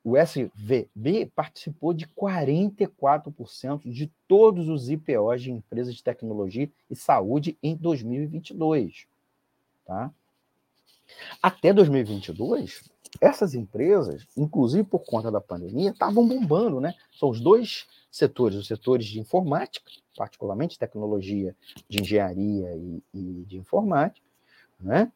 o 0.03 0.17
SVB 0.17 1.31
participou 1.33 1.93
de 1.93 2.05
44% 2.07 3.89
de 3.89 4.11
todos 4.27 4.67
os 4.67 4.89
IPOs 4.89 5.41
de 5.41 5.51
empresas 5.51 5.95
de 5.95 6.03
tecnologia 6.03 6.69
e 6.89 6.95
saúde 6.95 7.57
em 7.63 7.75
2022, 7.75 9.07
tá? 9.85 10.11
Até 11.41 11.71
2022, 11.73 12.89
essas 13.21 13.53
empresas, 13.53 14.27
inclusive 14.35 14.83
por 14.83 14.99
conta 14.99 15.31
da 15.31 15.39
pandemia, 15.39 15.91
estavam 15.91 16.27
bombando, 16.27 16.81
né? 16.81 16.95
São 17.11 17.29
os 17.29 17.39
dois 17.39 17.87
setores, 18.11 18.57
os 18.57 18.67
setores 18.67 19.05
de 19.05 19.19
informática, 19.19 19.89
particularmente 20.17 20.79
tecnologia 20.79 21.55
de 21.87 22.01
engenharia 22.01 22.75
e, 22.75 23.03
e 23.13 23.45
de 23.45 23.57
informática, 23.57 24.25
né? 24.79 25.11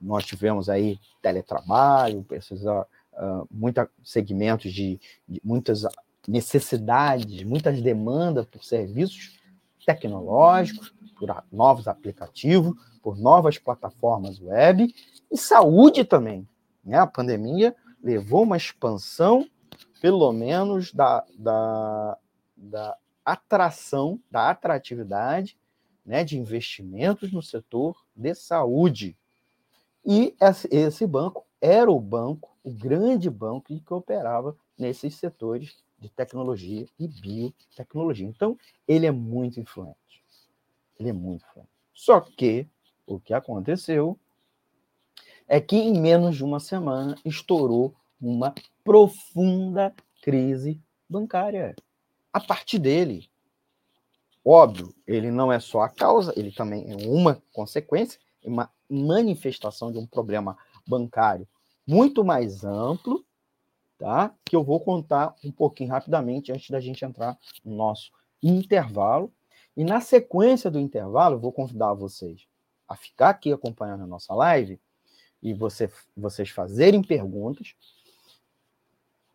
Nós 0.00 0.24
tivemos 0.24 0.68
aí 0.68 0.98
teletrabalho, 1.20 2.22
precisa, 2.22 2.86
uh, 3.12 3.46
muita 3.50 3.88
segmentos 4.02 4.72
de, 4.72 5.00
de 5.28 5.40
muitas 5.44 5.84
necessidades, 6.26 7.42
muitas 7.42 7.80
demandas 7.80 8.46
por 8.46 8.64
serviços 8.64 9.38
tecnológicos, 9.84 10.94
por 11.18 11.44
novos 11.52 11.88
aplicativos, 11.88 12.74
por 13.02 13.18
novas 13.18 13.58
plataformas 13.58 14.40
web 14.40 14.94
e 15.30 15.36
saúde 15.36 16.04
também. 16.04 16.48
Né? 16.84 16.98
A 16.98 17.06
pandemia 17.06 17.74
levou 18.02 18.42
uma 18.42 18.56
expansão, 18.56 19.48
pelo 20.00 20.32
menos, 20.32 20.92
da, 20.92 21.24
da, 21.38 22.18
da 22.56 22.96
atração, 23.24 24.20
da 24.30 24.50
atratividade 24.50 25.56
né, 26.04 26.24
de 26.24 26.38
investimentos 26.38 27.32
no 27.32 27.42
setor 27.42 27.96
de 28.16 28.34
saúde. 28.34 29.16
E 30.04 30.34
esse 30.70 31.06
banco 31.06 31.44
era 31.60 31.90
o 31.90 32.00
banco, 32.00 32.56
o 32.64 32.70
grande 32.70 33.28
banco 33.28 33.66
que 33.66 33.94
operava 33.94 34.56
nesses 34.78 35.14
setores 35.14 35.76
de 35.98 36.08
tecnologia 36.08 36.86
e 36.98 37.06
biotecnologia. 37.06 38.26
Então, 38.26 38.58
ele 38.88 39.06
é 39.06 39.10
muito 39.10 39.60
influente. 39.60 40.24
Ele 40.98 41.10
é 41.10 41.12
muito 41.12 41.44
influente. 41.44 41.70
Só 41.92 42.20
que 42.20 42.66
o 43.06 43.20
que 43.20 43.34
aconteceu 43.34 44.18
é 45.46 45.60
que 45.60 45.76
em 45.76 46.00
menos 46.00 46.36
de 46.36 46.44
uma 46.44 46.60
semana 46.60 47.16
estourou 47.24 47.94
uma 48.20 48.54
profunda 48.84 49.94
crise 50.22 50.80
bancária. 51.08 51.74
A 52.32 52.40
partir 52.40 52.78
dele. 52.78 53.28
Óbvio, 54.42 54.94
ele 55.06 55.30
não 55.30 55.52
é 55.52 55.60
só 55.60 55.82
a 55.82 55.88
causa, 55.88 56.32
ele 56.34 56.50
também 56.50 56.90
é 56.90 56.96
uma 57.06 57.42
consequência, 57.52 58.18
uma 58.42 58.70
manifestação 58.90 59.92
de 59.92 59.98
um 59.98 60.06
problema 60.06 60.56
bancário 60.86 61.46
muito 61.86 62.24
mais 62.24 62.64
amplo, 62.64 63.24
tá? 63.98 64.34
Que 64.44 64.54
eu 64.54 64.62
vou 64.62 64.80
contar 64.80 65.34
um 65.44 65.50
pouquinho 65.50 65.90
rapidamente 65.90 66.52
antes 66.52 66.70
da 66.70 66.80
gente 66.80 67.04
entrar 67.04 67.38
no 67.64 67.74
nosso 67.74 68.12
intervalo. 68.42 69.32
E 69.76 69.84
na 69.84 70.00
sequência 70.00 70.70
do 70.70 70.78
intervalo, 70.78 71.38
vou 71.38 71.52
convidar 71.52 71.94
vocês 71.94 72.46
a 72.88 72.96
ficar 72.96 73.30
aqui 73.30 73.52
acompanhando 73.52 74.02
a 74.02 74.06
nossa 74.06 74.34
live 74.34 74.80
e 75.42 75.54
você, 75.54 75.90
vocês 76.16 76.50
fazerem 76.50 77.02
perguntas 77.02 77.74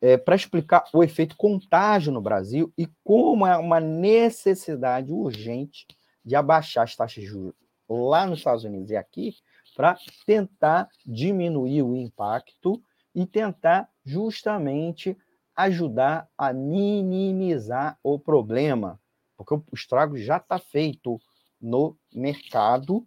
é, 0.01 0.17
para 0.17 0.35
explicar 0.35 0.83
o 0.93 1.03
efeito 1.03 1.35
contágio 1.35 2.11
no 2.11 2.21
Brasil 2.21 2.71
e 2.77 2.87
como 3.03 3.47
é 3.47 3.57
uma 3.57 3.79
necessidade 3.79 5.11
urgente 5.11 5.87
de 6.23 6.35
abaixar 6.35 6.83
as 6.83 6.95
taxas 6.95 7.23
de 7.23 7.29
juros 7.29 7.55
lá 7.87 8.25
nos 8.25 8.39
Estados 8.39 8.63
Unidos 8.63 8.91
e 8.91 8.95
aqui 8.95 9.35
para 9.75 9.97
tentar 10.25 10.89
diminuir 11.05 11.83
o 11.83 11.95
impacto 11.95 12.81
e 13.13 13.25
tentar 13.25 13.89
justamente 14.05 15.17
ajudar 15.55 16.29
a 16.37 16.53
minimizar 16.53 17.99
o 18.01 18.17
problema, 18.17 18.99
porque 19.37 19.53
o 19.53 19.63
estrago 19.73 20.17
já 20.17 20.37
está 20.37 20.57
feito 20.57 21.19
no 21.61 21.97
mercado 22.13 23.05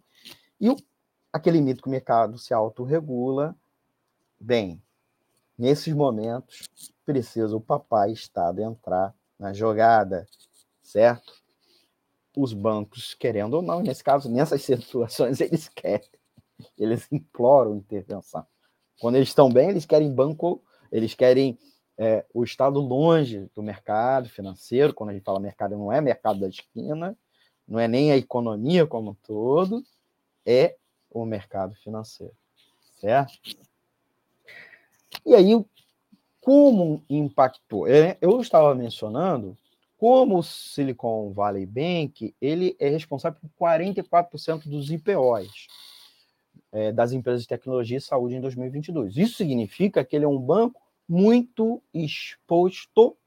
e 0.59 0.69
o, 0.69 0.75
aquele 1.33 1.61
mito 1.61 1.81
que 1.81 1.87
o 1.87 1.91
mercado 1.91 2.37
se 2.37 2.53
autorregula, 2.53 3.55
bem, 4.39 4.81
nesses 5.57 5.93
momentos 5.93 6.67
precisa 7.05 7.55
o 7.55 7.61
papai 7.61 8.11
Estado 8.11 8.61
entrar 8.61 9.15
na 9.37 9.53
jogada, 9.53 10.27
certo? 10.81 11.33
Os 12.35 12.53
bancos, 12.53 13.13
querendo 13.13 13.55
ou 13.55 13.61
não, 13.61 13.81
nesse 13.81 14.03
caso, 14.03 14.29
nessas 14.29 14.61
situações, 14.63 15.41
eles 15.41 15.67
querem 15.69 16.18
eles 16.77 17.07
imploram 17.11 17.75
intervenção. 17.75 18.45
Quando 18.99 19.15
eles 19.15 19.29
estão 19.29 19.49
bem, 19.51 19.69
eles 19.69 19.85
querem 19.85 20.13
banco, 20.13 20.61
eles 20.91 21.13
querem 21.13 21.57
é, 21.97 22.25
o 22.33 22.43
Estado 22.43 22.79
longe 22.79 23.49
do 23.55 23.63
mercado 23.63 24.29
financeiro. 24.29 24.93
Quando 24.93 25.11
a 25.11 25.13
gente 25.13 25.23
fala 25.23 25.39
mercado, 25.39 25.77
não 25.77 25.91
é 25.91 26.01
mercado 26.01 26.39
da 26.39 26.47
esquina, 26.47 27.17
não 27.67 27.79
é 27.79 27.87
nem 27.87 28.11
a 28.11 28.17
economia 28.17 28.85
como 28.85 29.11
um 29.11 29.15
todo, 29.15 29.83
é 30.45 30.75
o 31.09 31.25
mercado 31.25 31.75
financeiro, 31.75 32.33
certo? 32.99 33.37
E 35.25 35.33
aí, 35.33 35.65
como 36.41 37.03
impactou? 37.09 37.87
É, 37.87 38.17
eu 38.21 38.39
estava 38.41 38.73
mencionando 38.73 39.57
como 39.97 40.39
o 40.39 40.43
Silicon 40.43 41.33
Valley 41.33 41.65
Bank 41.65 42.33
ele 42.41 42.75
é 42.79 42.89
responsável 42.89 43.39
por 43.41 43.67
44% 43.67 44.67
dos 44.69 44.89
IPOs 44.89 45.67
é, 46.71 46.91
das 46.91 47.11
empresas 47.11 47.41
de 47.41 47.47
tecnologia 47.47 47.97
e 47.97 48.01
saúde 48.01 48.35
em 48.35 48.41
2022. 48.41 49.17
Isso 49.17 49.37
significa 49.37 50.03
que 50.03 50.15
ele 50.15 50.25
é 50.25 50.27
um 50.27 50.39
banco 50.39 50.81
muito 51.07 51.81
exposto 51.93 53.17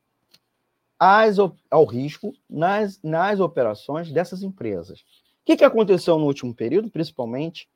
às, 0.99 1.37
ao 1.39 1.85
risco 1.85 2.33
nas, 2.49 3.01
nas 3.03 3.41
operações 3.41 4.13
dessas 4.13 4.43
empresas. 4.43 5.01
O 5.01 5.45
que, 5.45 5.57
que 5.57 5.65
aconteceu 5.65 6.17
no 6.17 6.27
último 6.27 6.55
período, 6.55 6.89
principalmente 6.89 7.69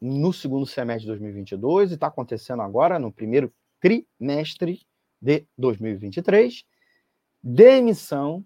no 0.00 0.32
segundo 0.32 0.66
semestre 0.66 1.02
de 1.02 1.08
2022 1.08 1.90
e 1.90 1.94
está 1.94 2.08
acontecendo 2.08 2.60
agora 2.60 2.98
no 2.98 3.10
primeiro 3.10 3.52
trimestre 3.80 4.82
de 5.20 5.46
2023? 5.56 6.64
Demissão 7.42 8.44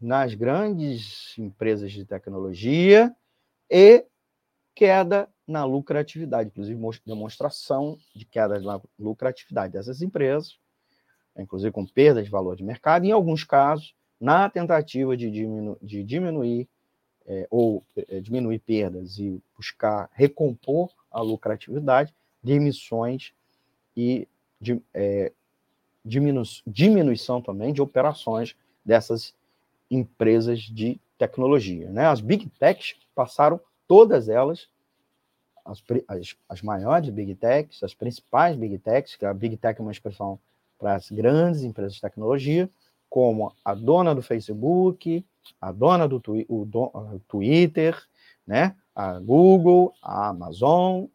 nas 0.00 0.34
grandes 0.34 1.38
empresas 1.38 1.92
de 1.92 2.04
tecnologia 2.04 3.14
e 3.70 4.04
queda 4.74 5.28
na 5.52 5.64
lucratividade, 5.64 6.48
inclusive 6.48 6.80
demonstração 7.06 7.98
de 8.14 8.24
queda 8.24 8.58
na 8.60 8.80
lucratividade 8.98 9.72
dessas 9.72 10.02
empresas, 10.02 10.58
inclusive 11.38 11.70
com 11.70 11.86
perda 11.86 12.22
de 12.22 12.30
valor 12.30 12.56
de 12.56 12.64
mercado, 12.64 13.04
em 13.04 13.12
alguns 13.12 13.44
casos, 13.44 13.94
na 14.20 14.48
tentativa 14.48 15.16
de, 15.16 15.30
diminu 15.30 15.76
de 15.80 16.02
diminuir 16.02 16.68
é, 17.26 17.46
ou 17.50 17.84
é, 17.96 18.20
diminuir 18.20 18.58
perdas 18.60 19.18
e 19.18 19.40
buscar 19.56 20.08
recompor 20.12 20.90
a 21.10 21.20
lucratividade 21.20 22.14
de 22.42 22.52
emissões 22.52 23.32
e 23.96 24.26
de, 24.60 24.80
é, 24.94 25.32
diminu 26.04 26.42
diminuição 26.66 27.40
também 27.40 27.72
de 27.72 27.82
operações 27.82 28.56
dessas 28.84 29.34
empresas 29.90 30.60
de 30.60 30.98
tecnologia. 31.18 31.90
Né? 31.90 32.06
As 32.06 32.20
big 32.20 32.48
techs 32.58 32.96
passaram 33.14 33.60
todas 33.86 34.28
elas 34.28 34.68
as, 35.64 35.82
as, 36.08 36.36
as 36.48 36.62
maiores 36.62 37.08
Big 37.10 37.34
Techs, 37.34 37.82
as 37.82 37.94
principais 37.94 38.56
Big 38.56 38.78
Techs, 38.78 39.16
que 39.16 39.24
a 39.24 39.32
Big 39.32 39.56
Tech 39.56 39.78
é 39.78 39.82
uma 39.82 39.92
expressão 39.92 40.38
para 40.78 40.94
as 40.94 41.10
grandes 41.10 41.62
empresas 41.62 41.94
de 41.94 42.00
tecnologia, 42.00 42.68
como 43.08 43.54
a 43.64 43.74
dona 43.74 44.14
do 44.14 44.22
Facebook, 44.22 45.24
a 45.60 45.70
dona 45.70 46.08
do 46.08 46.18
twi 46.18 46.46
o 46.48 46.66
Twitter, 47.28 47.96
né? 48.46 48.74
a 48.94 49.18
Google, 49.18 49.94
a 50.02 50.28
Amazon, 50.28 51.06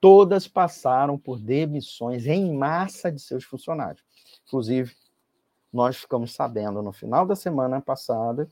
todas 0.00 0.48
passaram 0.48 1.18
por 1.18 1.38
demissões 1.38 2.26
em 2.26 2.52
massa 2.52 3.10
de 3.10 3.20
seus 3.20 3.44
funcionários. 3.44 4.02
Inclusive, 4.46 4.94
nós 5.72 5.96
ficamos 5.96 6.32
sabendo 6.32 6.82
no 6.82 6.92
final 6.92 7.24
da 7.26 7.34
semana 7.34 7.80
passada, 7.80 8.48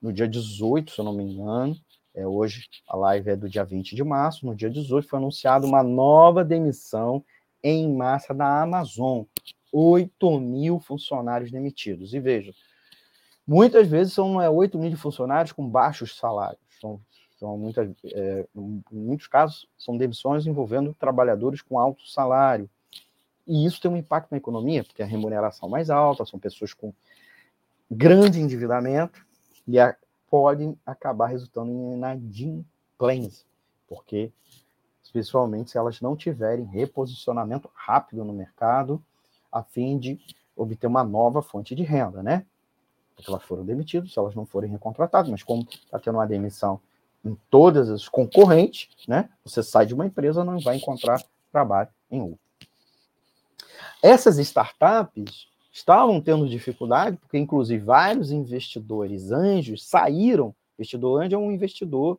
no 0.00 0.12
dia 0.12 0.28
18, 0.28 0.92
se 0.92 1.00
eu 1.00 1.04
não 1.04 1.12
me 1.12 1.24
engano, 1.24 1.76
é, 2.18 2.26
hoje 2.26 2.66
a 2.88 2.96
live 2.96 3.30
é 3.30 3.36
do 3.36 3.48
dia 3.48 3.64
20 3.64 3.94
de 3.94 4.02
março, 4.02 4.44
no 4.44 4.54
dia 4.54 4.68
18 4.68 5.06
foi 5.06 5.18
anunciada 5.18 5.64
uma 5.64 5.84
nova 5.84 6.44
demissão 6.44 7.24
em 7.62 7.94
massa 7.94 8.34
da 8.34 8.62
Amazon. 8.62 9.22
8 9.72 10.40
mil 10.40 10.80
funcionários 10.80 11.50
demitidos. 11.50 12.14
E 12.14 12.18
veja, 12.18 12.52
muitas 13.46 13.86
vezes 13.86 14.14
são 14.14 14.40
é, 14.40 14.50
8 14.50 14.78
mil 14.78 14.96
funcionários 14.96 15.52
com 15.52 15.68
baixos 15.68 16.16
salários. 16.16 16.60
São, 16.80 17.00
são 17.38 17.56
muitas, 17.56 17.90
é, 18.06 18.46
em 18.54 18.82
muitos 18.90 19.26
casos, 19.26 19.68
são 19.78 19.96
demissões 19.96 20.46
envolvendo 20.46 20.94
trabalhadores 20.94 21.62
com 21.62 21.78
alto 21.78 22.04
salário. 22.08 22.68
E 23.46 23.64
isso 23.64 23.80
tem 23.80 23.90
um 23.90 23.96
impacto 23.96 24.30
na 24.32 24.38
economia, 24.38 24.82
porque 24.82 25.02
a 25.02 25.06
remuneração 25.06 25.68
mais 25.68 25.88
alta, 25.88 26.24
são 26.24 26.38
pessoas 26.38 26.74
com 26.74 26.92
grande 27.90 28.40
endividamento, 28.40 29.24
e 29.66 29.78
a 29.78 29.94
podem 30.30 30.78
acabar 30.84 31.26
resultando 31.26 31.70
em 31.70 31.92
inadimplência, 31.94 33.46
porque, 33.88 34.32
especialmente 35.02 35.70
se 35.70 35.78
elas 35.78 36.00
não 36.00 36.16
tiverem 36.16 36.64
reposicionamento 36.64 37.70
rápido 37.74 38.24
no 38.24 38.32
mercado, 38.32 39.02
a 39.50 39.62
fim 39.62 39.98
de 39.98 40.20
obter 40.56 40.86
uma 40.86 41.04
nova 41.04 41.40
fonte 41.42 41.74
de 41.74 41.82
renda, 41.82 42.22
né? 42.22 42.44
Porque 43.14 43.30
elas 43.30 43.42
foram 43.42 43.64
demitidas, 43.64 44.12
se 44.12 44.18
elas 44.18 44.34
não 44.34 44.46
forem 44.46 44.70
recontratadas, 44.70 45.30
mas 45.30 45.42
como 45.42 45.66
está 45.70 45.98
tendo 45.98 46.16
uma 46.16 46.26
demissão 46.26 46.80
em 47.24 47.36
todas 47.50 47.90
as 47.90 48.08
concorrentes, 48.08 48.88
né? 49.06 49.28
Você 49.44 49.62
sai 49.62 49.86
de 49.86 49.94
uma 49.94 50.06
empresa, 50.06 50.44
não 50.44 50.60
vai 50.60 50.76
encontrar 50.76 51.22
trabalho 51.50 51.88
em 52.10 52.20
outra. 52.20 52.38
Essas 54.02 54.38
startups 54.38 55.48
estavam 55.78 56.20
tendo 56.20 56.48
dificuldade, 56.48 57.16
porque 57.16 57.38
inclusive 57.38 57.82
vários 57.84 58.30
investidores 58.30 59.30
anjos 59.30 59.86
saíram. 59.86 60.54
Investidor 60.78 61.22
anjo 61.22 61.36
é 61.36 61.38
um 61.38 61.52
investidor 61.52 62.18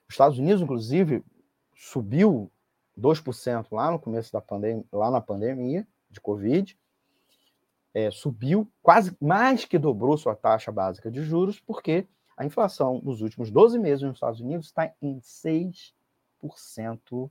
Os 0.09 0.15
Estados 0.15 0.39
Unidos, 0.39 0.63
inclusive, 0.63 1.23
subiu 1.77 2.51
2% 2.99 3.67
lá 3.71 3.91
no 3.91 3.99
começo 3.99 4.33
da 4.33 4.41
pandemia, 4.41 4.85
lá 4.91 5.11
na 5.11 5.21
pandemia 5.21 5.87
de 6.11 6.21
Covid, 6.21 6.77
é, 7.93 8.11
subiu 8.11 8.71
quase 8.83 9.17
mais 9.21 9.65
que 9.65 9.79
dobrou 9.79 10.17
sua 10.17 10.35
taxa 10.35 10.73
básica 10.73 11.11
de 11.11 11.23
juros, 11.23 11.61
porque 11.61 12.07
a 12.37 12.45
inflação 12.45 13.01
nos 13.03 13.21
últimos 13.21 13.51
12 13.51 13.79
meses 13.79 14.03
nos 14.03 14.17
Estados 14.17 14.41
Unidos 14.41 14.67
está 14.67 14.93
em 15.03 15.21
6%, 15.21 17.31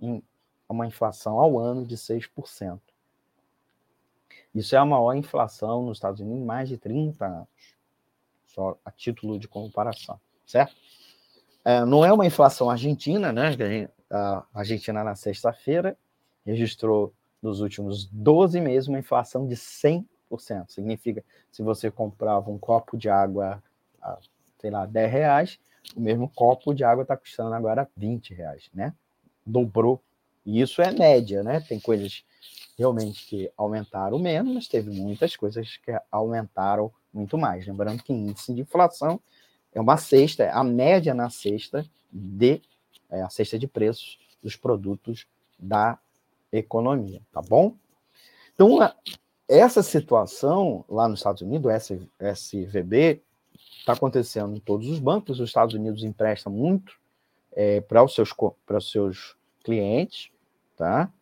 em 0.00 0.22
uma 0.68 0.86
inflação 0.86 1.40
ao 1.40 1.58
ano 1.58 1.84
de 1.84 1.96
6%. 1.96 2.80
Isso 4.54 4.74
é 4.74 4.78
a 4.78 4.84
maior 4.84 5.14
inflação 5.14 5.84
nos 5.84 5.98
Estados 5.98 6.20
Unidos 6.20 6.40
em 6.40 6.44
mais 6.44 6.68
de 6.68 6.78
30 6.78 7.26
anos, 7.26 7.76
só 8.46 8.78
a 8.84 8.90
título 8.90 9.38
de 9.38 9.48
comparação, 9.48 10.20
certo? 10.46 10.76
É, 11.66 11.84
não 11.84 12.04
é 12.04 12.12
uma 12.12 12.24
inflação 12.24 12.70
argentina, 12.70 13.32
né? 13.32 13.50
A 14.08 14.46
Argentina, 14.54 15.02
na 15.02 15.16
sexta-feira, 15.16 15.98
registrou 16.44 17.12
nos 17.42 17.60
últimos 17.60 18.06
12 18.06 18.60
meses 18.60 18.88
uma 18.88 19.00
inflação 19.00 19.48
de 19.48 19.56
100%. 19.56 20.06
Significa, 20.68 21.24
se 21.50 21.64
você 21.64 21.90
comprava 21.90 22.48
um 22.52 22.56
copo 22.56 22.96
de 22.96 23.08
água 23.08 23.60
a, 24.00 24.16
sei 24.60 24.70
lá, 24.70 24.86
10 24.86 25.10
reais, 25.10 25.58
o 25.96 26.00
mesmo 26.00 26.28
copo 26.28 26.72
de 26.72 26.84
água 26.84 27.02
está 27.02 27.16
custando 27.16 27.52
agora 27.52 27.90
20 27.96 28.32
reais, 28.32 28.70
né? 28.72 28.94
Dobrou. 29.44 30.00
E 30.44 30.60
isso 30.60 30.80
é 30.80 30.92
média, 30.92 31.42
né? 31.42 31.58
Tem 31.58 31.80
coisas 31.80 32.24
realmente 32.78 33.26
que 33.26 33.50
aumentaram 33.56 34.20
menos, 34.20 34.54
mas 34.54 34.68
teve 34.68 34.92
muitas 34.92 35.34
coisas 35.34 35.78
que 35.78 35.90
aumentaram 36.12 36.92
muito 37.12 37.36
mais. 37.36 37.66
Lembrando 37.66 38.04
que 38.04 38.12
índice 38.12 38.54
de 38.54 38.60
inflação 38.60 39.20
é 39.76 39.80
uma 39.80 39.98
cesta, 39.98 40.42
é 40.42 40.50
a 40.50 40.64
média 40.64 41.12
na 41.12 41.28
cesta 41.28 41.86
de 42.10 42.62
é, 43.10 43.20
a 43.20 43.28
cesta 43.28 43.58
de 43.58 43.68
preços 43.68 44.18
dos 44.42 44.56
produtos 44.56 45.26
da 45.58 45.98
economia, 46.50 47.20
tá 47.30 47.42
bom? 47.42 47.74
Então, 48.54 48.78
essa 49.46 49.82
situação 49.82 50.82
lá 50.88 51.06
nos 51.06 51.20
Estados 51.20 51.42
Unidos, 51.42 51.70
SVB, 52.18 53.22
está 53.78 53.92
acontecendo 53.92 54.56
em 54.56 54.60
todos 54.60 54.88
os 54.88 54.98
bancos. 54.98 55.40
Os 55.40 55.50
Estados 55.50 55.74
Unidos 55.74 56.02
emprestam 56.02 56.50
muito 56.50 56.94
é, 57.52 57.82
para 57.82 58.02
os 58.02 58.14
seus, 58.14 58.32
para 58.64 58.78
os 58.78 58.90
seus 58.90 59.36
clientes, 59.62 60.30
tá? 60.74 61.12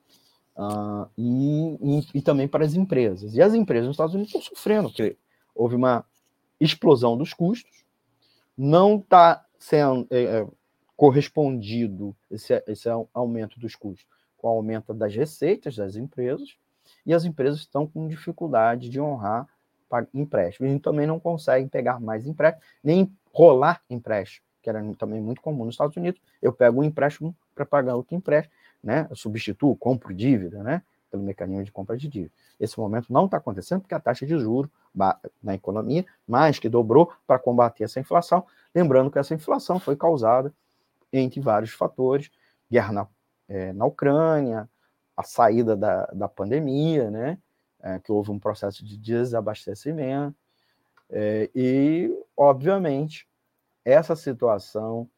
Uh, 0.56 1.10
e, 1.18 1.78
e, 1.82 2.18
e, 2.18 2.22
também 2.22 2.46
para 2.46 2.64
as 2.64 2.74
empresas. 2.74 3.34
E 3.34 3.42
as 3.42 3.52
empresas 3.52 3.88
nos 3.88 3.94
Estados 3.94 4.14
Unidos 4.14 4.32
estão 4.32 4.40
sofrendo, 4.40 4.88
porque 4.88 5.16
houve 5.52 5.74
uma 5.74 6.04
explosão 6.60 7.16
dos 7.16 7.34
custos, 7.34 7.83
não 8.56 8.96
está 8.96 9.44
sendo 9.58 10.06
é, 10.10 10.22
é, 10.22 10.46
correspondido 10.96 12.14
esse, 12.30 12.62
esse 12.66 12.88
aumento 13.12 13.58
dos 13.58 13.74
custos 13.74 14.06
com 14.36 14.48
o 14.48 14.50
aumento 14.50 14.92
das 14.92 15.14
receitas 15.14 15.76
das 15.76 15.96
empresas, 15.96 16.56
e 17.06 17.14
as 17.14 17.24
empresas 17.24 17.60
estão 17.60 17.86
com 17.86 18.06
dificuldade 18.06 18.90
de 18.90 19.00
honrar 19.00 19.48
empréstimos. 20.12 20.72
E 20.72 20.78
também 20.78 21.06
não 21.06 21.18
conseguem 21.18 21.68
pegar 21.68 22.00
mais 22.00 22.26
empréstimo, 22.26 22.62
nem 22.82 23.10
rolar 23.32 23.80
empréstimo, 23.88 24.44
que 24.62 24.68
era 24.68 24.82
também 24.98 25.20
muito 25.20 25.40
comum 25.40 25.64
nos 25.64 25.74
Estados 25.74 25.96
Unidos. 25.96 26.20
Eu 26.42 26.52
pego 26.52 26.80
um 26.80 26.84
empréstimo 26.84 27.34
para 27.54 27.64
pagar 27.64 27.94
outro 27.94 28.14
empréstimo, 28.14 28.54
né? 28.82 29.06
Eu 29.08 29.16
substituo, 29.16 29.76
compro 29.76 30.12
dívida, 30.12 30.62
né? 30.62 30.82
Pelo 31.14 31.22
mecanismo 31.22 31.62
de 31.62 31.70
compra 31.70 31.96
de 31.96 32.08
dívida. 32.08 32.32
Esse 32.58 32.76
momento 32.76 33.12
não 33.12 33.26
está 33.26 33.36
acontecendo 33.36 33.82
porque 33.82 33.94
a 33.94 34.00
taxa 34.00 34.26
de 34.26 34.36
juros 34.36 34.68
na 35.40 35.54
economia 35.54 36.04
mais 36.26 36.58
que 36.58 36.68
dobrou 36.68 37.12
para 37.24 37.38
combater 37.38 37.84
essa 37.84 38.00
inflação. 38.00 38.44
Lembrando 38.74 39.12
que 39.12 39.18
essa 39.18 39.32
inflação 39.32 39.78
foi 39.78 39.94
causada 39.94 40.52
entre 41.12 41.40
vários 41.40 41.70
fatores, 41.70 42.30
guerra 42.68 42.92
na 42.92 43.06
é, 43.48 43.72
na 43.72 43.84
Ucrânia, 43.84 44.68
a 45.16 45.22
saída 45.22 45.76
da, 45.76 46.06
da 46.06 46.28
pandemia, 46.28 47.10
né? 47.10 47.38
É, 47.80 47.98
que 47.98 48.10
houve 48.10 48.30
um 48.30 48.38
processo 48.38 48.84
de 48.84 48.96
desabastecimento, 48.96 50.34
é, 51.10 51.50
e, 51.54 52.10
obviamente, 52.36 53.28
essa 53.84 54.16
situação 54.16 55.08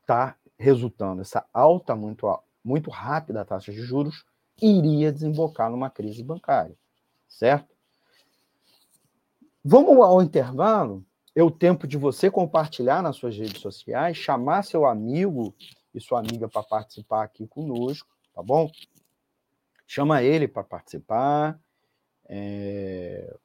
está 0.00 0.34
resultando, 0.58 1.20
essa 1.20 1.44
alta 1.52 1.94
muito, 1.94 2.26
muito 2.64 2.90
rápida 2.90 3.44
taxa 3.44 3.70
de 3.70 3.82
juros 3.82 4.24
iria 4.60 5.12
desembocar 5.12 5.70
numa 5.70 5.90
crise 5.90 6.22
bancária, 6.22 6.76
certo? 7.28 7.74
Vamos 9.64 9.96
ao 9.98 10.22
intervalo, 10.22 11.04
é 11.34 11.42
o 11.42 11.50
tempo 11.50 11.86
de 11.86 11.96
você 11.96 12.30
compartilhar 12.30 13.02
nas 13.02 13.16
suas 13.16 13.36
redes 13.36 13.60
sociais, 13.60 14.16
chamar 14.16 14.64
seu 14.64 14.86
amigo 14.86 15.54
e 15.94 16.00
sua 16.00 16.20
amiga 16.20 16.48
para 16.48 16.62
participar 16.62 17.24
aqui 17.24 17.46
conosco, 17.46 18.08
tá 18.34 18.42
bom? 18.42 18.70
Chama 19.86 20.22
ele 20.22 20.48
para 20.48 20.64
participar. 20.64 21.60
É, 22.28 23.36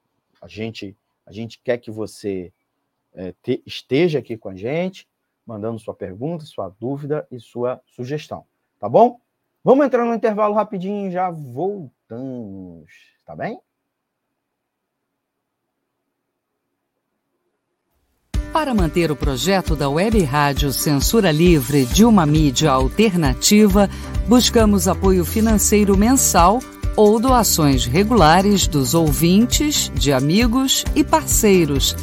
a, 0.41 0.47
gente, 0.47 0.97
a 1.25 1.31
gente 1.31 1.59
quer 1.59 1.77
que 1.77 1.91
você 1.91 2.51
é, 3.13 3.33
te, 3.41 3.61
esteja 3.65 4.19
aqui 4.19 4.37
com 4.37 4.49
a 4.49 4.55
gente, 4.55 5.07
mandando 5.45 5.79
sua 5.79 5.93
pergunta, 5.93 6.45
sua 6.45 6.69
dúvida 6.69 7.27
e 7.31 7.39
sua 7.39 7.81
sugestão, 7.85 8.45
tá 8.79 8.89
bom? 8.89 9.19
Vamos 9.65 9.85
entrar 9.85 10.03
no 10.03 10.13
intervalo 10.13 10.53
rapidinho 10.53 11.09
já 11.09 11.31
voltamos, 11.31 12.91
tá 13.25 13.33
bem? 13.33 13.57
Para 18.51 18.73
manter 18.73 19.09
o 19.09 19.15
projeto 19.15 19.73
da 19.73 19.89
Web 19.89 20.21
Rádio 20.23 20.73
Censura 20.73 21.31
Livre 21.31 21.85
de 21.85 22.03
uma 22.03 22.25
mídia 22.25 22.71
alternativa, 22.71 23.89
buscamos 24.27 24.87
apoio 24.87 25.23
financeiro 25.23 25.97
mensal 25.97 26.59
ou 26.97 27.17
doações 27.17 27.85
regulares 27.85 28.67
dos 28.67 28.93
ouvintes, 28.93 29.89
de 29.95 30.11
amigos 30.11 30.83
e 30.93 31.05
parceiros, 31.05 31.95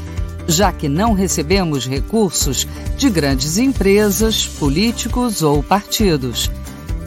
já 0.49 0.73
que 0.73 0.89
não 0.89 1.13
recebemos 1.13 1.87
recursos 1.87 2.67
de 2.97 3.11
grandes 3.11 3.59
empresas, 3.59 4.47
políticos 4.47 5.43
ou 5.43 5.63
partidos. 5.63 6.51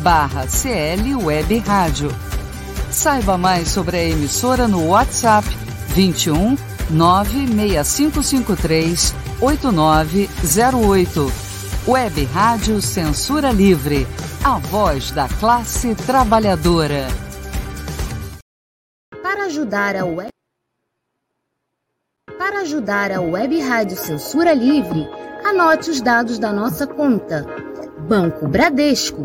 barra 0.00 0.46
clwebradio 0.46 2.10
Saiba 2.90 3.38
mais 3.38 3.68
sobre 3.68 3.98
a 3.98 4.04
emissora 4.04 4.66
no 4.66 4.88
WhatsApp 4.88 5.46
21 5.94 6.56
96553 6.90 9.14
8908. 9.40 11.32
Web 11.86 12.24
Rádio 12.26 12.82
Censura 12.82 13.52
Livre. 13.52 14.08
A 14.42 14.58
voz 14.58 15.12
da 15.12 15.28
classe 15.28 15.94
trabalhadora. 15.94 17.06
Para 19.22 19.44
ajudar 19.44 19.94
a 19.96 20.04
web 20.04 20.30
Para 22.38 22.62
ajudar 22.62 23.12
a 23.12 23.20
Web 23.20 23.60
Rádio 23.60 23.96
Censura 23.96 24.52
Livre, 24.54 25.08
anote 25.44 25.90
os 25.90 26.00
dados 26.00 26.38
da 26.38 26.50
nossa 26.52 26.86
conta. 26.86 27.44
Banco 28.08 28.48
Bradesco, 28.48 29.24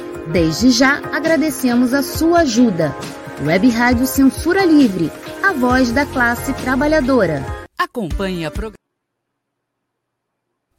Desde 0.27 0.69
já 0.69 0.99
agradecemos 1.11 1.93
a 1.93 2.03
sua 2.03 2.41
ajuda. 2.41 2.95
Web 3.43 3.69
Rádio 3.69 4.05
Censura 4.05 4.63
Livre, 4.63 5.11
a 5.43 5.51
voz 5.51 5.91
da 5.91 6.05
classe 6.05 6.53
trabalhadora. 6.53 7.43
Acompanhe 7.77 8.45
a. 8.45 8.51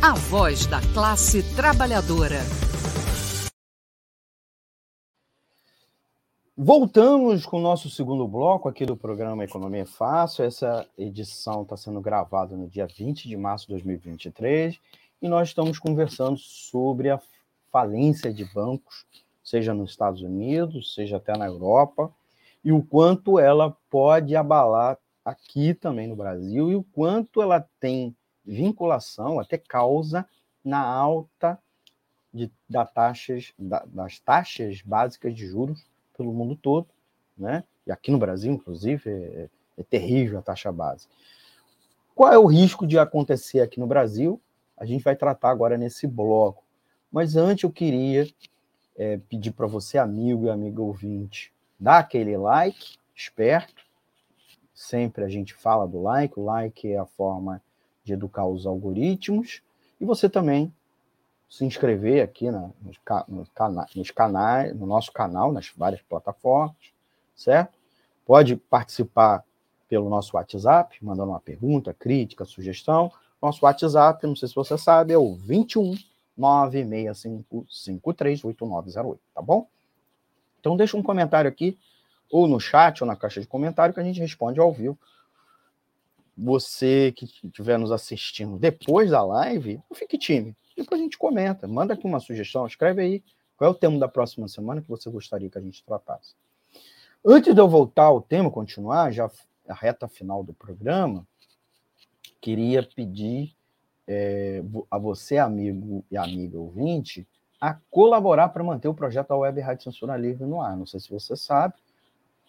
A 0.00 0.14
voz 0.14 0.64
da 0.64 0.80
classe 0.94 1.42
trabalhadora. 1.56 2.36
Voltamos 6.56 7.44
com 7.44 7.58
o 7.58 7.60
nosso 7.60 7.90
segundo 7.90 8.28
bloco 8.28 8.68
aqui 8.68 8.86
do 8.86 8.96
programa 8.96 9.42
Economia 9.42 9.84
Fácil. 9.84 10.44
Essa 10.44 10.86
edição 10.96 11.62
está 11.62 11.76
sendo 11.76 12.00
gravada 12.00 12.56
no 12.56 12.68
dia 12.68 12.86
20 12.86 13.28
de 13.28 13.36
março 13.36 13.66
de 13.66 13.72
2023 13.72 14.78
e 15.20 15.28
nós 15.28 15.48
estamos 15.48 15.80
conversando 15.80 16.38
sobre 16.38 17.10
a 17.10 17.20
falência 17.72 18.32
de 18.32 18.44
bancos, 18.44 19.04
seja 19.42 19.74
nos 19.74 19.90
Estados 19.90 20.22
Unidos, 20.22 20.94
seja 20.94 21.16
até 21.16 21.36
na 21.36 21.46
Europa, 21.46 22.08
e 22.64 22.70
o 22.70 22.84
quanto 22.84 23.40
ela 23.40 23.76
pode 23.90 24.36
abalar 24.36 24.96
aqui 25.24 25.74
também 25.74 26.06
no 26.06 26.14
Brasil 26.14 26.70
e 26.70 26.76
o 26.76 26.84
quanto 26.84 27.42
ela 27.42 27.66
tem 27.80 28.14
vinculação, 28.48 29.38
até 29.38 29.58
causa, 29.58 30.26
na 30.64 30.80
alta 30.80 31.58
de, 32.32 32.50
da 32.68 32.84
taxas, 32.84 33.52
da, 33.58 33.84
das 33.86 34.18
taxas 34.18 34.80
básicas 34.82 35.34
de 35.34 35.46
juros 35.46 35.86
pelo 36.16 36.32
mundo 36.32 36.56
todo, 36.56 36.88
né? 37.36 37.64
E 37.86 37.92
aqui 37.92 38.10
no 38.10 38.18
Brasil, 38.18 38.52
inclusive, 38.52 39.10
é, 39.10 39.48
é 39.76 39.82
terrível 39.82 40.38
a 40.38 40.42
taxa 40.42 40.72
base. 40.72 41.06
Qual 42.14 42.32
é 42.32 42.38
o 42.38 42.46
risco 42.46 42.86
de 42.86 42.98
acontecer 42.98 43.60
aqui 43.60 43.78
no 43.78 43.86
Brasil? 43.86 44.40
A 44.76 44.84
gente 44.84 45.04
vai 45.04 45.14
tratar 45.14 45.50
agora 45.50 45.78
nesse 45.78 46.06
bloco. 46.06 46.64
Mas 47.10 47.36
antes 47.36 47.64
eu 47.64 47.70
queria 47.70 48.28
é, 48.96 49.18
pedir 49.28 49.52
para 49.52 49.66
você, 49.66 49.96
amigo 49.96 50.46
e 50.46 50.50
amiga 50.50 50.82
ouvinte, 50.82 51.52
dar 51.78 51.98
aquele 51.98 52.36
like, 52.36 52.98
esperto. 53.14 53.86
Sempre 54.74 55.24
a 55.24 55.28
gente 55.28 55.54
fala 55.54 55.86
do 55.86 56.02
like, 56.02 56.38
o 56.38 56.44
like 56.44 56.92
é 56.92 56.98
a 56.98 57.06
forma 57.06 57.62
de 58.08 58.14
educar 58.14 58.46
os 58.46 58.66
algoritmos. 58.66 59.62
E 60.00 60.04
você 60.04 60.28
também 60.28 60.72
se 61.48 61.64
inscrever 61.64 62.22
aqui 62.22 62.50
na, 62.50 62.70
nos, 62.82 62.96
nos, 63.28 63.48
cana, 63.50 63.86
nos 63.94 64.10
canais, 64.10 64.74
no 64.74 64.86
nosso 64.86 65.12
canal, 65.12 65.52
nas 65.52 65.70
várias 65.76 66.02
plataformas, 66.02 66.76
certo? 67.36 67.78
Pode 68.26 68.56
participar 68.56 69.44
pelo 69.88 70.10
nosso 70.10 70.36
WhatsApp, 70.36 70.98
mandando 71.02 71.30
uma 71.30 71.40
pergunta, 71.40 71.94
crítica, 71.94 72.44
sugestão. 72.44 73.10
Nosso 73.40 73.64
WhatsApp, 73.64 74.26
não 74.26 74.36
sei 74.36 74.48
se 74.48 74.54
você 74.54 74.76
sabe, 74.76 75.12
é 75.12 75.18
o 75.18 75.34
21 75.34 75.94
965538908, 76.38 79.18
tá 79.34 79.42
bom? 79.42 79.66
Então 80.60 80.76
deixa 80.76 80.96
um 80.96 81.02
comentário 81.02 81.48
aqui, 81.48 81.76
ou 82.30 82.46
no 82.46 82.60
chat, 82.60 83.02
ou 83.02 83.06
na 83.06 83.16
caixa 83.16 83.40
de 83.40 83.46
comentário, 83.46 83.92
que 83.92 84.00
a 84.00 84.04
gente 84.04 84.20
responde 84.20 84.60
ao 84.60 84.72
vivo. 84.72 84.96
Você 86.38 87.12
que 87.12 87.24
estiver 87.24 87.78
nos 87.78 87.90
assistindo 87.90 88.58
depois 88.58 89.10
da 89.10 89.24
live, 89.24 89.80
não 89.90 89.96
fique 89.96 90.16
tímido 90.16 90.56
depois 90.78 91.00
a 91.00 91.04
gente 91.04 91.18
comenta. 91.18 91.66
Manda 91.66 91.94
aqui 91.94 92.06
uma 92.06 92.20
sugestão, 92.20 92.66
escreve 92.66 93.02
aí 93.02 93.24
qual 93.56 93.68
é 93.68 93.70
o 93.70 93.76
tema 93.76 93.98
da 93.98 94.08
próxima 94.08 94.48
semana 94.48 94.80
que 94.80 94.88
você 94.88 95.10
gostaria 95.10 95.50
que 95.50 95.58
a 95.58 95.60
gente 95.60 95.84
tratasse. 95.84 96.34
Antes 97.24 97.52
de 97.54 97.60
eu 97.60 97.68
voltar 97.68 98.04
ao 98.04 98.22
tema, 98.22 98.50
continuar, 98.50 99.10
já 99.12 99.30
a 99.68 99.74
reta 99.74 100.06
final 100.06 100.44
do 100.44 100.54
programa, 100.54 101.26
queria 102.40 102.82
pedir 102.82 103.54
é, 104.06 104.62
a 104.90 104.96
você, 104.96 105.36
amigo 105.36 106.04
e 106.10 106.16
amiga 106.16 106.58
ouvinte, 106.58 107.26
a 107.60 107.74
colaborar 107.90 108.50
para 108.50 108.62
manter 108.62 108.86
o 108.86 108.94
projeto 108.94 109.28
da 109.28 109.36
Web 109.36 109.60
Rádio 109.60 109.82
Censura 109.82 110.16
Livre 110.16 110.46
no 110.46 110.62
ar. 110.62 110.76
Não 110.76 110.86
sei 110.86 111.00
se 111.00 111.10
você 111.10 111.36
sabe, 111.36 111.74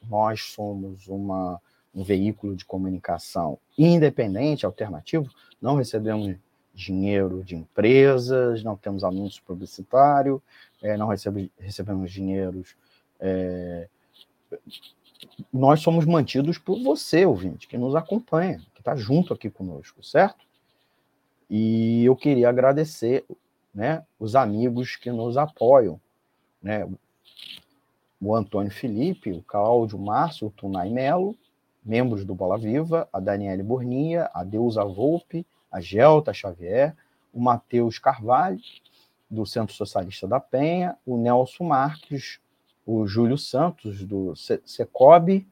nós 0.08 0.44
somos 0.44 1.08
uma, 1.08 1.60
um 1.94 2.04
veículo 2.04 2.56
de 2.56 2.66
comunicação 2.66 3.58
independente, 3.78 4.66
alternativo, 4.66 5.30
não 5.62 5.76
recebemos 5.76 6.36
dinheiro 6.74 7.44
de 7.44 7.56
empresas, 7.56 8.64
não 8.64 8.76
temos 8.76 9.04
anúncio 9.04 9.44
publicitário, 9.44 10.42
é, 10.82 10.96
não 10.96 11.08
recebe, 11.08 11.52
recebemos 11.60 12.12
dinheiros. 12.12 12.76
É, 13.20 13.88
nós 15.52 15.82
somos 15.82 16.06
mantidos 16.06 16.58
por 16.58 16.82
você, 16.82 17.26
ouvinte, 17.26 17.68
que 17.68 17.78
nos 17.78 17.96
acompanha, 17.96 18.60
que 18.74 18.82
está 18.82 18.96
junto 18.96 19.34
aqui 19.34 19.50
conosco, 19.50 20.04
certo? 20.04 20.46
E 21.50 22.06
eu 22.06 22.16
queria 22.16 22.48
agradecer 22.48 23.26
né, 23.74 24.06
os 24.20 24.36
amigos 24.36 24.96
que 24.96 25.12
nos 25.12 25.36
apoiam, 25.36 26.00
né? 26.62 26.88
O 28.22 28.36
Antônio 28.36 28.72
Felipe, 28.72 29.32
o 29.32 29.42
Cláudio 29.42 29.98
Márcio, 29.98 30.48
o 30.48 30.52
Tunay 30.52 30.90
Melo, 30.90 31.36
membros 31.84 32.26
do 32.26 32.36
Bola 32.36 32.58
Viva, 32.58 33.08
a 33.12 33.20
Daniele 33.20 33.64
Burnia, 33.64 34.30
a 34.34 34.44
Deusa 34.44 34.84
Volpe, 34.84 35.46
a 35.72 35.80
Gelta 35.80 36.34
Xavier, 36.34 36.96
o 37.34 37.40
Matheus 37.40 38.00
Carvalho, 38.00 38.60
do 39.30 39.46
Centro 39.46 39.76
Socialista 39.76 40.28
da 40.28 40.40
Penha, 40.40 40.98
o 41.06 41.18
Nelson 41.18 41.66
Marques, 41.66 42.40
o 42.86 43.06
Júlio 43.06 43.38
Santos, 43.38 44.04
do 44.04 44.34
Secob, 44.66 45.46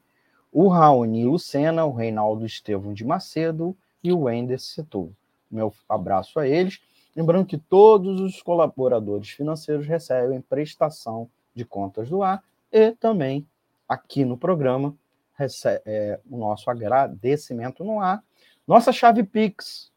o 0.52 0.68
Raoni 0.68 1.24
Lucena, 1.24 1.84
o 1.84 1.92
Reinaldo 1.92 2.44
Estevão 2.44 2.92
de 2.92 3.04
Macedo 3.04 3.76
e 4.02 4.12
o 4.12 4.22
Wender 4.22 4.58
Setor. 4.58 5.10
Meu 5.50 5.72
abraço 5.88 6.40
a 6.40 6.48
eles. 6.48 6.80
Lembrando 7.14 7.46
que 7.46 7.58
todos 7.58 8.20
os 8.20 8.42
colaboradores 8.42 9.30
financeiros 9.30 9.86
recebem 9.86 10.40
prestação 10.40 11.28
de 11.54 11.64
contas 11.64 12.08
do 12.08 12.22
ar 12.22 12.42
e 12.72 12.92
também 12.92 13.46
aqui 13.88 14.24
no 14.24 14.36
programa 14.36 14.94
recebe, 15.38 15.82
é, 15.86 16.18
o 16.28 16.36
nosso 16.36 16.68
agradecimento 16.68 17.84
no 17.84 18.00
ar. 18.00 18.24
Nossa 18.66 18.92
chave 18.92 19.22
Pix, 19.22 19.92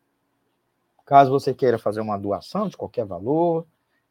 Caso 1.11 1.29
você 1.29 1.53
queira 1.53 1.77
fazer 1.77 1.99
uma 1.99 2.17
doação 2.17 2.69
de 2.69 2.77
qualquer 2.77 3.05
valor, 3.05 3.67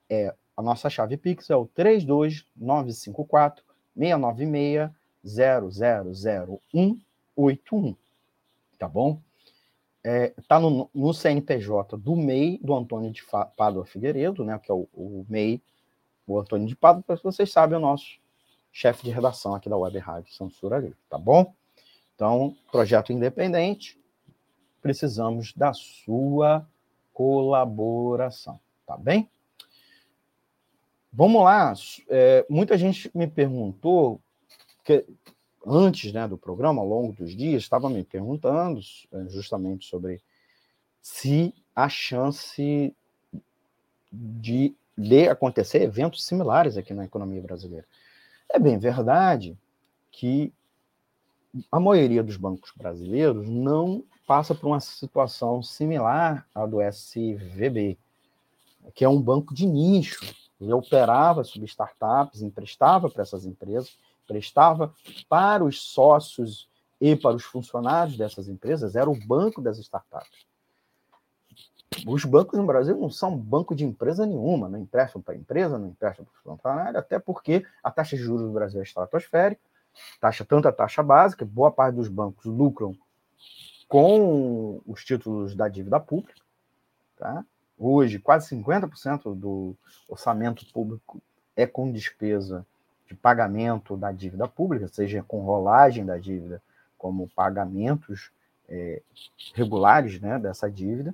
é, 0.07 0.35
a 0.55 0.61
nossa 0.61 0.91
chave 0.91 1.17
Pix 1.17 1.49
é 1.49 1.57
o 1.57 1.65
32954 1.65 3.65
696 3.97 4.91
000181. 5.25 7.97
Tá 8.79 8.87
bom? 8.87 9.19
É, 10.05 10.35
tá 10.47 10.61
no, 10.61 10.91
no, 10.95 11.15
CNPJ 11.15 11.97
do 11.97 12.15
MEI, 12.15 12.61
do 12.63 12.75
Antônio 12.75 13.11
de 13.11 13.25
Pádua 13.57 13.87
Figueiredo, 13.87 14.45
né, 14.45 14.59
que 14.59 14.71
é 14.71 14.75
o, 14.75 14.87
o 14.93 15.25
MEI, 15.27 15.63
o 16.27 16.39
Antônio 16.39 16.67
de 16.67 16.77
Pádua, 16.77 17.03
para 17.03 17.17
vocês 17.17 17.51
sabem, 17.51 17.77
é 17.77 17.79
o 17.79 17.81
nosso 17.81 18.21
chefe 18.73 19.05
de 19.05 19.11
redação 19.11 19.55
aqui 19.55 19.69
da 19.69 19.77
Web 19.77 19.99
Rádio 19.99 20.33
Censura 20.33 20.79
Livre, 20.79 20.99
tá 21.09 21.19
bom? 21.19 21.55
Então, 22.15 22.57
projeto 22.71 23.13
independente, 23.13 23.99
precisamos 24.83 25.53
da 25.55 25.73
sua 25.73 26.67
colaboração, 27.13 28.61
tá 28.87 28.97
bem? 28.97 29.29
Vamos 31.13 31.43
lá. 31.43 31.75
É, 32.09 32.47
muita 32.49 32.79
gente 32.79 33.11
me 33.15 33.27
perguntou, 33.27 34.21
que 34.85 35.05
antes 35.67 36.13
né, 36.13 36.27
do 36.29 36.39
programa, 36.39 36.81
ao 36.81 36.89
longo 36.89 37.13
dos 37.13 37.35
dias, 37.35 37.63
estava 37.63 37.91
me 37.91 38.05
perguntando 38.05 38.81
é, 39.13 39.29
justamente 39.29 39.87
sobre 39.87 40.23
se 41.03 41.55
a 41.75 41.89
chance 41.89 42.95
de, 44.13 44.75
de 44.97 45.29
acontecer 45.29 45.83
eventos 45.83 46.25
similares 46.25 46.77
aqui 46.77 46.93
na 46.93 47.05
economia 47.05 47.41
brasileira. 47.41 47.87
É 48.53 48.59
bem 48.59 48.79
verdade 48.79 49.57
que 50.11 50.53
a 51.71 51.79
maioria 51.79 52.23
dos 52.23 52.37
bancos 52.37 52.73
brasileiros 52.77 53.49
não 53.49 54.05
passa 54.27 54.55
por 54.55 54.67
uma 54.67 54.81
situação 54.81 55.63
similar 55.63 56.47
à 56.55 56.67
do 56.67 56.81
SVB, 56.81 57.99
que 58.95 59.05
é 59.05 59.09
um 59.09 59.21
banco 59.21 59.55
de 59.55 59.67
nicho. 59.67 60.21
Ele 60.61 60.73
operava 60.73 61.45
sobre 61.45 61.67
startups, 61.67 62.43
emprestava 62.43 63.09
para 63.09 63.23
essas 63.23 63.47
empresas, 63.47 63.97
prestava 64.27 64.93
para 65.29 65.65
os 65.65 65.81
sócios 65.83 66.69
e 67.01 67.17
para 67.17 67.37
os 67.37 67.45
funcionários 67.45 68.17
dessas 68.17 68.49
empresas, 68.49 68.95
era 68.95 69.09
o 69.09 69.27
banco 69.27 69.63
das 69.63 69.79
startups. 69.79 70.50
Os 72.07 72.25
bancos 72.25 72.59
no 72.59 72.65
Brasil 72.65 72.97
não 72.97 73.11
são 73.11 73.37
banco 73.37 73.75
de 73.75 73.85
empresa 73.85 74.25
nenhuma, 74.25 74.69
não 74.69 74.79
emprestam 74.79 75.21
para 75.21 75.35
empresa, 75.35 75.79
não 75.79 75.89
emprestam 75.89 76.25
para 76.25 76.41
funcionário, 76.43 76.99
até 76.99 77.19
porque 77.19 77.67
a 77.83 77.91
taxa 77.91 78.17
de 78.17 78.23
juros 78.23 78.47
do 78.47 78.53
Brasil 78.53 78.81
é 78.81 78.85
estratosférica, 78.85 79.61
taxa, 80.21 80.45
tanto 80.45 80.69
a 80.69 80.73
taxa 80.73 81.03
básica, 81.03 81.45
boa 81.45 81.71
parte 81.71 81.97
dos 81.97 82.09
bancos 82.09 82.45
lucram 82.45 82.97
com 83.89 84.81
os 84.87 85.05
títulos 85.05 85.57
da 85.57 85.67
dívida 85.67 85.99
pública. 85.99 86.41
Tá? 87.19 87.45
Hoje, 87.77 88.21
quase 88.21 88.55
50% 88.55 89.35
do 89.35 89.75
orçamento 90.09 90.65
público 90.73 91.21
é 91.57 91.67
com 91.67 91.91
despesa 91.91 92.65
de 93.09 93.15
pagamento 93.17 93.97
da 93.97 94.13
dívida 94.13 94.47
pública, 94.47 94.87
seja 94.87 95.25
com 95.27 95.41
rolagem 95.41 96.07
da 96.07 96.17
dívida, 96.17 96.63
como 96.97 97.29
pagamentos 97.31 98.31
é, 98.69 99.03
regulares 99.55 100.21
né, 100.21 100.39
dessa 100.39 100.71
dívida. 100.71 101.13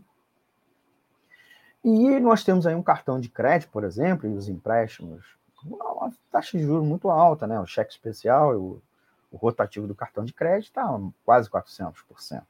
E 1.88 2.18
nós 2.18 2.42
temos 2.42 2.66
aí 2.66 2.74
um 2.74 2.82
cartão 2.82 3.20
de 3.20 3.28
crédito, 3.28 3.70
por 3.70 3.84
exemplo, 3.84 4.28
e 4.28 4.34
os 4.34 4.48
empréstimos, 4.48 5.24
uma 5.64 6.12
taxa 6.32 6.58
de 6.58 6.64
juros 6.64 6.84
muito 6.84 7.08
alta, 7.08 7.46
né? 7.46 7.60
O 7.60 7.66
cheque 7.66 7.92
especial 7.92 8.56
o, 8.56 8.82
o 9.30 9.36
rotativo 9.36 9.86
do 9.86 9.94
cartão 9.94 10.24
de 10.24 10.32
crédito 10.32 10.70
está 10.70 10.84
quase 11.24 11.48
400% 11.48 12.42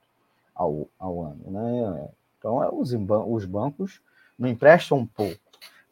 ao, 0.54 0.88
ao 0.98 1.22
ano, 1.22 1.50
né? 1.50 2.08
Então, 2.38 2.64
é, 2.64 2.70
os, 2.72 2.94
os 2.94 3.44
bancos 3.44 4.00
não 4.38 4.48
emprestam 4.48 5.00
um 5.00 5.06
pouco. 5.06 5.38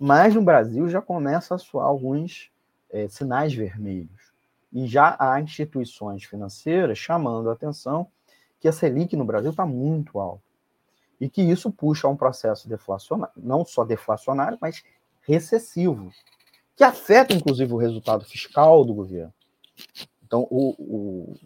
Mas 0.01 0.35
no 0.35 0.41
Brasil 0.41 0.89
já 0.89 1.03
começa 1.03 1.55
a 1.55 1.59
soar 1.59 1.87
alguns 1.87 2.51
é, 2.91 3.09
sinais 3.09 3.53
vermelhos. 3.53 4.33
E 4.73 4.87
já 4.87 5.17
há 5.19 5.39
instituições 5.39 6.25
financeiras 6.25 6.97
chamando 6.97 7.51
a 7.51 7.53
atenção 7.53 8.07
que 8.59 8.67
a 8.67 8.73
Selic 8.73 9.15
no 9.15 9.25
Brasil 9.27 9.51
está 9.51 9.67
muito 9.67 10.19
alta 10.19 10.54
e 11.21 11.29
que 11.29 11.43
isso 11.43 11.71
puxa 11.71 12.07
a 12.07 12.11
um 12.11 12.17
processo 12.17 12.69
deflacionário, 12.69 13.35
não 13.37 13.65
só 13.65 13.85
deflacionário, 13.85 14.59
mas 14.61 14.83
recessivo, 15.23 16.13
que 16.77 16.85
afeta 16.85 17.33
inclusive 17.33 17.73
o 17.73 17.79
resultado 17.79 18.25
fiscal 18.25 18.85
do 18.85 18.95
governo. 18.95 19.33
Então, 20.25 20.47
o, 20.51 20.75
o, 20.79 21.37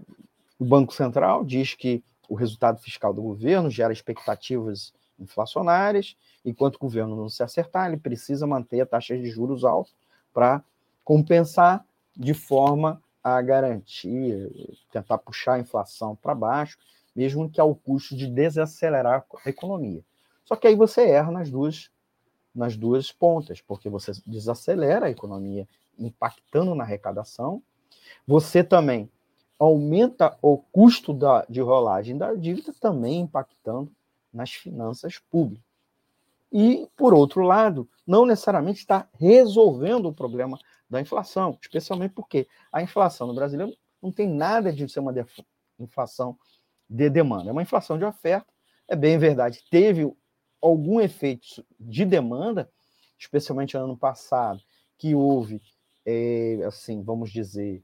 o 0.59 0.65
Banco 0.65 0.93
Central 0.95 1.45
diz 1.45 1.75
que 1.75 2.03
o 2.29 2.35
resultado 2.35 2.81
fiscal 2.81 3.13
do 3.13 3.23
governo 3.23 3.71
gera 3.71 3.93
expectativas 3.93 4.93
inflacionárias, 5.19 6.17
enquanto 6.45 6.77
o 6.77 6.81
governo 6.81 7.17
não 7.17 7.29
se 7.29 7.43
acertar, 7.43 7.89
ele 7.89 7.97
precisa 7.97 8.47
manter 8.47 8.81
a 8.81 8.87
taxa 8.87 9.17
de 9.17 9.31
juros 9.31 9.65
alta 9.65 9.91
para 10.33 10.63
compensar 11.05 11.85
de 12.17 12.35
forma 12.35 13.03
a 13.23 13.41
garantir, 13.43 14.77
tentar 14.91 15.19
puxar 15.19 15.55
a 15.55 15.59
inflação 15.59 16.15
para 16.17 16.35
baixo 16.35 16.79
mesmo 17.19 17.51
que 17.51 17.61
ao 17.61 17.75
custo 17.75 18.17
de 18.17 18.29
desacelerar 18.29 19.27
a 19.45 19.51
economia. 19.51 20.05
Só 20.45 20.55
que 20.55 20.69
aí 20.69 20.77
você 20.77 21.03
erra 21.03 21.33
nas 21.33 21.51
duas, 21.51 21.91
nas 22.55 22.77
duas 22.77 23.11
pontas, 23.11 23.61
porque 23.61 23.89
você 23.89 24.13
desacelera 24.25 25.07
a 25.07 25.11
economia, 25.11 25.67
impactando 25.99 26.77
na 26.77 26.85
arrecadação, 26.85 27.61
você 28.25 28.63
também 28.63 29.11
aumenta 29.59 30.39
o 30.41 30.59
custo 30.59 31.13
da, 31.13 31.45
de 31.49 31.61
rolagem 31.61 32.17
da 32.17 32.33
dívida, 32.35 32.73
também 32.81 33.23
impactando 33.23 33.91
nas 34.33 34.53
finanças 34.53 35.19
públicas. 35.19 35.67
E, 36.53 36.89
por 36.97 37.13
outro 37.13 37.43
lado, 37.43 37.89
não 38.07 38.25
necessariamente 38.25 38.79
está 38.79 39.09
resolvendo 39.15 40.07
o 40.07 40.15
problema 40.15 40.57
da 40.89 41.01
inflação, 41.01 41.59
especialmente 41.61 42.13
porque 42.13 42.47
a 42.73 42.81
inflação 42.81 43.27
no 43.27 43.35
Brasil 43.35 43.77
não 44.01 44.13
tem 44.13 44.29
nada 44.29 44.73
de 44.73 44.89
ser 44.89 45.01
uma 45.01 45.13
inflação 45.81 46.39
de 46.89 47.11
demanda. 47.11 47.51
É 47.51 47.53
uma 47.53 47.63
inflação 47.63 47.99
de 47.99 48.05
oferta, 48.05 48.47
é 48.87 48.97
bem 48.97 49.19
verdade. 49.19 49.63
Teve 49.71 50.11
algum 50.61 51.01
efeito 51.01 51.65
de 51.79 52.05
demanda, 52.05 52.71
especialmente 53.19 53.77
ano 53.77 53.97
passado, 53.97 54.63
que 54.97 55.15
houve, 55.15 55.63
é, 56.05 56.61
assim, 56.67 57.03
vamos 57.03 57.31
dizer, 57.31 57.83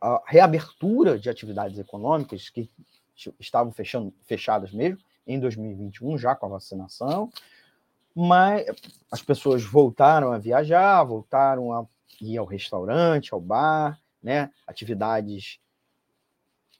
a 0.00 0.20
reabertura 0.26 1.18
de 1.18 1.30
atividades 1.30 1.78
econômicas 1.78 2.48
que 2.48 2.68
estavam 3.38 3.72
fechando, 3.72 4.12
fechadas 4.24 4.72
mesmo 4.72 4.98
em 5.26 5.38
2021, 5.38 6.18
já 6.18 6.34
com 6.34 6.46
a 6.46 6.50
vacinação, 6.50 7.30
mas 8.14 8.66
as 9.10 9.22
pessoas 9.22 9.62
voltaram 9.62 10.32
a 10.32 10.38
viajar, 10.38 11.02
voltaram 11.04 11.72
a 11.72 11.86
ir 12.20 12.36
ao 12.36 12.44
restaurante, 12.44 13.32
ao 13.32 13.40
bar, 13.40 13.98
né? 14.22 14.50
Atividades 14.66 15.60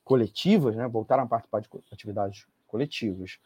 coletivas, 0.04 0.74
né, 0.76 0.86
voltaram 0.88 1.24
a 1.24 1.26
participar 1.26 1.60
de 1.60 1.68
atividades 1.90 2.46
coletivas. 2.66 3.38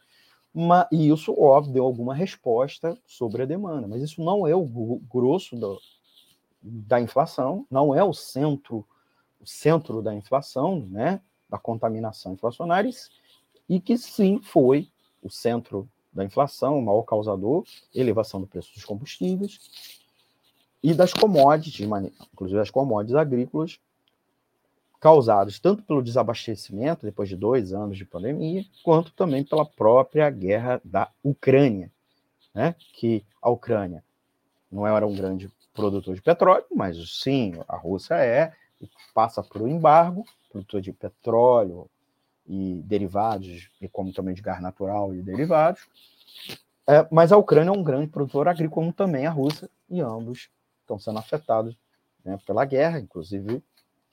Uma, 0.55 0.89
e 0.91 1.11
isso, 1.11 1.39
óbvio, 1.39 1.75
deu 1.75 1.85
alguma 1.85 2.15
resposta 2.15 2.97
sobre 3.07 3.43
a 3.43 3.47
demanda, 3.47 3.87
mas 3.87 4.03
isso 4.03 4.23
não 4.23 4.47
é 4.47 4.55
o 4.55 4.65
grosso 4.65 5.55
do, 5.55 5.79
da 6.63 7.01
inflação, 7.01 7.67
não 7.71 7.95
é 7.95 8.03
o 8.03 8.15
centro, 8.15 8.87
o 9.41 9.47
centro 9.47 10.01
da 10.01 10.15
inflação, 10.15 10.87
né, 10.87 11.21
da 11.49 11.59
contaminação 11.59 12.33
inflacionária, 12.33 12.91
e 13.69 13.79
que 13.79 13.99
sim 13.99 14.41
foi 14.41 14.89
o 15.23 15.29
centro 15.29 15.89
da 16.13 16.25
inflação, 16.25 16.79
o 16.79 16.83
maior 16.83 17.03
causador, 17.03 17.65
elevação 17.95 18.41
do 18.41 18.47
preço 18.47 18.73
dos 18.73 18.85
combustíveis 18.85 19.61
e 20.83 20.95
das 20.95 21.13
commodities, 21.13 21.87
inclusive 22.33 22.59
das 22.59 22.71
commodities 22.71 23.17
agrícolas, 23.17 23.79
causados 25.01 25.59
tanto 25.59 25.83
pelo 25.83 26.03
desabastecimento, 26.03 27.05
depois 27.07 27.29
de 27.29 27.37
dois 27.37 27.73
anos 27.73 27.97
de 27.97 28.05
pandemia, 28.05 28.65
quanto 28.83 29.13
também 29.13 29.45
pela 29.45 29.65
própria 29.65 30.29
guerra 30.31 30.81
da 30.85 31.11
Ucrânia, 31.23 31.91
né? 32.55 32.75
que 32.95 33.25
a 33.41 33.51
Ucrânia 33.51 34.03
não 34.71 34.87
era 34.87 35.07
um 35.07 35.15
grande 35.15 35.51
produtor 35.75 36.15
de 36.15 36.23
petróleo, 36.23 36.65
mas 36.75 36.97
sim, 37.21 37.55
a 37.69 37.77
Rússia 37.77 38.15
é, 38.15 38.53
passa 39.15 39.43
por 39.43 39.63
um 39.63 39.69
embargo, 39.69 40.25
produtor 40.51 40.81
de 40.81 40.93
petróleo 40.93 41.89
e 42.47 42.83
derivados, 42.85 43.71
e 43.81 43.89
como 43.89 44.13
também 44.13 44.35
de 44.35 44.41
gás 44.41 44.61
natural 44.61 45.15
e 45.15 45.23
derivados, 45.23 45.87
é, 46.89 47.07
mas 47.11 47.33
a 47.33 47.37
Ucrânia 47.37 47.71
é 47.71 47.73
um 47.73 47.83
grande 47.83 48.09
produtor 48.09 48.49
agrícola, 48.49 48.75
como 48.75 48.93
também 48.93 49.27
a 49.27 49.31
Rússia, 49.31 49.69
e 49.91 50.01
ambos 50.01 50.49
estão 50.81 50.99
sendo 50.99 51.19
afetados 51.19 51.77
né, 52.25 52.39
pela 52.47 52.65
guerra, 52.65 53.01
inclusive 53.01 53.63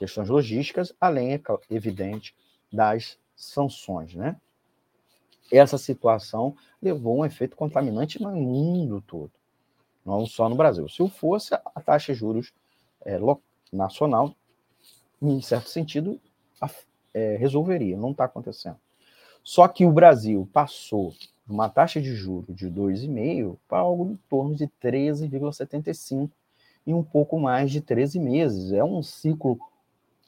questões 0.03 0.27
logísticas, 0.27 0.93
além, 0.99 1.33
é 1.33 1.41
evidente, 1.69 2.35
das 2.69 3.17
sanções. 3.37 4.13
Né? 4.13 4.35
Essa 5.49 5.77
situação 5.77 6.57
levou 6.81 7.19
um 7.19 7.25
efeito 7.25 7.55
contaminante 7.55 8.21
no 8.21 8.35
mundo 8.35 9.01
todo, 9.07 9.31
não 10.05 10.25
só 10.25 10.49
no 10.49 10.57
Brasil. 10.57 10.89
Se 10.89 11.07
fosse 11.07 11.53
a 11.53 11.81
taxa 11.81 12.11
de 12.11 12.19
juros 12.19 12.53
é, 13.05 13.17
nacional, 13.71 14.35
em 15.21 15.41
certo 15.41 15.69
sentido, 15.69 16.19
é, 17.13 17.37
resolveria, 17.37 17.95
não 17.95 18.11
está 18.11 18.25
acontecendo. 18.25 18.77
Só 19.41 19.69
que 19.69 19.85
o 19.85 19.91
Brasil 19.91 20.49
passou 20.51 21.13
uma 21.47 21.69
taxa 21.69 22.01
de 22.01 22.13
juros 22.13 22.53
de 22.53 22.69
2,5% 22.69 23.57
para 23.69 23.79
algo 23.79 24.11
em 24.11 24.19
torno 24.29 24.53
de 24.53 24.67
13,75% 24.83 26.29
em 26.85 26.93
um 26.93 27.03
pouco 27.03 27.39
mais 27.39 27.71
de 27.71 27.79
13 27.79 28.19
meses. 28.19 28.73
É 28.73 28.83
um 28.83 29.01
ciclo 29.01 29.57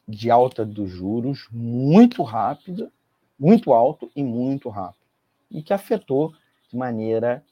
de 0.07 0.29
alta 0.29 0.65
dos 0.65 0.89
juros 0.89 1.47
muito 1.51 2.21
rápida, 2.23 2.91
muito 3.39 3.73
alto 3.73 4.11
e 4.15 4.23
muito 4.23 4.69
rápido, 4.69 5.05
e 5.49 5.61
que 5.61 5.73
afetou 5.73 6.33
de 6.69 6.77
maneira 6.77 7.43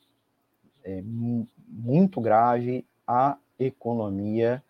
é, 0.83 1.01
muito 1.67 2.21
grave 2.21 2.85
a 3.07 3.37
economia 3.57 4.63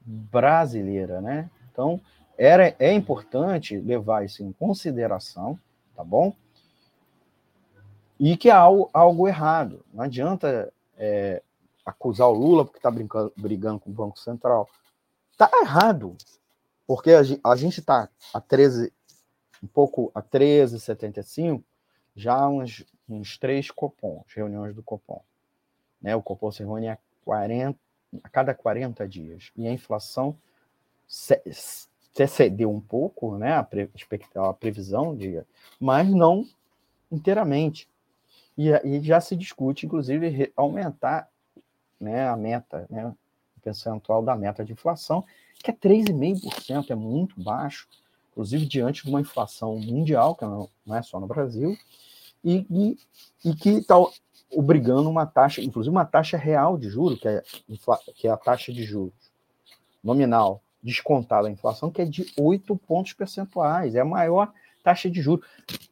brasileira, 0.00 1.20
né? 1.20 1.50
Então, 1.70 2.00
era, 2.38 2.74
é 2.78 2.92
importante 2.92 3.78
levar 3.78 4.24
isso 4.24 4.42
em 4.42 4.52
consideração, 4.52 5.58
tá 5.94 6.04
bom? 6.04 6.34
E 8.18 8.36
que 8.36 8.50
há 8.50 8.58
algo, 8.58 8.90
algo 8.92 9.28
errado. 9.28 9.84
Não 9.92 10.04
adianta 10.04 10.72
é, 10.96 11.42
acusar 11.84 12.28
o 12.28 12.32
Lula 12.32 12.64
porque 12.64 12.78
está 12.78 12.90
brigando 13.36 13.80
com 13.80 13.90
o 13.90 13.92
Banco 13.92 14.18
Central. 14.18 14.68
Está 15.30 15.50
errado. 15.60 16.16
Porque 16.86 17.10
a, 17.10 17.56
gente 17.56 17.80
está 17.80 18.08
a 18.32 18.40
13, 18.40 18.92
um 19.62 19.66
pouco 19.66 20.10
a 20.14 20.22
13,75, 20.22 21.62
já 22.14 22.48
uns, 22.48 22.84
uns 23.08 23.36
três 23.36 23.70
copons, 23.70 24.24
reuniões 24.34 24.74
do 24.74 24.82
Copom. 24.82 25.22
Né? 26.00 26.14
O 26.14 26.22
Copom 26.22 26.50
se 26.50 26.60
reúne 26.60 26.88
a, 26.88 26.98
40, 27.24 27.78
a 28.22 28.28
cada 28.28 28.54
40 28.54 29.06
dias. 29.08 29.50
E 29.56 29.66
a 29.66 29.72
inflação 29.72 30.38
cedeu 31.06 32.70
um 32.70 32.80
pouco, 32.80 33.36
né? 33.36 33.54
a, 33.54 33.62
pre, 33.62 33.90
a 34.34 34.52
previsão, 34.52 35.14
de, 35.14 35.42
mas 35.80 36.08
não 36.08 36.46
inteiramente. 37.10 37.88
E, 38.56 38.70
e 38.70 39.00
já 39.00 39.20
se 39.20 39.36
discute, 39.36 39.84
inclusive, 39.84 40.52
aumentar 40.56 41.28
né, 42.00 42.26
a 42.26 42.36
meta, 42.36 42.86
né, 42.88 43.06
o 43.06 43.60
percentual 43.60 44.22
da 44.22 44.34
meta 44.34 44.64
de 44.64 44.72
inflação, 44.72 45.24
que 45.62 45.70
é 45.70 45.74
3,5%, 45.74 46.90
é 46.90 46.94
muito 46.94 47.40
baixo, 47.40 47.88
inclusive 48.30 48.66
diante 48.66 49.04
de 49.04 49.10
uma 49.10 49.20
inflação 49.20 49.78
mundial, 49.78 50.34
que 50.34 50.44
não, 50.44 50.68
é 50.94 51.02
só 51.02 51.18
no 51.18 51.26
Brasil, 51.26 51.76
e, 52.44 52.66
e, 52.70 52.98
e 53.44 53.54
que 53.54 53.70
está 53.70 53.96
obrigando 54.50 55.08
uma 55.10 55.26
taxa, 55.26 55.60
inclusive 55.60 55.90
uma 55.90 56.04
taxa 56.04 56.36
real 56.36 56.78
de 56.78 56.88
juros, 56.88 57.18
que 57.18 57.28
é, 57.28 57.42
que 58.14 58.28
é 58.28 58.30
a 58.30 58.36
taxa 58.36 58.72
de 58.72 58.84
juros 58.84 59.14
nominal 60.02 60.62
descontada 60.82 61.48
a 61.48 61.50
inflação, 61.50 61.90
que 61.90 62.00
é 62.00 62.04
de 62.04 62.32
8 62.38 62.76
pontos 62.76 63.12
percentuais, 63.12 63.96
é 63.96 64.00
a 64.00 64.04
maior 64.04 64.52
taxa 64.84 65.10
de 65.10 65.20
juros. 65.20 65.44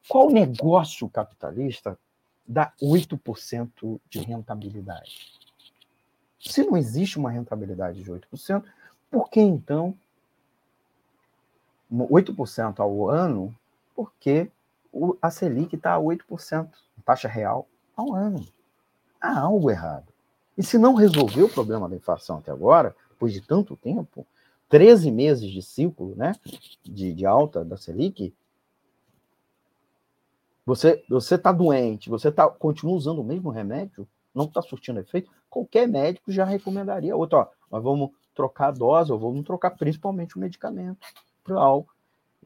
Qual 0.07 0.31
negócio 0.31 1.09
capitalista 1.09 1.99
dá 2.47 2.73
8% 2.81 4.01
de 4.09 4.21
rentabilidade? 4.21 5.33
Se 6.39 6.63
não 6.63 6.77
existe 6.77 7.19
uma 7.19 7.31
rentabilidade 7.31 8.05
de 8.05 8.11
8%, 8.11 8.63
por 9.15 9.31
que 9.31 9.41
então 9.41 9.97
8% 11.93 12.81
ao 12.81 13.09
ano? 13.09 13.55
Porque 13.95 14.51
a 15.23 15.31
Selic 15.31 15.77
está 15.77 15.95
a 15.95 16.01
8%, 16.01 16.69
taxa 17.05 17.29
real, 17.29 17.69
ao 17.97 18.13
ano. 18.13 18.45
Há 19.21 19.39
algo 19.39 19.71
errado. 19.71 20.13
E 20.59 20.65
se 20.65 20.79
não 20.79 20.95
resolveu 20.95 21.47
o 21.47 21.49
problema 21.51 21.89
da 21.89 21.95
inflação 21.95 22.39
até 22.39 22.51
agora, 22.51 22.95
depois 23.11 23.33
de 23.33 23.41
tanto 23.41 23.77
tempo, 23.77 24.27
13 24.69 25.13
meses 25.13 25.49
de 25.49 25.63
ciclo 25.63 26.17
né, 26.17 26.35
de, 26.83 27.13
de 27.13 27.25
alta 27.25 27.65
da 27.65 27.77
Selic, 27.77 28.35
você 30.67 31.05
está 31.31 31.53
doente, 31.53 32.11
você 32.11 32.33
tá, 32.33 32.49
continua 32.49 32.97
usando 32.97 33.21
o 33.21 33.25
mesmo 33.25 33.51
remédio, 33.51 34.09
não 34.35 34.47
está 34.47 34.61
surtindo 34.61 34.99
efeito, 34.99 35.31
qualquer 35.49 35.87
médico 35.87 36.33
já 36.33 36.45
recomendaria 36.45 37.15
outro. 37.15 37.39
Ó, 37.39 37.47
nós 37.71 37.85
vamos 37.85 38.11
trocar 38.35 38.69
a 38.69 38.73
dose, 38.73 39.13
ou 39.13 39.19
vamos 39.19 39.45
trocar 39.45 39.71
principalmente 39.71 40.37
o 40.37 40.41
medicamento 40.41 41.07
para 41.43 41.59
algo, 41.59 41.89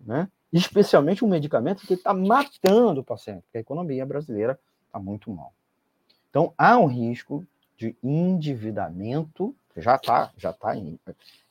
né? 0.01 0.29
Especialmente 0.53 1.25
um 1.25 1.29
medicamento 1.29 1.87
que 1.87 1.95
está 1.95 2.15
matando 2.15 3.01
o 3.01 3.05
paciente, 3.05 3.43
porque 3.43 3.59
a 3.59 3.61
economia 3.61 4.05
brasileira 4.07 4.59
está 4.87 4.99
muito 4.99 5.31
mal. 5.31 5.53
Então, 6.31 6.53
há 6.57 6.79
um 6.79 6.87
risco 6.87 7.47
de 7.77 7.97
endividamento, 8.03 9.55
já 9.77 9.97
está, 9.97 10.33
já 10.37 10.51
está. 10.51 10.75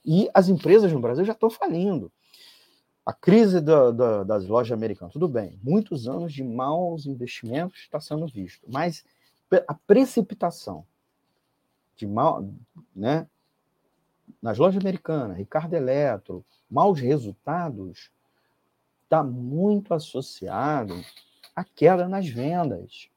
E 0.05 0.29
as 0.33 0.49
empresas 0.49 0.91
no 0.91 0.99
Brasil 0.99 1.23
já 1.25 1.33
estão 1.33 1.49
falindo. 1.49 2.11
A 3.05 3.13
crise 3.13 3.61
da, 3.61 3.91
da, 3.91 4.23
das 4.23 4.45
lojas 4.45 4.73
americanas, 4.73 5.13
tudo 5.13 5.29
bem, 5.29 5.57
muitos 5.63 6.09
anos 6.09 6.33
de 6.33 6.43
maus 6.43 7.05
investimentos 7.05 7.79
está 7.79 8.01
sendo 8.01 8.27
visto, 8.27 8.67
mas 8.69 9.05
a 9.65 9.73
precipitação 9.73 10.85
de 11.95 12.05
mal, 12.05 12.45
né, 12.95 13.25
nas 14.41 14.57
lojas 14.57 14.79
americanas, 14.79 15.37
Ricardo 15.37 15.73
Eletro, 15.73 16.45
maus 16.69 16.99
resultados, 16.99 18.11
está 19.03 19.23
muito 19.23 19.93
associado 19.93 20.93
à 21.55 21.63
queda 21.63 22.07
nas 22.07 22.27
vendas 22.27 23.09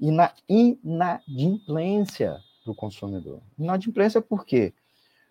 e 0.00 0.10
na 0.10 0.32
inadimplência 0.48 2.38
do 2.64 2.74
consumidor. 2.74 3.40
Inadimplência 3.58 4.20
por 4.20 4.44
quê? 4.44 4.72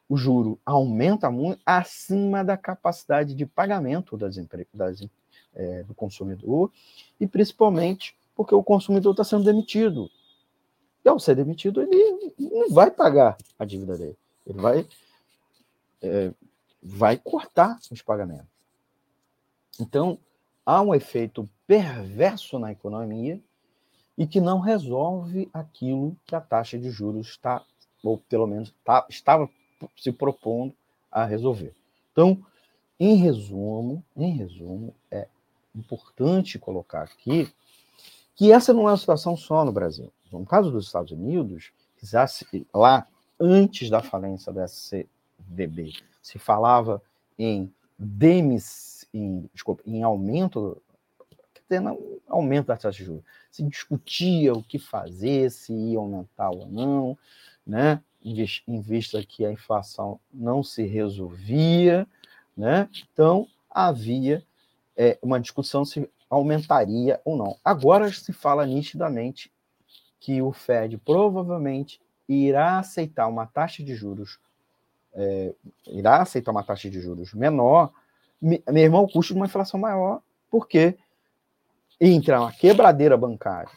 O 0.10 0.16
juro 0.16 0.60
aumenta 0.66 1.30
muito 1.30 1.62
acima 1.66 2.44
da 2.44 2.56
capacidade 2.56 3.36
de 3.36 3.46
pagamento 3.46 4.16
das, 4.16 4.38
das 4.74 5.02
é, 5.54 5.84
do 5.84 5.94
consumidor 5.94 6.72
e 7.20 7.28
principalmente 7.28 8.16
porque 8.36 8.54
o 8.54 8.64
consumidor 8.64 9.12
está 9.12 9.24
sendo 9.24 9.44
demitido. 9.44 10.10
E 11.04 11.10
ao 11.10 11.20
ser 11.20 11.36
demitido, 11.36 11.82
ele 11.82 12.34
não 12.40 12.70
vai 12.70 12.92
pagar 12.92 13.38
a 13.58 13.66
dívida 13.66 13.98
dele. 13.98 14.18
Ele 14.48 14.60
vai, 14.60 14.88
é, 16.02 16.32
vai 16.82 17.18
cortar 17.18 17.78
os 17.92 18.02
pagamentos. 18.02 18.48
Então, 19.80 20.18
há 20.66 20.82
um 20.82 20.96
efeito 20.96 21.48
perverso 21.68 22.58
na 22.58 22.72
economia 22.72 23.40
e 24.18 24.26
que 24.26 24.40
não 24.40 24.60
resolve 24.60 25.50
aquilo 25.54 26.18
que 26.26 26.34
a 26.34 26.42
taxa 26.42 26.80
de 26.80 26.90
juros 26.90 27.28
está, 27.28 27.64
ou 28.02 28.18
pelo 28.18 28.48
menos 28.48 28.74
tá, 28.84 29.06
estava 29.10 29.50
se 29.96 30.12
propondo 30.12 30.74
a 31.12 31.26
resolver. 31.26 31.76
Então, 32.12 32.44
em 33.00 33.16
resumo, 33.16 34.04
em 34.16 34.32
resumo, 34.32 34.96
é 35.12 35.28
importante 35.76 36.58
colocar 36.58 37.04
aqui 37.04 37.54
que 38.36 38.52
essa 38.52 38.74
não 38.74 38.88
é 38.88 38.92
uma 38.92 38.98
situação 38.98 39.36
só 39.36 39.64
no 39.64 39.72
Brasil. 39.72 40.12
No 40.32 40.46
caso 40.46 40.72
dos 40.72 40.86
Estados 40.86 41.12
Unidos, 41.12 41.72
lá 42.74 43.08
antes 43.40 43.90
da 43.90 44.02
falência 44.02 44.52
da 44.52 44.66
SCDB, 44.66 45.94
se 46.22 46.40
falava 46.40 47.02
em 47.38 47.72
demis, 47.98 49.08
em, 49.14 49.50
desculpa, 49.54 49.84
em 49.86 50.04
aumento, 50.04 50.82
não, 51.70 52.00
aumento 52.28 52.68
da 52.68 52.78
taxa 52.78 53.00
de 53.00 53.06
juros. 53.06 53.24
Se 53.52 53.64
discutia 53.64 54.54
o 54.54 54.64
que 54.64 54.80
fazer, 54.80 55.52
se 55.52 55.74
ia 55.74 55.98
aumentar 55.98 56.50
ou 56.50 56.68
não, 56.68 57.18
né? 57.66 58.02
em 58.68 58.82
vista 58.82 59.24
que 59.24 59.46
a 59.46 59.52
inflação 59.52 60.20
não 60.34 60.64
se 60.64 60.86
resolvia, 60.86 62.08
né? 62.56 62.90
Então 63.12 63.48
havia 63.70 64.44
é, 64.96 65.18
uma 65.22 65.40
discussão 65.40 65.86
se 65.86 66.10
aumentaria 66.30 67.22
ou 67.24 67.38
não. 67.38 67.58
Agora 67.64 68.12
se 68.12 68.34
fala 68.34 68.66
nitidamente 68.66 69.52
que 70.20 70.42
o 70.42 70.52
Fed 70.52 70.98
provavelmente 70.98 72.02
irá 72.28 72.80
aceitar 72.80 73.28
uma 73.28 73.46
taxa 73.46 73.84
de 73.84 73.96
juros, 73.96 74.40
é, 75.14 75.54
irá 75.88 76.22
aceitar 76.22 76.52
uma 76.52 76.64
taxa 76.64 76.90
de 76.90 77.00
juros 77.00 77.34
menor, 77.34 77.92
mesmo 78.42 78.98
ao 78.98 79.08
custo 79.08 79.34
de 79.34 79.40
uma 79.40 79.46
inflação 79.46 79.80
maior, 79.80 80.22
porque 80.50 80.98
entre 82.00 82.34
uma 82.34 82.52
quebradeira 82.52 83.18
bancária 83.18 83.72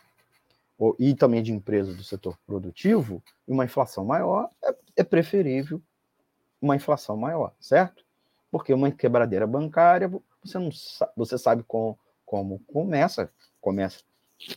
e 0.98 1.14
também 1.14 1.42
de 1.42 1.52
empresas 1.52 1.96
do 1.96 2.02
setor 2.04 2.38
produtivo, 2.46 3.22
uma 3.46 3.64
inflação 3.64 4.04
maior 4.04 4.50
é, 4.62 4.74
é 4.96 5.04
preferível 5.04 5.80
uma 6.60 6.76
inflação 6.76 7.16
maior, 7.16 7.54
certo? 7.58 8.04
Porque 8.50 8.74
uma 8.74 8.90
quebradeira 8.90 9.46
bancária, 9.46 10.10
você 10.44 10.58
não 10.58 10.70
você 11.16 11.38
sabe 11.38 11.62
com, 11.62 11.96
como 12.26 12.58
começa, 12.66 13.32
começa 13.60 14.02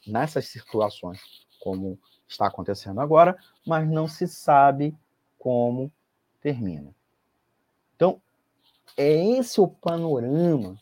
nessas 0.06 0.48
situações, 0.48 1.20
como 1.60 2.00
está 2.28 2.48
acontecendo 2.48 3.00
agora, 3.00 3.38
mas 3.66 3.88
não 3.90 4.08
se 4.08 4.28
sabe 4.28 4.96
como 5.38 5.92
termina. 6.42 6.94
Então, 7.96 8.22
é 8.98 9.38
esse 9.38 9.60
o 9.62 9.68
panorama 9.68 10.78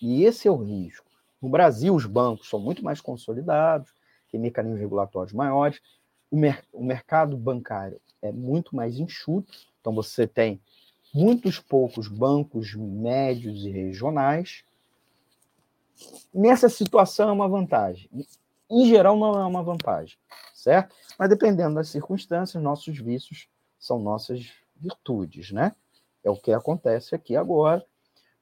e 0.00 0.24
esse 0.24 0.48
é 0.48 0.50
o 0.50 0.56
risco. 0.56 1.06
No 1.40 1.48
Brasil, 1.48 1.94
os 1.94 2.06
bancos 2.06 2.48
são 2.48 2.58
muito 2.58 2.84
mais 2.84 3.00
consolidados, 3.00 3.92
têm 4.30 4.40
mecanismos 4.40 4.80
regulatórios 4.80 5.32
maiores, 5.32 5.80
o, 6.30 6.36
mer 6.36 6.64
o 6.72 6.84
mercado 6.84 7.36
bancário 7.36 8.00
é 8.20 8.32
muito 8.32 8.74
mais 8.74 8.98
enxuto, 8.98 9.52
então 9.80 9.94
você 9.94 10.26
tem 10.26 10.60
muitos 11.14 11.58
poucos 11.58 12.08
bancos 12.08 12.74
médios 12.74 13.64
e 13.64 13.70
regionais, 13.70 14.64
Nessa 16.32 16.68
situação 16.68 17.30
é 17.30 17.32
uma 17.32 17.48
vantagem. 17.48 18.08
Em 18.68 18.86
geral, 18.86 19.16
não 19.16 19.40
é 19.40 19.44
uma 19.44 19.62
vantagem, 19.62 20.16
certo? 20.54 20.94
Mas 21.18 21.28
dependendo 21.28 21.76
das 21.76 21.88
circunstâncias, 21.88 22.62
nossos 22.62 22.98
vícios 22.98 23.48
são 23.78 23.98
nossas 23.98 24.52
virtudes, 24.74 25.52
né? 25.52 25.74
É 26.24 26.30
o 26.30 26.36
que 26.36 26.52
acontece 26.52 27.14
aqui 27.14 27.36
agora. 27.36 27.84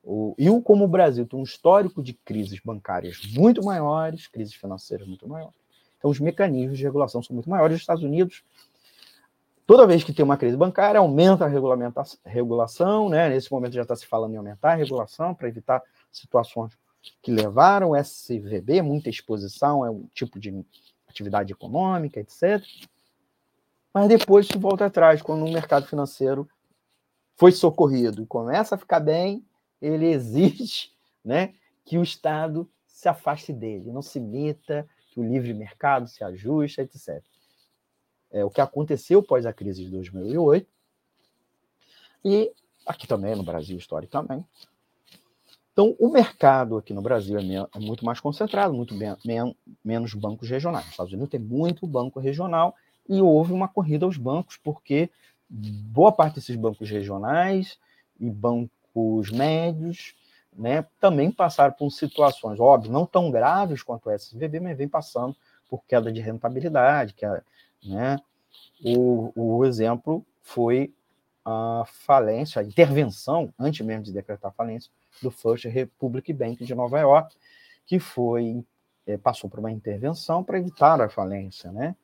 O, 0.02 0.34
e 0.38 0.48
como 0.62 0.84
o 0.84 0.88
Brasil 0.88 1.26
tem 1.26 1.38
um 1.38 1.42
histórico 1.42 2.02
de 2.02 2.12
crises 2.12 2.60
bancárias 2.64 3.20
muito 3.34 3.62
maiores, 3.62 4.26
crises 4.26 4.54
financeiras 4.54 5.06
muito 5.06 5.26
maiores, 5.28 5.54
então 5.98 6.10
os 6.10 6.20
mecanismos 6.20 6.76
de 6.76 6.84
regulação 6.84 7.22
são 7.22 7.34
muito 7.34 7.48
maiores. 7.48 7.76
Os 7.76 7.82
Estados 7.82 8.02
Unidos, 8.02 8.44
toda 9.66 9.86
vez 9.86 10.04
que 10.04 10.12
tem 10.12 10.24
uma 10.24 10.36
crise 10.36 10.56
bancária, 10.56 10.98
aumenta 10.98 11.46
a 11.46 12.28
regulação, 12.28 13.08
né? 13.08 13.28
Nesse 13.30 13.50
momento 13.50 13.72
já 13.72 13.82
está 13.82 13.96
se 13.96 14.06
falando 14.06 14.34
em 14.34 14.36
aumentar 14.36 14.72
a 14.72 14.76
regulação 14.76 15.34
para 15.34 15.48
evitar 15.48 15.82
situações 16.12 16.76
que 17.22 17.30
levaram 17.30 17.90
o 17.90 17.96
SVB, 17.96 18.82
muita 18.82 19.10
exposição, 19.10 19.84
é 19.84 19.90
um 19.90 20.06
tipo 20.14 20.38
de 20.38 20.64
atividade 21.08 21.52
econômica, 21.52 22.20
etc. 22.20 22.62
Mas 23.92 24.08
depois 24.08 24.46
se 24.46 24.58
volta 24.58 24.86
atrás, 24.86 25.22
quando 25.22 25.44
o 25.44 25.52
mercado 25.52 25.86
financeiro 25.86 26.48
foi 27.36 27.52
socorrido 27.52 28.26
começa 28.26 28.74
a 28.74 28.78
ficar 28.78 29.00
bem, 29.00 29.44
ele 29.80 30.06
exige 30.06 30.90
né, 31.24 31.54
que 31.84 31.98
o 31.98 32.02
Estado 32.02 32.68
se 32.86 33.08
afaste 33.08 33.52
dele, 33.52 33.92
não 33.92 34.02
se 34.02 34.18
meta, 34.20 34.88
que 35.10 35.20
o 35.20 35.24
livre 35.24 35.52
mercado 35.52 36.08
se 36.08 36.24
ajuste, 36.24 36.80
etc. 36.80 37.22
É 38.30 38.44
o 38.44 38.50
que 38.50 38.60
aconteceu 38.60 39.20
após 39.20 39.46
a 39.46 39.52
crise 39.52 39.84
de 39.84 39.90
2008 39.90 40.66
e 42.24 42.52
aqui 42.86 43.06
também 43.06 43.36
no 43.36 43.44
Brasil 43.44 43.76
historicamente. 43.76 44.48
Então, 45.74 45.96
o 45.98 46.08
mercado 46.08 46.76
aqui 46.76 46.94
no 46.94 47.02
Brasil 47.02 47.36
é, 47.36 47.42
é 47.42 47.80
muito 47.80 48.04
mais 48.04 48.20
concentrado, 48.20 48.72
muito 48.72 48.94
bem, 48.94 49.12
menos 49.84 50.14
bancos 50.14 50.48
regionais. 50.48 50.84
Nos 50.84 50.92
Estados 50.92 51.12
Unidos 51.12 51.30
tem 51.30 51.40
muito 51.40 51.84
banco 51.84 52.20
regional 52.20 52.76
e 53.08 53.20
houve 53.20 53.52
uma 53.52 53.66
corrida 53.66 54.06
aos 54.06 54.16
bancos, 54.16 54.56
porque 54.56 55.10
boa 55.50 56.12
parte 56.12 56.36
desses 56.36 56.54
bancos 56.54 56.88
regionais 56.88 57.76
e 58.20 58.30
bancos 58.30 59.32
médios 59.32 60.14
né, 60.56 60.86
também 61.00 61.32
passaram 61.32 61.74
por 61.74 61.90
situações, 61.90 62.60
óbvio, 62.60 62.92
não 62.92 63.04
tão 63.04 63.28
graves 63.28 63.82
quanto 63.82 64.08
o 64.08 64.12
SVB, 64.12 64.60
mas 64.60 64.78
vem 64.78 64.88
passando 64.88 65.34
por 65.68 65.84
queda 65.88 66.12
de 66.12 66.20
rentabilidade, 66.20 67.14
que 67.14 67.26
é, 67.26 67.42
né, 67.84 68.16
o, 68.84 69.32
o 69.34 69.64
exemplo 69.64 70.24
foi 70.40 70.94
a 71.44 71.82
falência, 71.86 72.62
a 72.62 72.64
intervenção, 72.64 73.52
antes 73.58 73.84
mesmo 73.84 74.04
de 74.04 74.12
decretar 74.12 74.52
falência, 74.52 74.88
do 75.22 75.30
First 75.30 75.64
Republic 75.64 76.32
Bank 76.32 76.64
de 76.64 76.74
Nova 76.74 76.98
York, 77.00 77.36
que 77.86 77.98
foi 77.98 78.64
é, 79.06 79.16
passou 79.16 79.50
por 79.50 79.58
uma 79.58 79.70
intervenção 79.70 80.42
para 80.42 80.58
evitar 80.58 81.00
a 81.00 81.08
falência, 81.08 81.70
né? 81.70 81.94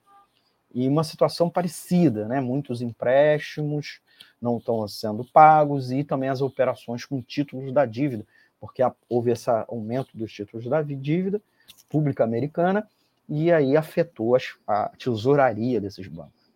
E 0.72 0.86
uma 0.86 1.02
situação 1.02 1.50
parecida, 1.50 2.28
né? 2.28 2.40
Muitos 2.40 2.80
empréstimos 2.82 4.00
não 4.40 4.58
estão 4.58 4.86
sendo 4.86 5.24
pagos 5.24 5.90
e 5.90 6.04
também 6.04 6.28
as 6.28 6.40
operações 6.40 7.04
com 7.04 7.20
títulos 7.22 7.72
da 7.72 7.86
dívida, 7.86 8.24
porque 8.61 8.82
houve 9.08 9.30
esse 9.32 9.50
aumento 9.68 10.16
dos 10.16 10.32
títulos 10.32 10.66
da 10.66 10.82
dívida 10.82 11.40
pública 11.88 12.22
americana 12.22 12.86
e 13.28 13.50
aí 13.50 13.76
afetou 13.76 14.36
a 14.66 14.88
tesouraria 14.98 15.80
desses 15.80 16.06
bancos. 16.06 16.52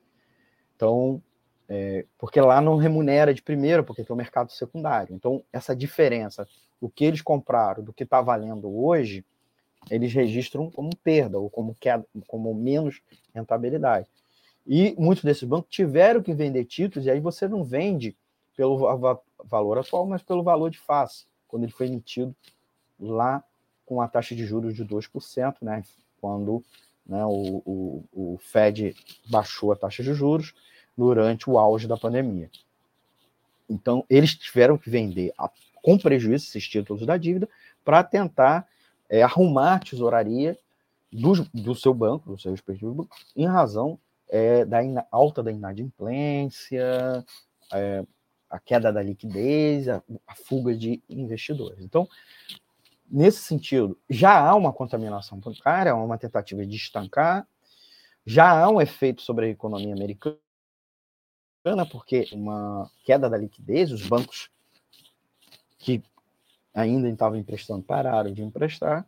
Então, 0.76 1.22
é, 1.68 2.04
porque 2.18 2.40
lá 2.40 2.60
não 2.60 2.76
remunera 2.76 3.32
de 3.32 3.42
primeira, 3.42 3.82
porque 3.82 4.04
tem 4.04 4.14
o 4.14 4.16
mercado 4.16 4.52
secundário. 4.52 5.14
Então, 5.14 5.42
essa 5.52 5.74
diferença, 5.74 6.46
o 6.80 6.88
que 6.88 7.04
eles 7.04 7.22
compraram 7.22 7.82
do 7.82 7.92
que 7.92 8.04
está 8.04 8.20
valendo 8.20 8.68
hoje, 8.68 9.24
eles 9.90 10.12
registram 10.12 10.70
como 10.70 10.94
perda 10.96 11.38
ou 11.38 11.48
como, 11.48 11.74
queda, 11.74 12.04
como 12.26 12.54
menos 12.54 13.00
rentabilidade. 13.34 14.08
E 14.66 14.94
muitos 14.98 15.24
desses 15.24 15.44
bancos 15.44 15.70
tiveram 15.70 16.22
que 16.22 16.32
vender 16.32 16.64
títulos, 16.64 17.06
e 17.06 17.10
aí 17.10 17.20
você 17.20 17.46
não 17.46 17.64
vende 17.64 18.16
pelo 18.56 18.78
valor 19.44 19.78
atual, 19.78 20.06
mas 20.06 20.22
pelo 20.22 20.42
valor 20.42 20.70
de 20.70 20.78
face, 20.78 21.26
quando 21.48 21.64
ele 21.64 21.72
foi 21.72 21.86
emitido 21.86 22.34
lá 22.98 23.44
com 23.84 24.00
a 24.00 24.08
taxa 24.08 24.34
de 24.34 24.46
juros 24.46 24.74
de 24.74 24.84
2%, 24.84 25.56
né, 25.60 25.82
quando 26.20 26.64
né, 27.04 27.24
o, 27.26 27.62
o, 27.66 28.04
o 28.12 28.38
Fed 28.38 28.96
baixou 29.28 29.72
a 29.72 29.76
taxa 29.76 30.02
de 30.02 30.14
juros, 30.14 30.54
durante 30.97 31.49
o 31.49 31.59
auge 31.59 31.86
da 31.86 31.97
pandemia. 31.97 32.51
Então, 33.68 34.05
eles 34.09 34.34
tiveram 34.34 34.76
que 34.76 34.90
vender 34.90 35.32
a, 35.38 35.51
com 35.82 35.99
prejuízo 35.99 36.47
esses 36.47 36.68
títulos 36.68 37.05
da 37.07 37.16
dívida 37.16 37.49
para 37.84 38.03
tentar 38.05 38.66
é, 39.09 39.22
arrumar 39.22 39.74
a 39.74 39.78
tesouraria 39.78 40.59
do, 41.12 41.45
do, 41.53 41.74
seu 41.74 41.95
banco, 41.95 42.30
do 42.30 42.38
seu 42.38 42.51
respectivo 42.51 42.95
banco, 42.95 43.16
em 43.36 43.47
razão 43.47 43.99
é, 44.28 44.64
da 44.64 44.78
alta 45.11 45.42
da 45.42 45.53
inadimplência, 45.53 47.24
é, 47.72 48.05
a 48.51 48.59
queda 48.59 48.92
da 48.92 49.03
liquidez, 49.03 49.88
a, 49.88 50.03
a 50.26 50.34
fuga 50.34 50.74
de 50.74 51.03
investidores. 51.09 51.80
Então, 51.80 52.09
nesse 53.11 53.38
sentido, 53.38 53.99
já 54.09 54.38
há 54.38 54.55
uma 54.55 54.72
contaminação 54.72 55.38
bancária, 55.38 55.95
uma 55.95 56.18
tentativa 56.18 56.64
de 56.64 56.76
estancar, 56.76 57.47
já 58.26 58.51
há 58.51 58.68
um 58.68 58.80
efeito 58.80 59.22
sobre 59.22 59.47
a 59.47 59.51
economia 59.51 59.95
americana 59.95 60.43
porque 61.90 62.28
uma 62.32 62.90
queda 63.04 63.28
da 63.28 63.38
liquidez, 63.38 63.90
os 63.90 64.06
bancos 64.06 64.50
que 65.78 66.02
ainda 66.74 67.08
estavam 67.08 67.38
emprestando 67.38 67.82
pararam 67.82 68.32
de 68.32 68.42
emprestar, 68.42 69.06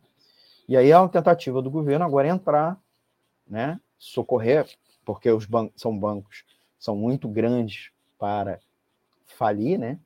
e 0.67 0.75
aí 0.75 0.89
é 0.89 0.97
uma 0.97 1.09
tentativa 1.09 1.61
do 1.61 1.69
governo 1.69 2.03
agora 2.03 2.27
entrar, 2.27 2.81
né, 3.47 3.79
socorrer, 3.97 4.67
porque 5.05 5.29
os 5.31 5.45
bancos 5.45 5.79
são 5.81 5.97
bancos 5.97 6.43
são 6.79 6.95
muito 6.95 7.27
grandes 7.27 7.91
para 8.17 8.59
falir, 9.25 9.77
né? 9.77 9.99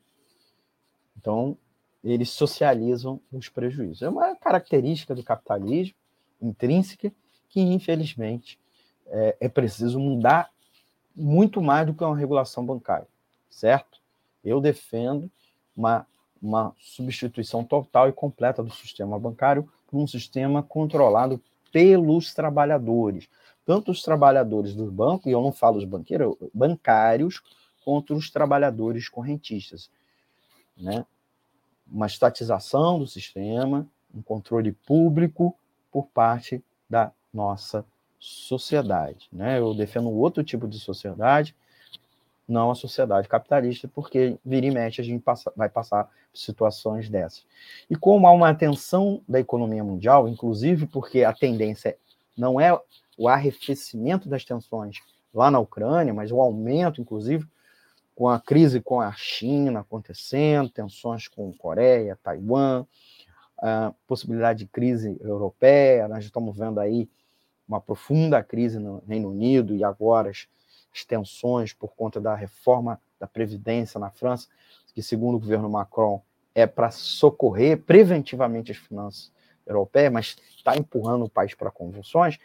Então, 1.17 1.57
eles 2.03 2.29
socializam 2.29 3.21
os 3.31 3.49
prejuízos. 3.49 4.01
É 4.01 4.09
uma 4.09 4.35
característica 4.35 5.13
do 5.13 5.23
capitalismo 5.23 5.95
intrínseca 6.41 7.11
que, 7.49 7.59
infelizmente, 7.59 8.59
é, 9.07 9.37
é 9.41 9.49
preciso 9.49 9.99
mudar 9.99 10.49
muito 11.15 11.61
mais 11.61 11.85
do 11.85 11.93
que 11.93 12.03
uma 12.03 12.17
regulação 12.17 12.65
bancária, 12.65 13.07
certo? 13.49 13.99
Eu 14.43 14.59
defendo 14.59 15.29
uma, 15.75 16.05
uma 16.41 16.73
substituição 16.79 17.63
total 17.63 18.09
e 18.09 18.13
completa 18.13 18.63
do 18.63 18.73
sistema 18.73 19.19
bancário 19.19 19.69
por 19.87 19.99
um 19.99 20.07
sistema 20.07 20.63
controlado 20.63 21.41
pelos 21.71 22.33
trabalhadores, 22.33 23.29
tanto 23.65 23.91
os 23.91 24.01
trabalhadores 24.01 24.75
do 24.75 24.91
banco, 24.91 25.29
e 25.29 25.31
eu 25.31 25.41
não 25.41 25.51
falo 25.51 25.77
os 25.77 25.85
banqueiros, 25.85 26.35
bancários, 26.53 27.41
quanto 27.83 28.13
os 28.13 28.29
trabalhadores 28.29 29.07
correntistas, 29.09 29.89
né? 30.77 31.05
Uma 31.87 32.07
estatização 32.07 32.99
do 32.99 33.07
sistema, 33.07 33.87
um 34.13 34.21
controle 34.21 34.71
público 34.71 35.55
por 35.91 36.07
parte 36.07 36.63
da 36.89 37.11
nossa 37.33 37.85
sociedade. 38.21 39.27
Né? 39.33 39.57
Eu 39.57 39.73
defendo 39.73 40.11
outro 40.11 40.43
tipo 40.43 40.67
de 40.67 40.79
sociedade, 40.79 41.55
não 42.47 42.69
a 42.69 42.75
sociedade 42.75 43.27
capitalista, 43.27 43.87
porque 43.87 44.37
vira 44.45 44.67
e 44.67 44.71
mexe 44.71 45.01
a 45.01 45.03
gente 45.03 45.23
passa, 45.23 45.51
vai 45.55 45.67
passar 45.67 46.03
por 46.03 46.37
situações 46.37 47.09
dessas. 47.09 47.43
E 47.89 47.95
como 47.95 48.27
há 48.27 48.31
uma 48.31 48.53
tensão 48.53 49.21
da 49.27 49.39
economia 49.39 49.83
mundial, 49.83 50.27
inclusive 50.29 50.85
porque 50.85 51.23
a 51.23 51.33
tendência 51.33 51.97
não 52.37 52.61
é 52.61 52.79
o 53.17 53.27
arrefecimento 53.27 54.29
das 54.29 54.45
tensões 54.45 54.97
lá 55.33 55.49
na 55.49 55.59
Ucrânia, 55.59 56.13
mas 56.13 56.31
o 56.31 56.39
aumento, 56.39 57.01
inclusive, 57.01 57.47
com 58.15 58.29
a 58.29 58.39
crise 58.39 58.81
com 58.81 59.01
a 59.01 59.11
China 59.13 59.79
acontecendo, 59.79 60.69
tensões 60.69 61.27
com 61.27 61.51
Coreia, 61.53 62.19
Taiwan, 62.21 62.85
possibilidade 64.05 64.59
de 64.59 64.65
crise 64.67 65.17
europeia, 65.21 66.07
nós 66.07 66.23
estamos 66.23 66.55
vendo 66.55 66.79
aí 66.79 67.09
uma 67.71 67.79
profunda 67.79 68.43
crise 68.43 68.77
no 68.77 69.01
Reino 69.07 69.29
Unido 69.29 69.73
e 69.73 69.81
agora 69.81 70.29
as, 70.29 70.45
as 70.93 71.05
tensões 71.05 71.71
por 71.71 71.93
conta 71.93 72.19
da 72.19 72.35
reforma 72.35 72.99
da 73.17 73.25
Previdência 73.25 73.97
na 73.97 74.09
França, 74.09 74.49
que, 74.93 75.01
segundo 75.01 75.35
o 75.35 75.39
governo 75.39 75.69
Macron, 75.69 76.21
é 76.53 76.67
para 76.67 76.91
socorrer 76.91 77.81
preventivamente 77.81 78.73
as 78.73 78.77
finanças 78.77 79.31
europeias, 79.65 80.11
mas 80.11 80.37
está 80.57 80.75
empurrando 80.75 81.23
o 81.23 81.29
país 81.29 81.53
para 81.55 81.71
convulsões, 81.71 82.37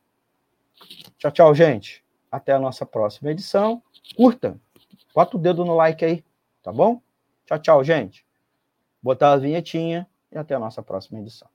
Tchau, 1.18 1.32
tchau, 1.32 1.56
gente. 1.56 2.04
Até 2.32 2.54
a 2.54 2.60
nossa 2.60 2.86
próxima 2.86 3.32
edição. 3.32 3.82
Curta. 4.16 4.58
Bota 5.14 5.36
o 5.36 5.40
dedo 5.40 5.66
no 5.66 5.76
like 5.76 6.06
aí, 6.06 6.24
tá 6.62 6.72
bom? 6.72 7.02
Tchau, 7.46 7.60
tchau, 7.60 7.84
gente. 7.84 8.26
Botar 9.02 9.34
a 9.34 9.38
vinhetinha 9.38 10.08
e 10.32 10.38
até 10.38 10.56
a 10.56 10.60
nossa 10.60 10.82
próxima 10.82 11.20
edição. 11.20 11.48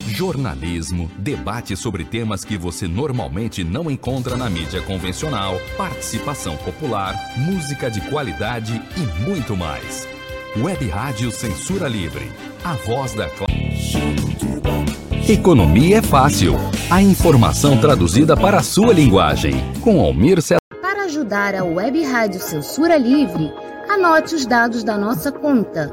Jornalismo, 0.00 1.10
debate 1.18 1.76
sobre 1.76 2.04
temas 2.04 2.44
que 2.44 2.56
você 2.56 2.88
normalmente 2.88 3.62
não 3.62 3.90
encontra 3.90 4.36
na 4.36 4.48
mídia 4.48 4.82
convencional, 4.82 5.54
participação 5.76 6.56
popular, 6.56 7.14
música 7.36 7.90
de 7.90 8.00
qualidade 8.08 8.80
e 8.96 9.28
muito 9.28 9.56
mais. 9.56 10.08
Web 10.56 10.88
Rádio 10.88 11.30
Censura 11.30 11.86
Livre, 11.86 12.32
a 12.64 12.74
voz 12.74 13.14
da 13.14 13.28
Economia 15.28 15.98
é 15.98 16.02
fácil. 16.02 16.54
A 16.90 17.02
informação 17.02 17.78
traduzida 17.78 18.34
para 18.34 18.58
a 18.58 18.62
sua 18.62 18.94
linguagem. 18.94 19.52
Com 19.82 20.00
Almir 20.00 20.40
César. 20.40 20.58
Para 20.80 21.04
ajudar 21.04 21.54
a 21.54 21.62
Web 21.62 22.02
Rádio 22.02 22.40
Censura 22.40 22.96
Livre, 22.96 23.52
anote 23.90 24.34
os 24.34 24.46
dados 24.46 24.82
da 24.82 24.96
nossa 24.96 25.30
conta. 25.30 25.92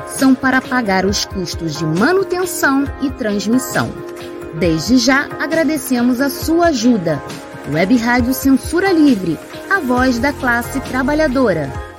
são 0.11 0.35
para 0.35 0.61
pagar 0.61 1.05
os 1.05 1.25
custos 1.25 1.77
de 1.77 1.85
manutenção 1.85 2.85
e 3.01 3.09
transmissão. 3.09 3.91
Desde 4.59 4.97
já 4.97 5.27
agradecemos 5.39 6.19
a 6.21 6.29
sua 6.29 6.67
ajuda. 6.67 7.21
Web 7.71 7.95
Rádio 7.97 8.33
Censura 8.33 8.91
Livre, 8.91 9.39
a 9.69 9.79
voz 9.79 10.19
da 10.19 10.33
classe 10.33 10.79
trabalhadora. 10.81 11.90